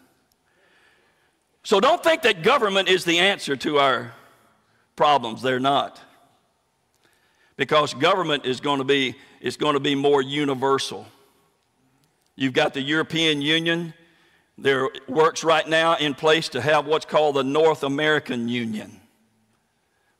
So 1.64 1.80
don't 1.80 2.02
think 2.02 2.22
that 2.22 2.42
government 2.42 2.88
is 2.88 3.04
the 3.04 3.18
answer 3.18 3.56
to 3.56 3.78
our 3.78 4.12
problems. 4.96 5.42
They're 5.42 5.60
not. 5.60 6.00
Because 7.56 7.94
government 7.94 8.44
is 8.44 8.60
going 8.60 8.78
to 8.78 8.84
be, 8.84 9.16
is 9.40 9.56
going 9.56 9.74
to 9.74 9.80
be 9.80 9.94
more 9.94 10.22
universal. 10.22 11.06
You've 12.34 12.54
got 12.54 12.74
the 12.74 12.80
European 12.80 13.42
Union. 13.42 13.94
There 14.58 14.90
works 15.08 15.42
right 15.42 15.66
now 15.66 15.96
in 15.96 16.14
place 16.14 16.48
to 16.50 16.60
have 16.60 16.86
what's 16.86 17.06
called 17.06 17.36
the 17.36 17.44
North 17.44 17.82
American 17.82 18.48
Union 18.48 19.00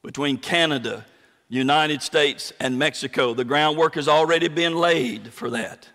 between 0.02 0.38
Canada, 0.38 1.04
United 1.48 2.02
States, 2.02 2.52
and 2.58 2.78
Mexico. 2.78 3.34
The 3.34 3.44
groundwork 3.44 3.94
has 3.94 4.08
already 4.08 4.48
been 4.48 4.74
laid 4.74 5.32
for 5.32 5.50
that. 5.50 5.88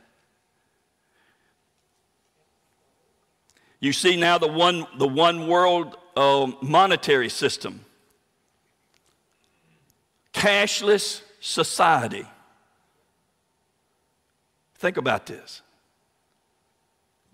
You 3.79 3.93
see 3.93 4.15
now 4.15 4.37
the 4.37 4.47
one, 4.47 4.87
the 4.97 5.07
one 5.07 5.47
world 5.47 5.97
uh, 6.15 6.51
monetary 6.61 7.29
system, 7.29 7.85
cashless 10.33 11.21
society. 11.39 12.25
Think 14.75 14.97
about 14.97 15.25
this 15.25 15.61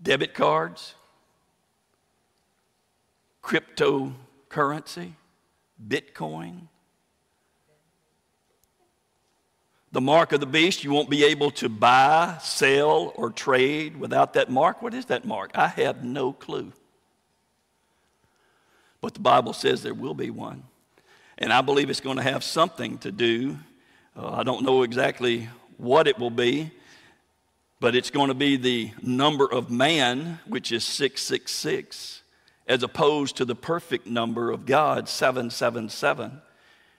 debit 0.04 0.34
cards, 0.34 0.94
cryptocurrency, 3.42 5.12
Bitcoin. 5.88 6.68
The 9.90 10.00
mark 10.00 10.32
of 10.32 10.40
the 10.40 10.46
beast, 10.46 10.84
you 10.84 10.90
won't 10.90 11.08
be 11.08 11.24
able 11.24 11.50
to 11.52 11.68
buy, 11.68 12.36
sell, 12.42 13.12
or 13.16 13.30
trade 13.30 13.96
without 13.96 14.34
that 14.34 14.50
mark. 14.50 14.82
What 14.82 14.92
is 14.92 15.06
that 15.06 15.24
mark? 15.24 15.52
I 15.54 15.68
have 15.68 16.04
no 16.04 16.32
clue. 16.32 16.72
But 19.00 19.14
the 19.14 19.20
Bible 19.20 19.52
says 19.52 19.82
there 19.82 19.94
will 19.94 20.14
be 20.14 20.30
one. 20.30 20.64
And 21.38 21.52
I 21.52 21.60
believe 21.60 21.90
it's 21.90 22.00
going 22.00 22.16
to 22.16 22.22
have 22.22 22.44
something 22.44 22.98
to 22.98 23.12
do. 23.12 23.56
Uh, 24.16 24.30
I 24.30 24.42
don't 24.42 24.64
know 24.64 24.82
exactly 24.82 25.48
what 25.76 26.06
it 26.06 26.18
will 26.18 26.30
be, 26.30 26.70
but 27.84 27.94
it's 27.94 28.08
going 28.08 28.28
to 28.28 28.34
be 28.34 28.56
the 28.56 28.90
number 29.02 29.44
of 29.44 29.70
man, 29.70 30.38
which 30.46 30.72
is 30.72 30.82
666 30.84 32.22
as 32.66 32.82
opposed 32.82 33.36
to 33.36 33.44
the 33.44 33.54
perfect 33.54 34.06
number 34.06 34.50
of 34.50 34.64
God, 34.64 35.06
777, 35.06 36.40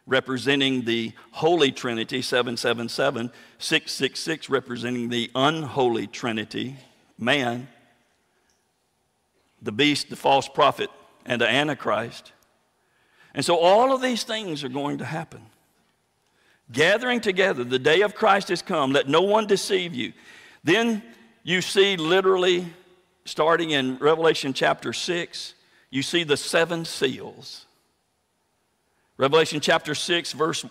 representing 0.05 0.86
the 0.86 1.11
Holy 1.31 1.71
Trinity, 1.71 2.21
777, 2.21 3.31
666 3.57 4.47
representing 4.47 5.09
the 5.09 5.31
unholy 5.33 6.05
Trinity, 6.05 6.75
man, 7.17 7.67
the 9.63 9.71
beast, 9.71 10.11
the 10.11 10.15
false 10.15 10.47
prophet, 10.47 10.91
and 11.25 11.41
the 11.41 11.49
Antichrist. 11.49 12.31
And 13.33 13.43
so 13.43 13.57
all 13.57 13.91
of 13.91 14.03
these 14.03 14.23
things 14.23 14.63
are 14.63 14.69
going 14.69 14.99
to 14.99 15.05
happen. 15.05 15.41
Gathering 16.71 17.21
together, 17.21 17.63
the 17.63 17.79
day 17.79 18.01
of 18.01 18.13
Christ 18.13 18.49
has 18.49 18.61
come, 18.61 18.91
let 18.91 19.09
no 19.09 19.21
one 19.21 19.47
deceive 19.47 19.95
you. 19.95 20.13
Then 20.66 21.03
you 21.43 21.61
see 21.61 21.95
literally 21.95 22.66
starting 23.24 23.70
in 23.70 23.99
Revelation 23.99 24.51
chapter 24.51 24.93
6, 24.93 25.53
you 25.91 26.01
see 26.01 26.24
the 26.24 26.36
seven 26.36 26.86
seals. 26.86 27.68
Revelation 29.18 29.59
chapter 29.59 29.93
6, 29.93 30.34
verse 30.34 30.66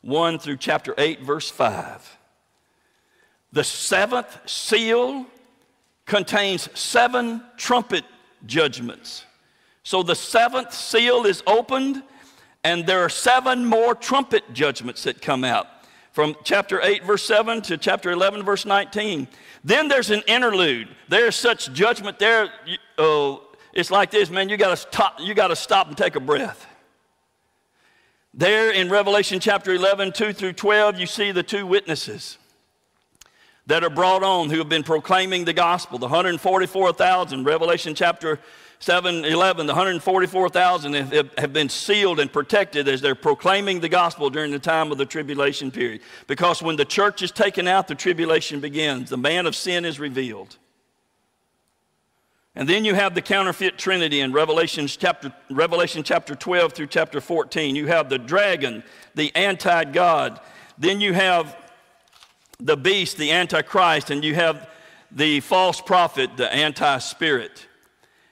1 0.00 0.38
through 0.38 0.56
chapter 0.56 0.94
8, 0.96 1.20
verse 1.20 1.50
5. 1.50 2.18
The 3.52 3.64
seventh 3.64 4.48
seal 4.48 5.26
contains 6.06 6.70
seven 6.76 7.42
trumpet 7.58 8.04
judgments. 8.46 9.26
So 9.82 10.02
the 10.02 10.16
seventh 10.16 10.72
seal 10.72 11.26
is 11.26 11.42
opened, 11.46 12.02
and 12.64 12.86
there 12.86 13.04
are 13.04 13.10
seven 13.10 13.66
more 13.66 13.94
trumpet 13.94 14.54
judgments 14.54 15.02
that 15.02 15.20
come 15.20 15.44
out. 15.44 15.66
From 16.14 16.36
chapter 16.44 16.80
8, 16.80 17.02
verse 17.02 17.24
7 17.24 17.60
to 17.62 17.76
chapter 17.76 18.12
11, 18.12 18.44
verse 18.44 18.64
19. 18.64 19.26
Then 19.64 19.88
there's 19.88 20.10
an 20.10 20.22
interlude. 20.28 20.86
There's 21.08 21.34
such 21.34 21.72
judgment 21.72 22.20
there. 22.20 22.50
Uh, 22.96 23.38
it's 23.72 23.90
like 23.90 24.12
this, 24.12 24.30
man. 24.30 24.48
You 24.48 24.56
got 24.56 24.70
to 24.70 24.76
stop. 24.76 25.16
You 25.18 25.34
got 25.34 25.48
to 25.48 25.56
stop 25.56 25.88
and 25.88 25.96
take 25.96 26.14
a 26.14 26.20
breath. 26.20 26.68
There 28.32 28.70
in 28.70 28.90
Revelation 28.90 29.40
chapter 29.40 29.74
11, 29.74 30.12
2 30.12 30.32
through 30.32 30.52
12, 30.52 31.00
you 31.00 31.06
see 31.06 31.32
the 31.32 31.42
two 31.42 31.66
witnesses 31.66 32.38
that 33.66 33.82
are 33.82 33.90
brought 33.90 34.22
on 34.22 34.50
who 34.50 34.58
have 34.58 34.68
been 34.68 34.84
proclaiming 34.84 35.44
the 35.44 35.52
gospel. 35.52 35.98
The 35.98 36.06
144,000, 36.06 37.42
Revelation 37.42 37.96
chapter 37.96 38.38
7 38.80 39.24
11, 39.24 39.66
the 39.66 39.72
144,000 39.72 40.94
have, 41.38 41.52
been 41.52 41.68
sealed 41.68 42.20
and 42.20 42.32
protected 42.32 42.88
as 42.88 43.00
they're 43.00 43.14
proclaiming 43.14 43.80
the 43.80 43.88
gospel 43.88 44.28
during 44.30 44.50
the 44.50 44.58
time 44.58 44.92
of 44.92 44.98
the 44.98 45.06
tribulation 45.06 45.70
period. 45.70 46.00
Because 46.26 46.62
when 46.62 46.76
the 46.76 46.84
church 46.84 47.22
is 47.22 47.30
taken 47.30 47.66
out, 47.66 47.88
the 47.88 47.94
tribulation 47.94 48.60
begins. 48.60 49.10
The 49.10 49.16
man 49.16 49.46
of 49.46 49.56
sin 49.56 49.84
is 49.84 49.98
revealed. 49.98 50.58
And 52.56 52.68
then 52.68 52.84
you 52.84 52.94
have 52.94 53.14
the 53.14 53.22
counterfeit 53.22 53.78
trinity 53.78 54.20
in 54.20 54.32
Revelation 54.32 54.86
chapter, 54.86 55.32
Revelation 55.50 56.02
chapter 56.04 56.34
12 56.34 56.72
through 56.72 56.86
chapter 56.86 57.20
14. 57.20 57.74
You 57.74 57.86
have 57.88 58.08
the 58.08 58.18
dragon, 58.18 58.84
the 59.14 59.34
anti 59.34 59.84
God. 59.84 60.40
Then 60.78 61.00
you 61.00 61.12
have 61.14 61.56
the 62.60 62.76
beast, 62.76 63.16
the 63.16 63.32
antichrist, 63.32 64.10
and 64.10 64.22
you 64.22 64.34
have 64.34 64.68
the 65.10 65.40
false 65.40 65.80
prophet, 65.80 66.36
the 66.36 66.52
anti 66.52 66.98
spirit. 66.98 67.66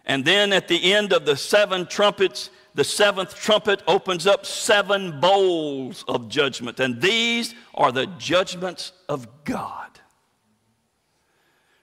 And 0.05 0.25
then 0.25 0.53
at 0.53 0.69
the 0.69 0.93
end 0.93 1.13
of 1.13 1.25
the 1.25 1.37
seven 1.37 1.87
trumpets, 1.87 2.51
the 2.75 2.85
seventh 2.85 3.35
trumpet 3.35 3.83
opens 3.87 4.27
up 4.27 4.47
seven 4.47 5.21
bowls 5.21 6.05
of 6.09 6.29
judgment. 6.29 6.81
And 6.81 7.01
these 7.01 7.55
are 7.75 7.93
the 7.93 8.07
judgments 8.19 8.93
of 9.09 9.45
God. 9.45 10.01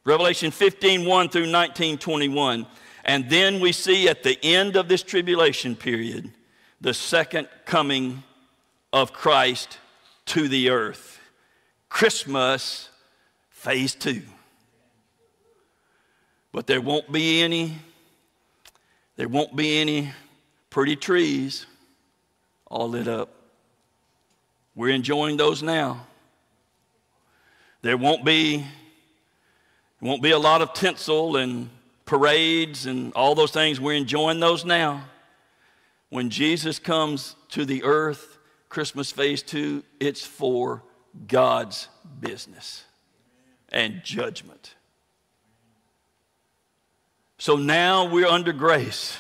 Revelation 0.04 0.52
15, 0.52 1.06
1 1.06 1.30
through 1.30 1.48
19, 1.48 1.98
21. 1.98 2.66
And 3.06 3.30
then 3.30 3.60
we 3.60 3.72
see 3.72 4.10
at 4.10 4.24
the 4.24 4.38
end 4.44 4.76
of 4.76 4.88
this 4.88 5.04
tribulation 5.04 5.76
period 5.76 6.32
the 6.82 6.94
second 6.94 7.48
coming 7.66 8.24
of 8.92 9.14
Christ 9.14 9.78
to 10.26 10.48
the 10.48 10.70
earth. 10.70 11.20
Christmas, 11.90 12.90
phase 13.50 13.96
two. 13.96 14.22
But 16.52 16.68
there 16.68 16.82
won't 16.82 17.12
be 17.12 17.42
any, 17.42 17.78
there 19.20 19.28
won't 19.28 19.54
be 19.54 19.82
any 19.82 20.14
pretty 20.70 20.96
trees 20.96 21.66
all 22.68 22.88
lit 22.88 23.10
up. 23.10 23.28
We're 24.76 24.96
enjoying 24.96 25.36
those 25.36 25.62
now. 25.62 26.08
There 27.82 27.98
won't 27.98 28.24
be 28.24 28.66
won't 30.00 30.24
be 30.24 30.32
a 30.32 30.40
lot 30.40 30.62
of 30.62 30.72
tinsel 30.72 31.36
and 31.36 31.70
parades 32.06 32.86
and 32.86 33.12
all 33.12 33.36
those 33.36 33.52
things. 33.52 33.82
We're 33.82 33.98
enjoying 33.98 34.40
those 34.40 34.64
now. 34.64 35.04
When 36.08 36.30
Jesus 36.30 36.80
comes 36.80 37.36
to 37.50 37.66
the 37.66 37.84
earth, 37.84 38.38
Christmas 38.70 39.12
phase 39.12 39.44
two, 39.44 39.84
it's 40.00 40.26
for 40.26 40.82
God's 41.28 41.90
business 42.22 42.86
and 43.68 44.02
judgment. 44.02 44.76
So 47.40 47.56
now 47.56 48.04
we're 48.04 48.28
under 48.28 48.52
grace. 48.52 49.18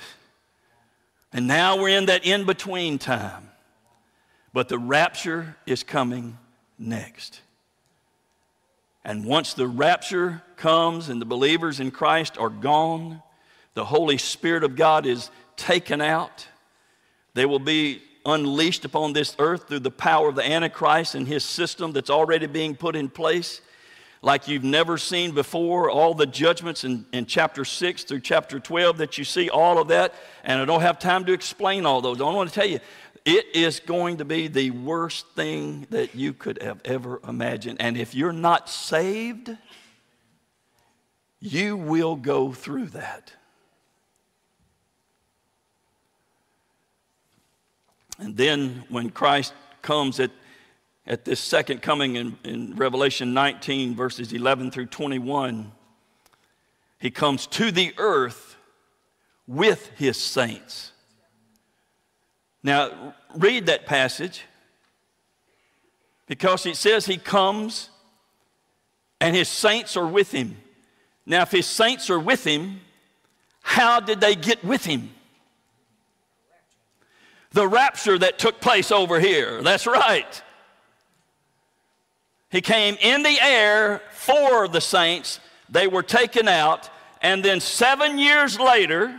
And 1.31 1.47
now 1.47 1.81
we're 1.81 1.97
in 1.97 2.07
that 2.07 2.25
in 2.25 2.45
between 2.45 2.99
time. 2.99 3.49
But 4.51 4.67
the 4.67 4.77
rapture 4.77 5.55
is 5.65 5.83
coming 5.83 6.37
next. 6.77 7.39
And 9.05 9.23
once 9.23 9.53
the 9.53 9.67
rapture 9.67 10.43
comes 10.57 11.07
and 11.07 11.21
the 11.21 11.25
believers 11.25 11.79
in 11.79 11.91
Christ 11.91 12.37
are 12.37 12.49
gone, 12.49 13.23
the 13.73 13.85
Holy 13.85 14.17
Spirit 14.17 14.65
of 14.65 14.75
God 14.75 15.05
is 15.05 15.31
taken 15.55 16.01
out. 16.01 16.45
They 17.35 17.45
will 17.45 17.59
be 17.59 18.01
unleashed 18.25 18.83
upon 18.83 19.13
this 19.13 19.33
earth 19.39 19.69
through 19.69 19.79
the 19.79 19.91
power 19.91 20.27
of 20.27 20.35
the 20.35 20.45
Antichrist 20.45 21.15
and 21.15 21.25
his 21.25 21.45
system 21.45 21.93
that's 21.93 22.09
already 22.09 22.47
being 22.47 22.75
put 22.75 22.97
in 22.97 23.07
place 23.07 23.61
like 24.21 24.47
you've 24.47 24.63
never 24.63 24.97
seen 24.97 25.31
before. 25.31 25.89
All 25.89 26.13
the 26.13 26.25
judgments 26.25 26.83
in, 26.83 27.05
in 27.11 27.25
chapter 27.25 27.63
6 27.63 28.03
through 28.03 28.19
chapter 28.21 28.59
12 28.59 28.97
that 28.97 29.17
you 29.17 29.23
see, 29.23 29.49
all 29.49 29.79
of 29.79 29.89
that. 29.89 30.13
And 30.43 30.61
I 30.61 30.65
don't 30.65 30.81
have 30.81 30.99
time 30.99 31.25
to 31.25 31.33
explain 31.33 31.85
all 31.85 32.01
those. 32.01 32.19
I 32.19 32.25
want 32.25 32.49
to 32.49 32.55
tell 32.55 32.67
you, 32.67 32.79
it 33.25 33.55
is 33.55 33.79
going 33.79 34.17
to 34.17 34.25
be 34.25 34.47
the 34.47 34.71
worst 34.71 35.27
thing 35.35 35.87
that 35.89 36.15
you 36.15 36.33
could 36.33 36.61
have 36.61 36.81
ever 36.85 37.19
imagined. 37.27 37.81
And 37.81 37.97
if 37.97 38.15
you're 38.15 38.33
not 38.33 38.69
saved, 38.69 39.55
you 41.39 41.77
will 41.77 42.15
go 42.15 42.51
through 42.51 42.87
that. 42.87 43.33
And 48.17 48.35
then 48.35 48.83
when 48.89 49.09
Christ 49.09 49.53
comes 49.81 50.19
at, 50.19 50.31
at 51.09 51.25
this 51.25 51.39
second 51.39 51.81
coming 51.81 52.15
in, 52.15 52.37
in 52.43 52.75
Revelation 52.75 53.33
19, 53.33 53.95
verses 53.95 54.31
11 54.31 54.69
through 54.69 54.85
21, 54.85 55.71
he 56.99 57.09
comes 57.09 57.47
to 57.47 57.71
the 57.71 57.93
earth 57.97 58.55
with 59.47 59.89
his 59.97 60.17
saints. 60.17 60.91
Now, 62.61 63.15
read 63.35 63.65
that 63.65 63.87
passage 63.87 64.43
because 66.27 66.67
it 66.67 66.75
says 66.75 67.07
he 67.07 67.17
comes 67.17 67.89
and 69.19 69.35
his 69.35 69.49
saints 69.49 69.97
are 69.97 70.05
with 70.05 70.31
him. 70.31 70.57
Now, 71.25 71.41
if 71.41 71.51
his 71.51 71.65
saints 71.65 72.11
are 72.11 72.19
with 72.19 72.43
him, 72.43 72.81
how 73.61 73.99
did 73.99 74.21
they 74.21 74.35
get 74.35 74.63
with 74.63 74.85
him? 74.85 75.09
The 77.51 77.67
rapture 77.67 78.19
that 78.19 78.37
took 78.37 78.61
place 78.61 78.91
over 78.91 79.19
here. 79.19 79.63
That's 79.63 79.87
right. 79.87 80.43
He 82.49 82.61
came 82.61 82.97
in 82.99 83.23
the 83.23 83.39
air 83.39 84.01
for 84.11 84.67
the 84.67 84.81
saints. 84.81 85.39
They 85.69 85.87
were 85.87 86.03
taken 86.03 86.47
out. 86.47 86.89
And 87.21 87.43
then 87.43 87.59
seven 87.59 88.17
years 88.17 88.59
later, 88.59 89.15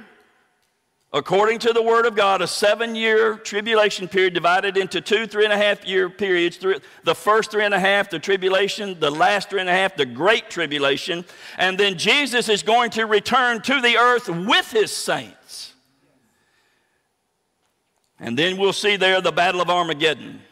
according 1.12 1.60
to 1.60 1.72
the 1.72 1.82
Word 1.82 2.06
of 2.06 2.16
God, 2.16 2.42
a 2.42 2.46
seven 2.46 2.96
year 2.96 3.36
tribulation 3.36 4.08
period 4.08 4.34
divided 4.34 4.76
into 4.76 5.00
two 5.00 5.26
three 5.26 5.44
and 5.44 5.52
a 5.52 5.56
half 5.56 5.86
year 5.86 6.10
periods. 6.10 6.58
The 7.04 7.14
first 7.14 7.52
three 7.52 7.64
and 7.64 7.74
a 7.74 7.80
half, 7.80 8.10
the 8.10 8.18
tribulation, 8.18 8.98
the 8.98 9.10
last 9.10 9.50
three 9.50 9.60
and 9.60 9.68
a 9.68 9.72
half, 9.72 9.96
the 9.96 10.06
great 10.06 10.50
tribulation. 10.50 11.24
And 11.56 11.78
then 11.78 11.98
Jesus 11.98 12.48
is 12.48 12.62
going 12.64 12.90
to 12.92 13.04
return 13.04 13.62
to 13.62 13.80
the 13.80 13.96
earth 13.96 14.28
with 14.28 14.72
his 14.72 14.90
saints. 14.90 15.74
And 18.18 18.38
then 18.38 18.58
we'll 18.58 18.72
see 18.72 18.96
there 18.96 19.20
the 19.20 19.32
Battle 19.32 19.60
of 19.60 19.70
Armageddon. 19.70 20.42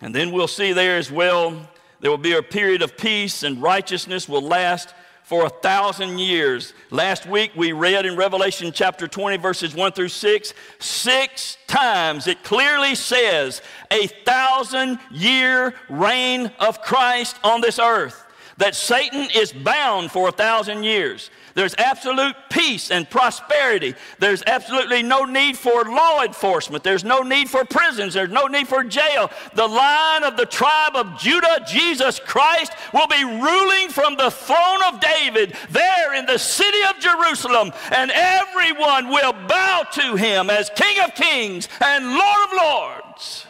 And 0.00 0.14
then 0.14 0.30
we'll 0.30 0.48
see 0.48 0.72
there 0.72 0.96
as 0.96 1.10
well, 1.10 1.68
there 2.00 2.10
will 2.10 2.18
be 2.18 2.32
a 2.32 2.42
period 2.42 2.82
of 2.82 2.96
peace 2.96 3.42
and 3.42 3.60
righteousness 3.60 4.28
will 4.28 4.42
last 4.42 4.94
for 5.24 5.44
a 5.44 5.50
thousand 5.50 6.18
years. 6.18 6.72
Last 6.90 7.26
week 7.26 7.50
we 7.54 7.72
read 7.72 8.06
in 8.06 8.16
Revelation 8.16 8.72
chapter 8.72 9.08
20, 9.08 9.36
verses 9.36 9.74
1 9.74 9.92
through 9.92 10.08
6, 10.08 10.54
six 10.78 11.58
times 11.66 12.26
it 12.26 12.42
clearly 12.44 12.94
says 12.94 13.60
a 13.90 14.06
thousand 14.06 14.98
year 15.10 15.74
reign 15.90 16.50
of 16.60 16.80
Christ 16.80 17.36
on 17.44 17.60
this 17.60 17.78
earth. 17.78 18.24
That 18.58 18.74
Satan 18.74 19.28
is 19.34 19.52
bound 19.52 20.10
for 20.10 20.28
a 20.28 20.32
thousand 20.32 20.84
years. 20.84 21.30
There's 21.54 21.74
absolute 21.76 22.36
peace 22.50 22.90
and 22.90 23.08
prosperity. 23.08 23.94
There's 24.18 24.44
absolutely 24.46 25.02
no 25.02 25.24
need 25.24 25.56
for 25.56 25.84
law 25.84 26.22
enforcement. 26.22 26.84
There's 26.84 27.02
no 27.02 27.22
need 27.22 27.48
for 27.48 27.64
prisons. 27.64 28.14
There's 28.14 28.30
no 28.30 28.46
need 28.46 28.68
for 28.68 28.84
jail. 28.84 29.30
The 29.54 29.66
line 29.66 30.22
of 30.22 30.36
the 30.36 30.46
tribe 30.46 30.94
of 30.94 31.18
Judah, 31.18 31.64
Jesus 31.66 32.20
Christ, 32.20 32.72
will 32.92 33.08
be 33.08 33.24
ruling 33.24 33.88
from 33.88 34.16
the 34.16 34.30
throne 34.30 34.82
of 34.86 35.00
David 35.00 35.54
there 35.70 36.14
in 36.14 36.26
the 36.26 36.38
city 36.38 36.78
of 36.88 37.00
Jerusalem, 37.00 37.72
and 37.90 38.12
everyone 38.12 39.08
will 39.08 39.32
bow 39.32 39.84
to 39.94 40.16
him 40.16 40.50
as 40.50 40.70
King 40.76 41.04
of 41.04 41.14
kings 41.14 41.68
and 41.80 42.06
Lord 42.06 42.40
of 42.44 42.56
lords. 42.56 43.46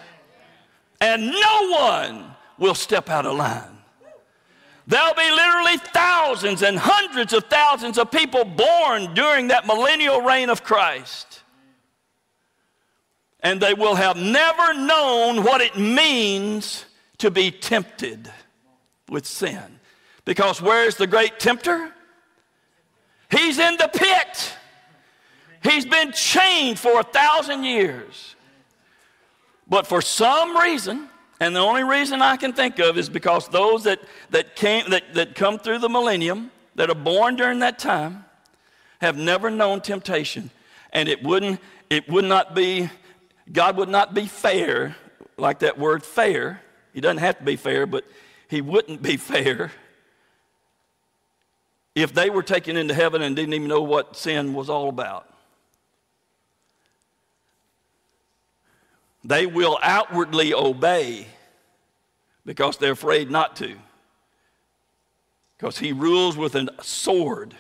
And 1.01 1.27
no 1.27 1.71
one 1.71 2.35
will 2.59 2.75
step 2.75 3.11
out 3.11 3.27
of 3.27 3.37
line. 3.37 3.78
There'll 4.89 5.15
be 5.15 5.31
literally 5.31 5.77
thousands 5.77 6.63
and 6.63 6.79
hundreds 6.79 7.35
of 7.35 7.45
thousands 7.45 7.99
of 7.99 8.11
people 8.11 8.47
born 8.47 9.13
during 9.13 9.49
that 9.49 9.67
millennial 9.67 10.23
reign 10.23 10.49
of 10.49 10.65
Christ. 10.65 11.43
And 13.41 13.61
they 13.61 13.75
will 13.75 13.97
have 13.97 14.17
never 14.17 14.73
known 14.73 15.45
what 15.45 15.61
it 15.61 15.77
means 15.79 16.87
to 17.19 17.31
be 17.31 17.51
tempted 17.51 18.33
with 19.11 19.27
sin. 19.27 19.79
Because 20.25 20.63
where's 20.63 20.97
the 20.97 21.07
great 21.07 21.39
tempter? 21.39 21.93
He's 23.31 23.59
in 23.59 23.77
the 23.77 23.91
pit. 23.93 24.55
He's 25.63 25.85
been 25.85 26.13
chained 26.13 26.79
for 26.79 26.99
a 26.99 27.05
thousand 27.05 27.65
years. 27.65 28.37
But 29.69 29.87
for 29.87 30.01
some 30.01 30.57
reason, 30.57 31.11
and 31.41 31.55
the 31.55 31.61
only 31.61 31.85
reason 31.85 32.21
I 32.21 32.37
can 32.37 32.53
think 32.53 32.79
of 32.79 32.99
is 32.99 33.09
because 33.09 33.49
those 33.49 33.85
that, 33.85 34.01
that, 34.31 34.57
came, 34.57 34.91
that, 34.91 35.15
that 35.15 35.35
come 35.35 35.59
through 35.59 35.79
the 35.79 35.89
millennium, 35.89 36.51
that 36.75 36.91
are 36.91 36.95
born 36.95 37.37
during 37.37 37.61
that 37.61 37.79
time, 37.79 38.25
have 39.01 39.17
never 39.17 39.51
known 39.51 39.81
temptation. 39.81 40.51
And 40.93 41.09
it 41.09 41.23
wouldn't, 41.23 41.61
it 41.91 42.09
would 42.09 42.25
not 42.25 42.55
be, 42.55 42.91
God 43.53 43.77
would 43.77 43.89
not 43.89 44.15
be 44.15 44.27
fair, 44.27 44.97
like 45.37 45.61
that 45.61 45.79
word 45.79 46.03
fair. 46.03 46.61
He 46.93 47.01
doesn't 47.01 47.19
have 47.19 47.39
to 47.39 47.45
be 47.45 47.57
fair, 47.57 47.87
but 47.87 48.05
He 48.49 48.61
wouldn't 48.61 49.03
be 49.03 49.17
fair 49.17 49.71
if 51.95 52.13
they 52.15 52.31
were 52.31 52.43
taken 52.43 52.77
into 52.77 52.95
heaven 52.95 53.23
and 53.23 53.35
didn't 53.35 53.55
even 53.55 53.69
know 53.69 53.83
what 53.83 54.17
sin 54.17 54.55
was 54.55 54.69
all 54.69 54.89
about. 54.89 55.29
They 59.29 59.45
will 59.45 59.79
outwardly 59.83 60.55
obey 60.55 61.27
because 62.47 62.79
they're 62.79 62.93
afraid 62.93 63.31
not 63.31 63.57
to. 63.57 63.77
Because 65.59 65.77
he 65.77 65.93
rules 65.93 66.35
with 66.35 66.55
a 66.55 66.67
sword. 66.81 67.55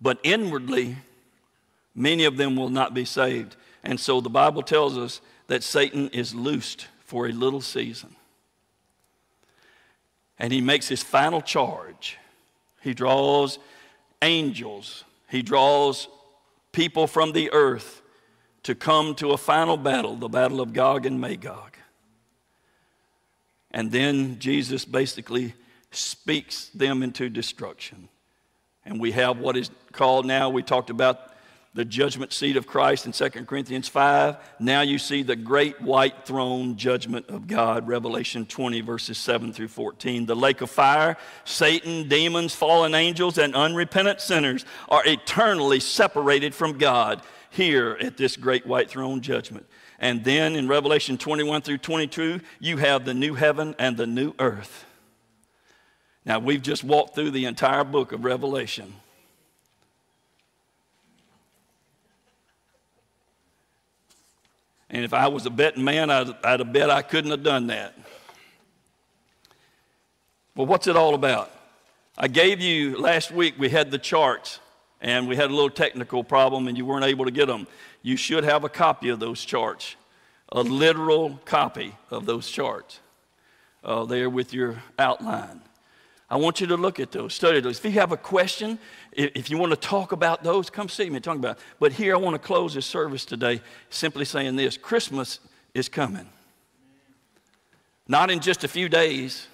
But 0.00 0.18
inwardly, 0.22 0.96
many 1.94 2.24
of 2.24 2.38
them 2.38 2.56
will 2.56 2.70
not 2.70 2.94
be 2.94 3.04
saved. 3.04 3.54
And 3.82 4.00
so 4.00 4.22
the 4.22 4.30
Bible 4.30 4.62
tells 4.62 4.96
us 4.96 5.20
that 5.48 5.62
Satan 5.62 6.08
is 6.08 6.34
loosed 6.34 6.86
for 7.04 7.26
a 7.26 7.32
little 7.32 7.60
season. 7.60 8.16
And 10.38 10.54
he 10.54 10.62
makes 10.62 10.88
his 10.88 11.02
final 11.02 11.42
charge. 11.42 12.16
He 12.80 12.94
draws 12.94 13.58
angels, 14.22 15.04
he 15.28 15.42
draws 15.42 16.08
people 16.74 17.06
from 17.06 17.32
the 17.32 17.50
earth 17.52 18.02
to 18.64 18.74
come 18.74 19.14
to 19.14 19.30
a 19.30 19.38
final 19.38 19.76
battle, 19.76 20.16
the 20.16 20.28
battle 20.28 20.60
of 20.60 20.72
Gog 20.72 21.06
and 21.06 21.20
Magog. 21.20 21.76
And 23.70 23.90
then 23.90 24.38
Jesus 24.38 24.84
basically 24.84 25.54
speaks 25.90 26.68
them 26.68 27.02
into 27.02 27.28
destruction. 27.28 28.08
And 28.84 29.00
we 29.00 29.12
have 29.12 29.38
what 29.38 29.56
is 29.56 29.70
called 29.92 30.26
now, 30.26 30.50
we 30.50 30.62
talked 30.62 30.90
about 30.90 31.33
the 31.74 31.84
judgment 31.84 32.32
seat 32.32 32.56
of 32.56 32.68
Christ 32.68 33.04
in 33.04 33.12
2 33.12 33.28
Corinthians 33.44 33.88
5. 33.88 34.36
Now 34.60 34.82
you 34.82 34.96
see 34.96 35.22
the 35.22 35.34
great 35.34 35.80
white 35.80 36.24
throne 36.24 36.76
judgment 36.76 37.28
of 37.28 37.48
God, 37.48 37.88
Revelation 37.88 38.46
20, 38.46 38.80
verses 38.80 39.18
7 39.18 39.52
through 39.52 39.68
14. 39.68 40.26
The 40.26 40.36
lake 40.36 40.60
of 40.60 40.70
fire, 40.70 41.16
Satan, 41.44 42.08
demons, 42.08 42.54
fallen 42.54 42.94
angels, 42.94 43.38
and 43.38 43.56
unrepentant 43.56 44.20
sinners 44.20 44.64
are 44.88 45.04
eternally 45.04 45.80
separated 45.80 46.54
from 46.54 46.78
God 46.78 47.22
here 47.50 47.98
at 48.00 48.16
this 48.16 48.36
great 48.36 48.66
white 48.66 48.88
throne 48.88 49.20
judgment. 49.20 49.66
And 49.98 50.22
then 50.22 50.54
in 50.54 50.68
Revelation 50.68 51.18
21 51.18 51.62
through 51.62 51.78
22, 51.78 52.40
you 52.60 52.76
have 52.76 53.04
the 53.04 53.14
new 53.14 53.34
heaven 53.34 53.74
and 53.80 53.96
the 53.96 54.06
new 54.06 54.32
earth. 54.38 54.84
Now, 56.24 56.38
we've 56.38 56.62
just 56.62 56.84
walked 56.84 57.14
through 57.14 57.32
the 57.32 57.46
entire 57.46 57.84
book 57.84 58.12
of 58.12 58.24
Revelation. 58.24 58.94
And 64.94 65.04
if 65.04 65.12
I 65.12 65.26
was 65.26 65.44
a 65.44 65.50
betting 65.50 65.82
man, 65.82 66.08
I'd, 66.08 66.28
I'd 66.44 66.60
have 66.60 66.72
bet 66.72 66.88
I 66.88 67.02
couldn't 67.02 67.32
have 67.32 67.42
done 67.42 67.66
that. 67.66 67.98
Well, 70.54 70.68
what's 70.68 70.86
it 70.86 70.94
all 70.94 71.16
about? 71.16 71.50
I 72.16 72.28
gave 72.28 72.60
you 72.60 72.96
last 72.96 73.32
week, 73.32 73.56
we 73.58 73.68
had 73.68 73.90
the 73.90 73.98
charts, 73.98 74.60
and 75.00 75.26
we 75.26 75.34
had 75.34 75.50
a 75.50 75.52
little 75.52 75.68
technical 75.68 76.22
problem, 76.22 76.68
and 76.68 76.78
you 76.78 76.86
weren't 76.86 77.04
able 77.04 77.24
to 77.24 77.32
get 77.32 77.48
them. 77.48 77.66
You 78.02 78.16
should 78.16 78.44
have 78.44 78.62
a 78.62 78.68
copy 78.68 79.08
of 79.08 79.18
those 79.18 79.44
charts, 79.44 79.96
a 80.52 80.62
literal 80.62 81.40
copy 81.44 81.96
of 82.12 82.24
those 82.24 82.48
charts 82.48 83.00
uh, 83.82 84.04
there 84.04 84.30
with 84.30 84.54
your 84.54 84.80
outline. 84.96 85.60
I 86.30 86.36
want 86.36 86.60
you 86.60 86.68
to 86.68 86.76
look 86.76 87.00
at 87.00 87.10
those, 87.10 87.34
study 87.34 87.60
those. 87.60 87.80
If 87.80 87.84
you 87.84 88.00
have 88.00 88.12
a 88.12 88.16
question, 88.16 88.78
if 89.16 89.50
you 89.50 89.58
want 89.58 89.70
to 89.70 89.76
talk 89.76 90.12
about 90.12 90.42
those, 90.42 90.70
come 90.70 90.88
see 90.88 91.08
me 91.08 91.20
talk 91.20 91.36
about 91.36 91.56
it. 91.56 91.62
But 91.78 91.92
here 91.92 92.14
I 92.14 92.18
want 92.18 92.34
to 92.34 92.38
close 92.44 92.74
this 92.74 92.86
service 92.86 93.24
today 93.24 93.60
simply 93.90 94.24
saying 94.24 94.56
this 94.56 94.76
Christmas 94.76 95.40
is 95.72 95.88
coming. 95.88 96.28
Not 98.06 98.30
in 98.30 98.40
just 98.40 98.64
a 98.64 98.68
few 98.68 98.88
days, 98.88 99.46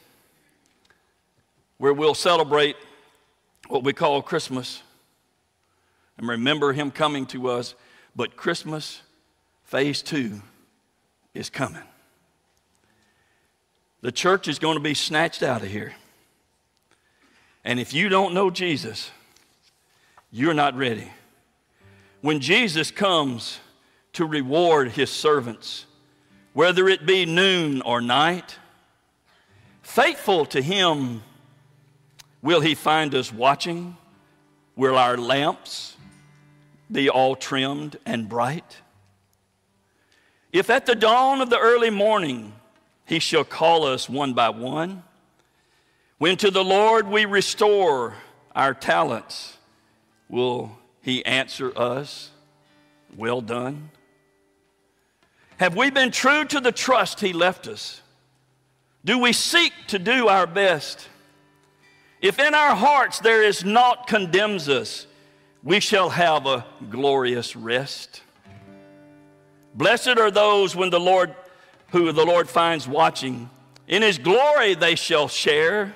where 1.78 1.92
we'll 1.92 2.14
celebrate 2.14 2.76
what 3.68 3.84
we 3.84 3.92
call 3.92 4.20
Christmas 4.22 4.82
and 6.18 6.28
remember 6.28 6.72
Him 6.72 6.90
coming 6.90 7.24
to 7.26 7.48
us, 7.48 7.74
but 8.14 8.36
Christmas 8.36 9.00
phase 9.64 10.02
two 10.02 10.42
is 11.32 11.48
coming. 11.48 11.82
The 14.02 14.12
church 14.12 14.48
is 14.48 14.58
going 14.58 14.76
to 14.76 14.82
be 14.82 14.94
snatched 14.94 15.42
out 15.42 15.62
of 15.62 15.68
here. 15.68 15.94
And 17.64 17.78
if 17.78 17.94
you 17.94 18.08
don't 18.08 18.34
know 18.34 18.50
Jesus, 18.50 19.10
you're 20.30 20.54
not 20.54 20.76
ready. 20.76 21.10
When 22.20 22.40
Jesus 22.40 22.90
comes 22.90 23.60
to 24.12 24.24
reward 24.26 24.92
his 24.92 25.10
servants, 25.10 25.86
whether 26.52 26.88
it 26.88 27.06
be 27.06 27.26
noon 27.26 27.80
or 27.82 28.00
night. 28.00 28.58
Faithful 29.82 30.44
to 30.46 30.60
him 30.60 31.22
will 32.42 32.60
he 32.60 32.74
find 32.74 33.14
us 33.14 33.32
watching. 33.32 33.96
Will 34.76 34.96
our 34.96 35.16
lamps 35.16 35.96
be 36.90 37.08
all 37.08 37.36
trimmed 37.36 37.98
and 38.06 38.28
bright? 38.28 38.78
If 40.52 40.70
at 40.70 40.86
the 40.86 40.94
dawn 40.94 41.40
of 41.40 41.50
the 41.50 41.58
early 41.58 41.90
morning 41.90 42.54
he 43.04 43.18
shall 43.18 43.44
call 43.44 43.84
us 43.84 44.08
one 44.08 44.34
by 44.34 44.48
one, 44.48 45.02
when 46.18 46.36
to 46.38 46.50
the 46.50 46.64
Lord 46.64 47.08
we 47.08 47.24
restore 47.24 48.14
our 48.54 48.74
talents, 48.74 49.56
will 50.30 50.78
he 51.02 51.24
answer 51.26 51.76
us, 51.76 52.30
Well 53.16 53.40
done? 53.40 53.90
Have 55.58 55.76
we 55.76 55.90
been 55.90 56.10
true 56.10 56.44
to 56.46 56.60
the 56.60 56.72
trust 56.72 57.20
he 57.20 57.34
left 57.34 57.68
us? 57.68 58.00
Do 59.04 59.18
we 59.18 59.32
seek 59.32 59.72
to 59.88 59.98
do 59.98 60.28
our 60.28 60.46
best? 60.46 61.08
If 62.22 62.38
in 62.38 62.54
our 62.54 62.74
hearts 62.74 63.18
there 63.18 63.42
is 63.42 63.64
naught 63.64 64.06
condemns 64.06 64.68
us, 64.68 65.06
we 65.62 65.80
shall 65.80 66.10
have 66.10 66.46
a 66.46 66.64
glorious 66.88 67.56
rest. 67.56 68.22
Blessed 69.74 70.18
are 70.18 70.30
those 70.30 70.74
when 70.74 70.90
the 70.90 71.00
Lord, 71.00 71.34
who 71.90 72.12
the 72.12 72.24
Lord 72.24 72.48
finds 72.48 72.88
watching. 72.88 73.50
In 73.86 74.02
his 74.02 74.18
glory 74.18 74.74
they 74.74 74.94
shall 74.94 75.28
share. 75.28 75.94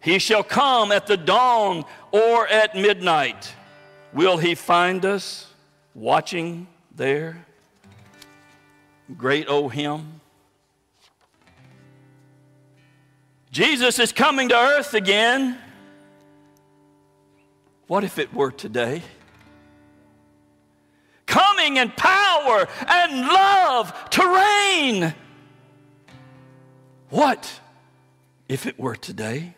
He 0.00 0.18
shall 0.18 0.42
come 0.42 0.92
at 0.92 1.06
the 1.06 1.16
dawn 1.16 1.84
or 2.14 2.46
at 2.46 2.76
midnight. 2.76 3.52
Will 4.12 4.36
he 4.36 4.54
find 4.54 5.04
us 5.04 5.52
watching 5.96 6.68
there? 6.94 7.44
Great 9.16 9.48
O 9.48 9.68
hymn. 9.68 10.20
Jesus 13.50 13.98
is 13.98 14.12
coming 14.12 14.48
to 14.50 14.54
earth 14.54 14.94
again. 14.94 15.58
What 17.88 18.04
if 18.04 18.20
it 18.20 18.32
were 18.32 18.52
today? 18.52 19.02
Coming 21.26 21.78
in 21.78 21.90
power 21.96 22.68
and 22.86 23.26
love 23.26 24.10
to 24.10 24.22
reign. 24.24 25.14
What 27.10 27.60
if 28.48 28.66
it 28.66 28.78
were 28.78 28.94
today? 28.94 29.54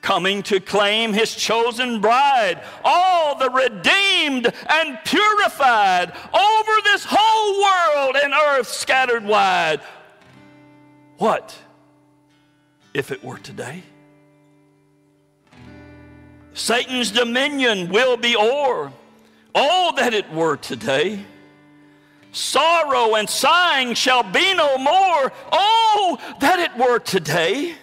Coming 0.00 0.42
to 0.44 0.60
claim 0.60 1.12
his 1.12 1.34
chosen 1.34 2.00
bride, 2.00 2.62
all 2.84 3.36
the 3.36 3.50
redeemed 3.50 4.52
and 4.68 4.98
purified 5.04 6.12
over 6.32 6.72
this 6.84 7.04
whole 7.08 7.62
world 7.62 8.16
and 8.22 8.32
earth 8.32 8.68
scattered 8.68 9.24
wide. 9.24 9.80
What 11.18 11.56
if 12.94 13.10
it 13.10 13.22
were 13.24 13.38
today? 13.38 13.82
Satan's 16.54 17.10
dominion 17.10 17.88
will 17.88 18.16
be 18.16 18.36
o'er. 18.36 18.92
Oh, 19.54 19.92
that 19.96 20.14
it 20.14 20.30
were 20.32 20.56
today. 20.56 21.24
Sorrow 22.32 23.14
and 23.14 23.28
sighing 23.28 23.94
shall 23.94 24.22
be 24.22 24.54
no 24.54 24.78
more. 24.78 25.32
Oh, 25.50 26.18
that 26.40 26.58
it 26.58 26.76
were 26.76 26.98
today. 26.98 27.74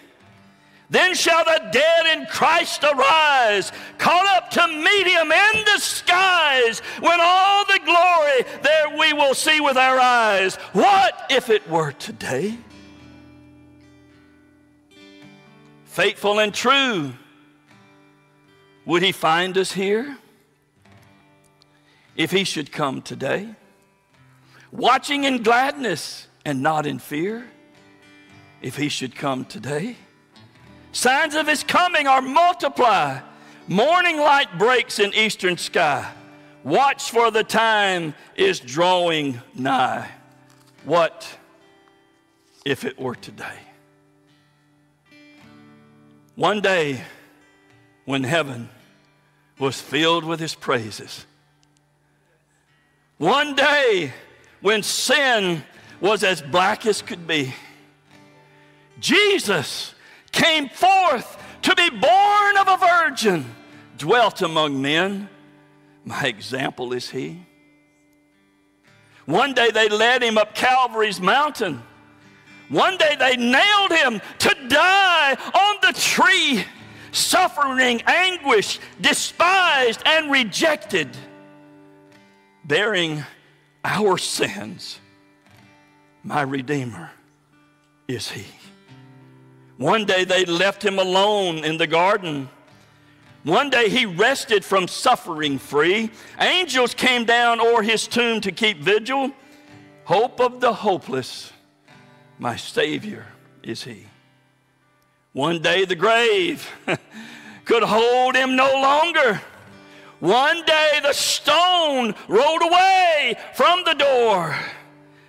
Then 0.90 1.16
shall 1.16 1.44
the 1.44 1.70
dead 1.72 2.18
in 2.18 2.26
Christ 2.28 2.84
arise, 2.84 3.72
caught 3.98 4.26
up 4.38 4.52
to 4.52 4.68
meet 4.68 5.08
him 5.08 5.32
in 5.32 5.66
the 5.66 5.80
skies, 5.80 6.80
when 7.00 7.20
all 7.20 7.66
the 7.66 7.80
glory 7.84 8.60
there 8.62 8.98
we 8.98 9.14
will 9.14 9.34
see 9.34 9.60
with 9.60 9.78
our 9.78 10.00
eyes. 10.00 10.56
What 10.74 11.26
if 11.30 11.50
it 11.50 11.68
were 11.68 11.92
today? 11.92 12.58
Faithful 15.86 16.40
and 16.40 16.54
true, 16.54 17.14
would 18.86 19.02
he 19.02 19.12
find 19.12 19.58
us 19.58 19.72
here? 19.72 20.18
If 22.16 22.32
he 22.32 22.44
should 22.44 22.72
come 22.72 23.02
today, 23.02 23.56
watching 24.72 25.24
in 25.24 25.42
gladness 25.44 26.28
and 26.46 26.62
not 26.62 26.86
in 26.86 27.00
fear, 27.00 27.46
if 28.62 28.78
he 28.78 28.88
should 28.88 29.16
come 29.16 29.46
today. 29.46 29.98
Signs 30.96 31.36
of 31.36 31.46
his 31.46 31.62
coming 31.62 32.08
are 32.08 32.22
multiply. 32.22 33.20
Morning 33.68 34.18
light 34.18 34.58
breaks 34.58 34.98
in 34.98 35.14
eastern 35.14 35.58
sky. 35.58 36.10
Watch 36.64 37.12
for 37.12 37.32
the 37.32 37.44
time 37.44 38.14
is 38.38 38.62
drawing 38.62 39.42
nigh. 39.54 40.10
What 40.86 41.38
if 42.64 42.86
it 42.86 42.98
were 42.98 43.16
today? 43.16 43.58
One 46.36 46.62
day 46.62 47.02
when 48.06 48.24
heaven 48.24 48.70
was 49.60 49.82
filled 49.82 50.24
with 50.24 50.40
his 50.40 50.56
praises. 50.56 51.26
One 53.18 53.54
day 53.54 54.14
when 54.62 54.82
sin 54.82 55.66
was 56.00 56.24
as 56.24 56.42
black 56.42 56.86
as 56.86 57.02
could 57.02 57.28
be. 57.28 57.54
Jesus 59.02 59.92
came 60.36 60.70
forth 60.70 61.42
to 61.64 61.74
be 61.76 61.90
born 61.90 62.58
of 62.58 62.68
a 62.68 62.78
virgin, 62.78 63.46
dwelt 63.98 64.42
among 64.42 64.82
men. 64.82 65.30
My 66.04 66.26
example 66.26 66.94
is 66.94 67.10
he. 67.10 67.44
One 69.26 69.54
day 69.54 69.72
they 69.72 69.90
led 69.90 70.22
him 70.22 70.38
up 70.38 70.54
Calvary's 70.54 71.20
mountain. 71.20 71.82
One 72.70 72.98
day 72.98 73.16
they 73.18 73.38
nailed 73.38 73.92
him 73.92 74.22
to 74.40 74.56
die 74.68 75.34
on 75.34 75.76
the 75.82 75.94
tree, 76.00 76.64
suffering 77.12 78.02
anguish, 78.06 78.80
despised 79.02 80.04
and 80.06 80.32
rejected, 80.32 81.10
bearing 82.64 83.24
our 83.84 84.18
sins. 84.18 85.00
My 86.24 86.42
Redeemer 86.42 87.12
is 88.08 88.30
he. 88.30 88.46
One 89.78 90.06
day 90.06 90.24
they 90.24 90.46
left 90.46 90.84
him 90.84 91.00
alone 91.00 91.66
in 91.66 91.78
the 91.78 91.88
garden. 91.88 92.50
One 93.44 93.70
day 93.70 93.90
he 93.90 94.06
rested 94.06 94.64
from 94.64 94.88
suffering 94.88 95.60
free. 95.60 96.12
Angels 96.40 96.94
came 96.94 97.26
down 97.26 97.60
o'er 97.60 97.84
his 97.84 98.08
tomb 98.08 98.42
to 98.42 98.52
keep 98.52 98.80
vigil. 98.80 99.32
Hope 100.06 100.40
of 100.40 100.62
the 100.62 100.74
hopeless, 100.74 101.52
my 102.40 102.56
Savior 102.56 103.26
is 103.64 103.84
he. 103.84 104.06
One 105.34 105.62
day 105.62 105.84
the 105.84 105.96
grave 105.96 106.70
could 107.66 107.84
hold 107.84 108.36
him 108.36 108.56
no 108.56 108.72
longer. 108.72 109.42
One 110.20 110.64
day 110.66 111.00
the 111.04 111.14
stone 111.14 112.16
rolled 112.28 112.62
away 112.62 113.36
from 113.54 113.84
the 113.84 113.94
door. 113.94 114.56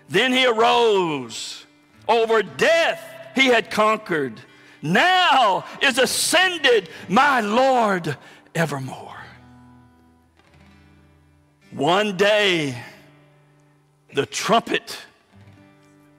Then 0.09 0.33
he 0.33 0.47
arose 0.47 1.67
over 2.09 2.43
death 2.43 3.16
he 3.37 3.47
had 3.47 3.71
conquered. 3.71 4.41
Now 4.83 5.65
is 5.81 5.99
ascended 5.99 6.89
my 7.09 7.41
Lord 7.41 8.17
evermore. 8.55 9.15
One 11.71 12.17
day, 12.17 12.77
the 14.15 14.27
trumpet 14.27 14.99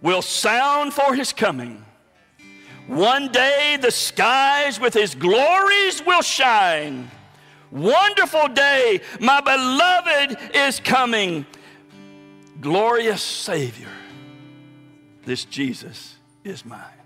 will 0.02 0.22
sound 0.22 0.94
for 0.94 1.16
his 1.16 1.34
coming. 1.34 1.84
One 2.88 3.32
day, 3.32 3.78
the 3.82 3.92
skies 3.92 4.80
with 4.80 4.94
his 4.94 5.16
glories 5.16 6.06
will 6.06 6.22
shine. 6.22 7.10
Wonderful 7.72 8.48
day, 8.50 9.02
my 9.20 9.42
beloved 9.42 10.56
is 10.56 10.80
coming. 10.80 11.46
Glorious 12.62 13.22
Savior, 13.22 13.92
this 15.26 15.44
Jesus 15.44 16.16
is 16.44 16.64
mine. 16.64 16.97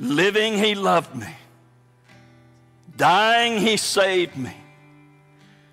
Living, 0.00 0.54
He 0.54 0.74
loved 0.74 1.14
me. 1.14 1.28
Dying, 2.96 3.58
He 3.58 3.76
saved 3.76 4.36
me. 4.36 4.56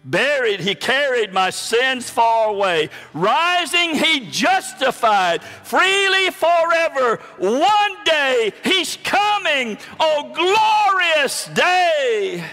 Buried, 0.03 0.59
He 0.59 0.75
carried 0.75 1.33
my 1.33 1.49
sins 1.49 2.09
far 2.09 2.49
away. 2.49 2.89
Rising, 3.13 3.95
He 3.95 4.27
justified 4.29 5.41
freely 5.41 6.29
forever. 6.31 7.21
One 7.37 8.03
day, 8.03 8.51
He's 8.65 8.97
coming. 9.03 9.77
Oh, 9.97 10.31
glorious 10.33 11.45
day! 11.47 12.43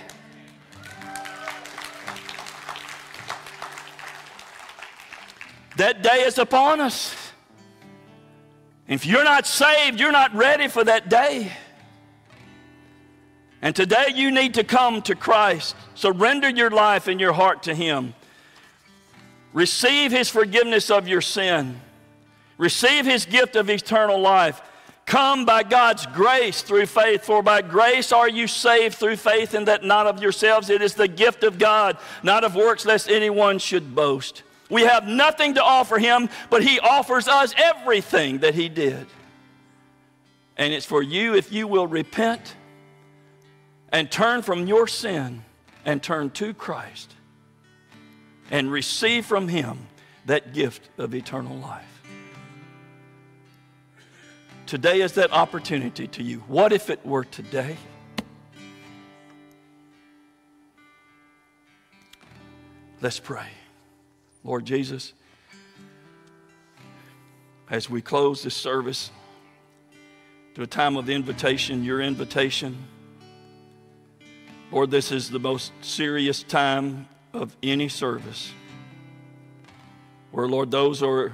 That 5.76 6.02
day 6.02 6.22
is 6.22 6.38
upon 6.38 6.80
us. 6.80 7.16
If 8.86 9.06
you're 9.06 9.24
not 9.24 9.46
saved, 9.46 9.98
you're 9.98 10.12
not 10.12 10.32
ready 10.34 10.68
for 10.68 10.84
that 10.84 11.08
day. 11.08 11.52
And 13.64 13.74
today 13.74 14.12
you 14.14 14.30
need 14.30 14.54
to 14.54 14.62
come 14.62 15.00
to 15.02 15.16
Christ. 15.16 15.74
Surrender 15.94 16.50
your 16.50 16.70
life 16.70 17.08
and 17.08 17.18
your 17.18 17.32
heart 17.32 17.64
to 17.64 17.74
Him. 17.74 18.14
Receive 19.54 20.10
his 20.10 20.28
forgiveness 20.28 20.90
of 20.90 21.08
your 21.08 21.20
sin. 21.20 21.80
Receive 22.58 23.06
his 23.06 23.24
gift 23.24 23.56
of 23.56 23.70
eternal 23.70 24.20
life. 24.20 24.60
Come 25.06 25.44
by 25.44 25.62
God's 25.62 26.06
grace 26.06 26.62
through 26.62 26.86
faith, 26.86 27.24
for 27.24 27.42
by 27.42 27.62
grace 27.62 28.10
are 28.10 28.28
you 28.28 28.48
saved 28.48 28.96
through 28.96 29.16
faith, 29.16 29.54
and 29.54 29.68
that 29.68 29.84
not 29.84 30.06
of 30.06 30.20
yourselves. 30.20 30.70
It 30.70 30.82
is 30.82 30.94
the 30.94 31.08
gift 31.08 31.44
of 31.44 31.58
God, 31.58 31.98
not 32.22 32.42
of 32.42 32.56
works, 32.56 32.84
lest 32.84 33.08
anyone 33.08 33.58
should 33.58 33.94
boast. 33.94 34.42
We 34.68 34.82
have 34.82 35.06
nothing 35.06 35.54
to 35.54 35.62
offer 35.62 35.98
him, 35.98 36.28
but 36.50 36.64
he 36.64 36.80
offers 36.80 37.28
us 37.28 37.54
everything 37.56 38.38
that 38.38 38.54
he 38.54 38.68
did. 38.68 39.06
And 40.56 40.72
it's 40.72 40.86
for 40.86 41.02
you 41.02 41.34
if 41.34 41.52
you 41.52 41.68
will 41.68 41.86
repent 41.86 42.56
and 43.94 44.10
turn 44.10 44.42
from 44.42 44.66
your 44.66 44.88
sin 44.88 45.44
and 45.84 46.02
turn 46.02 46.28
to 46.28 46.52
Christ 46.52 47.14
and 48.50 48.68
receive 48.68 49.24
from 49.24 49.46
him 49.46 49.86
that 50.26 50.52
gift 50.52 50.90
of 50.98 51.14
eternal 51.14 51.56
life. 51.58 52.02
Today 54.66 55.00
is 55.00 55.12
that 55.12 55.30
opportunity 55.32 56.08
to 56.08 56.24
you. 56.24 56.38
What 56.48 56.72
if 56.72 56.90
it 56.90 57.06
were 57.06 57.24
today? 57.24 57.76
Let's 63.00 63.20
pray. 63.20 63.46
Lord 64.42 64.64
Jesus, 64.64 65.12
as 67.70 67.88
we 67.88 68.02
close 68.02 68.42
this 68.42 68.56
service 68.56 69.12
to 70.54 70.62
a 70.62 70.66
time 70.66 70.96
of 70.96 71.08
invitation, 71.08 71.84
your 71.84 72.00
invitation, 72.00 72.76
Lord, 74.74 74.90
this 74.90 75.12
is 75.12 75.30
the 75.30 75.38
most 75.38 75.70
serious 75.82 76.42
time 76.42 77.06
of 77.32 77.56
any 77.62 77.88
service 77.88 78.52
where, 80.32 80.48
Lord, 80.48 80.72
those 80.72 81.00
are 81.00 81.32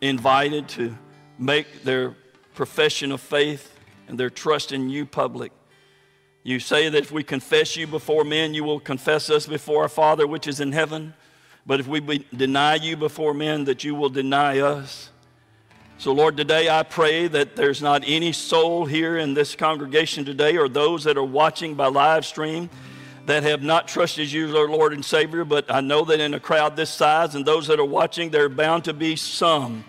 invited 0.00 0.68
to 0.70 0.98
make 1.38 1.84
their 1.84 2.16
profession 2.52 3.12
of 3.12 3.20
faith 3.20 3.78
and 4.08 4.18
their 4.18 4.28
trust 4.28 4.72
in 4.72 4.90
you 4.90 5.06
public. 5.06 5.52
You 6.42 6.58
say 6.58 6.88
that 6.88 6.98
if 6.98 7.12
we 7.12 7.22
confess 7.22 7.76
you 7.76 7.86
before 7.86 8.24
men, 8.24 8.54
you 8.54 8.64
will 8.64 8.80
confess 8.80 9.30
us 9.30 9.46
before 9.46 9.82
our 9.82 9.88
Father 9.88 10.26
which 10.26 10.48
is 10.48 10.58
in 10.58 10.72
heaven. 10.72 11.14
But 11.64 11.78
if 11.78 11.86
we 11.86 12.26
deny 12.34 12.74
you 12.74 12.96
before 12.96 13.34
men, 13.34 13.66
that 13.66 13.84
you 13.84 13.94
will 13.94 14.08
deny 14.08 14.58
us. 14.58 15.10
So, 16.04 16.12
Lord, 16.12 16.36
today 16.36 16.68
I 16.68 16.82
pray 16.82 17.28
that 17.28 17.56
there's 17.56 17.80
not 17.80 18.04
any 18.06 18.30
soul 18.32 18.84
here 18.84 19.16
in 19.16 19.32
this 19.32 19.56
congregation 19.56 20.26
today 20.26 20.58
or 20.58 20.68
those 20.68 21.04
that 21.04 21.16
are 21.16 21.24
watching 21.24 21.76
by 21.76 21.86
live 21.86 22.26
stream 22.26 22.68
that 23.24 23.42
have 23.42 23.62
not 23.62 23.88
trusted 23.88 24.30
you 24.30 24.48
Lord 24.48 24.92
and 24.92 25.02
Savior. 25.02 25.46
But 25.46 25.72
I 25.72 25.80
know 25.80 26.04
that 26.04 26.20
in 26.20 26.34
a 26.34 26.40
crowd 26.40 26.76
this 26.76 26.90
size 26.90 27.34
and 27.34 27.46
those 27.46 27.68
that 27.68 27.80
are 27.80 27.86
watching, 27.86 28.28
there 28.28 28.44
are 28.44 28.50
bound 28.50 28.84
to 28.84 28.92
be 28.92 29.16
some 29.16 29.82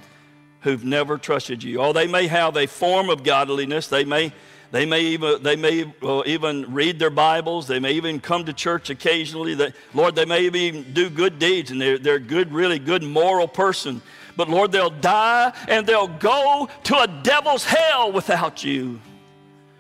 who've 0.62 0.86
never 0.86 1.18
trusted 1.18 1.62
you. 1.62 1.82
Oh, 1.82 1.92
they 1.92 2.08
may 2.08 2.28
have 2.28 2.56
a 2.56 2.66
form 2.66 3.10
of 3.10 3.26
godliness. 3.26 3.88
They 3.88 4.06
may, 4.06 4.32
they 4.72 4.86
may 4.86 5.02
even, 5.02 5.44
they 5.44 5.58
may 5.58 5.84
even 6.26 6.74
read 6.74 6.98
their 6.98 7.10
Bibles. 7.10 7.68
They 7.68 7.80
may 7.80 7.92
even 7.92 8.22
come 8.22 8.46
to 8.46 8.54
church 8.54 8.90
occasionally. 8.90 9.56
That, 9.56 9.76
Lord, 9.94 10.16
they 10.16 10.24
may 10.24 10.44
even 10.44 10.94
do 10.94 11.10
good 11.10 11.40
deeds 11.40 11.72
and 11.72 11.82
they're, 11.82 11.98
they're 11.98 12.20
good, 12.20 12.54
really 12.54 12.80
good 12.80 13.04
moral 13.04 13.50
person. 13.50 14.02
But 14.36 14.50
Lord, 14.50 14.72
they'll 14.72 14.90
die 14.90 15.54
and 15.68 15.88
they'll 15.88 16.08
go 16.08 16.70
to 16.84 17.00
a 17.00 17.08
devil's 17.08 17.64
hell 17.64 18.12
without 18.12 18.64
you. 18.64 19.00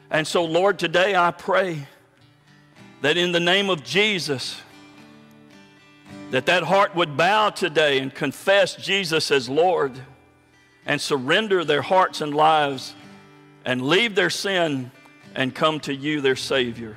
And 0.09 0.25
so, 0.25 0.45
Lord, 0.45 0.79
today 0.79 1.15
I 1.15 1.31
pray 1.31 1.87
that 3.01 3.17
in 3.17 3.31
the 3.31 3.39
name 3.39 3.69
of 3.69 3.83
Jesus, 3.83 4.61
that 6.31 6.45
that 6.45 6.63
heart 6.63 6.95
would 6.95 7.17
bow 7.17 7.49
today 7.49 7.99
and 7.99 8.13
confess 8.13 8.75
Jesus 8.75 9.31
as 9.31 9.49
Lord 9.49 9.93
and 10.85 10.99
surrender 10.99 11.63
their 11.63 11.81
hearts 11.81 12.21
and 12.21 12.33
lives 12.33 12.95
and 13.65 13.81
leave 13.81 14.15
their 14.15 14.29
sin 14.29 14.91
and 15.33 15.53
come 15.53 15.79
to 15.81 15.93
you, 15.93 16.21
their 16.21 16.35
Savior. 16.35 16.95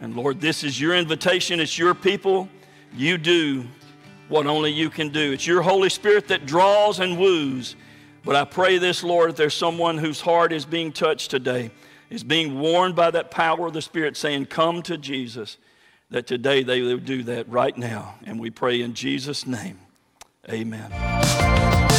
And 0.00 0.16
Lord, 0.16 0.40
this 0.40 0.64
is 0.64 0.80
your 0.80 0.94
invitation. 0.94 1.60
It's 1.60 1.78
your 1.78 1.94
people. 1.94 2.48
You 2.94 3.18
do 3.18 3.66
what 4.28 4.46
only 4.46 4.70
you 4.70 4.90
can 4.90 5.10
do. 5.10 5.32
It's 5.32 5.46
your 5.46 5.62
Holy 5.62 5.88
Spirit 5.88 6.28
that 6.28 6.46
draws 6.46 7.00
and 7.00 7.18
woos. 7.18 7.76
But 8.24 8.36
I 8.36 8.44
pray 8.44 8.78
this, 8.78 9.04
Lord, 9.04 9.30
if 9.30 9.36
there's 9.36 9.54
someone 9.54 9.98
whose 9.98 10.20
heart 10.20 10.52
is 10.52 10.64
being 10.64 10.92
touched 10.92 11.30
today, 11.30 11.70
is 12.10 12.24
being 12.24 12.58
warned 12.58 12.96
by 12.96 13.10
that 13.12 13.30
power 13.30 13.66
of 13.66 13.72
the 13.72 13.82
Spirit 13.82 14.16
saying, 14.16 14.46
Come 14.46 14.82
to 14.82 14.98
Jesus, 14.98 15.58
that 16.10 16.26
today 16.26 16.62
they 16.62 16.82
will 16.82 16.98
do 16.98 17.22
that 17.24 17.48
right 17.48 17.76
now. 17.76 18.14
And 18.24 18.40
we 18.40 18.50
pray 18.50 18.80
in 18.80 18.94
Jesus' 18.94 19.46
name. 19.46 19.78
Amen. 20.48 20.90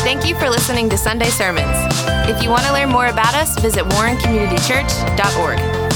Thank 0.03 0.25
you 0.25 0.35
for 0.35 0.49
listening 0.49 0.89
to 0.89 0.97
Sunday 0.97 1.29
Sermons. 1.29 1.77
If 2.29 2.43
you 2.43 2.49
want 2.49 2.65
to 2.65 2.73
learn 2.73 2.89
more 2.89 3.07
about 3.07 3.33
us, 3.33 3.57
visit 3.59 3.85
warrencommunitychurch.org. 3.85 5.86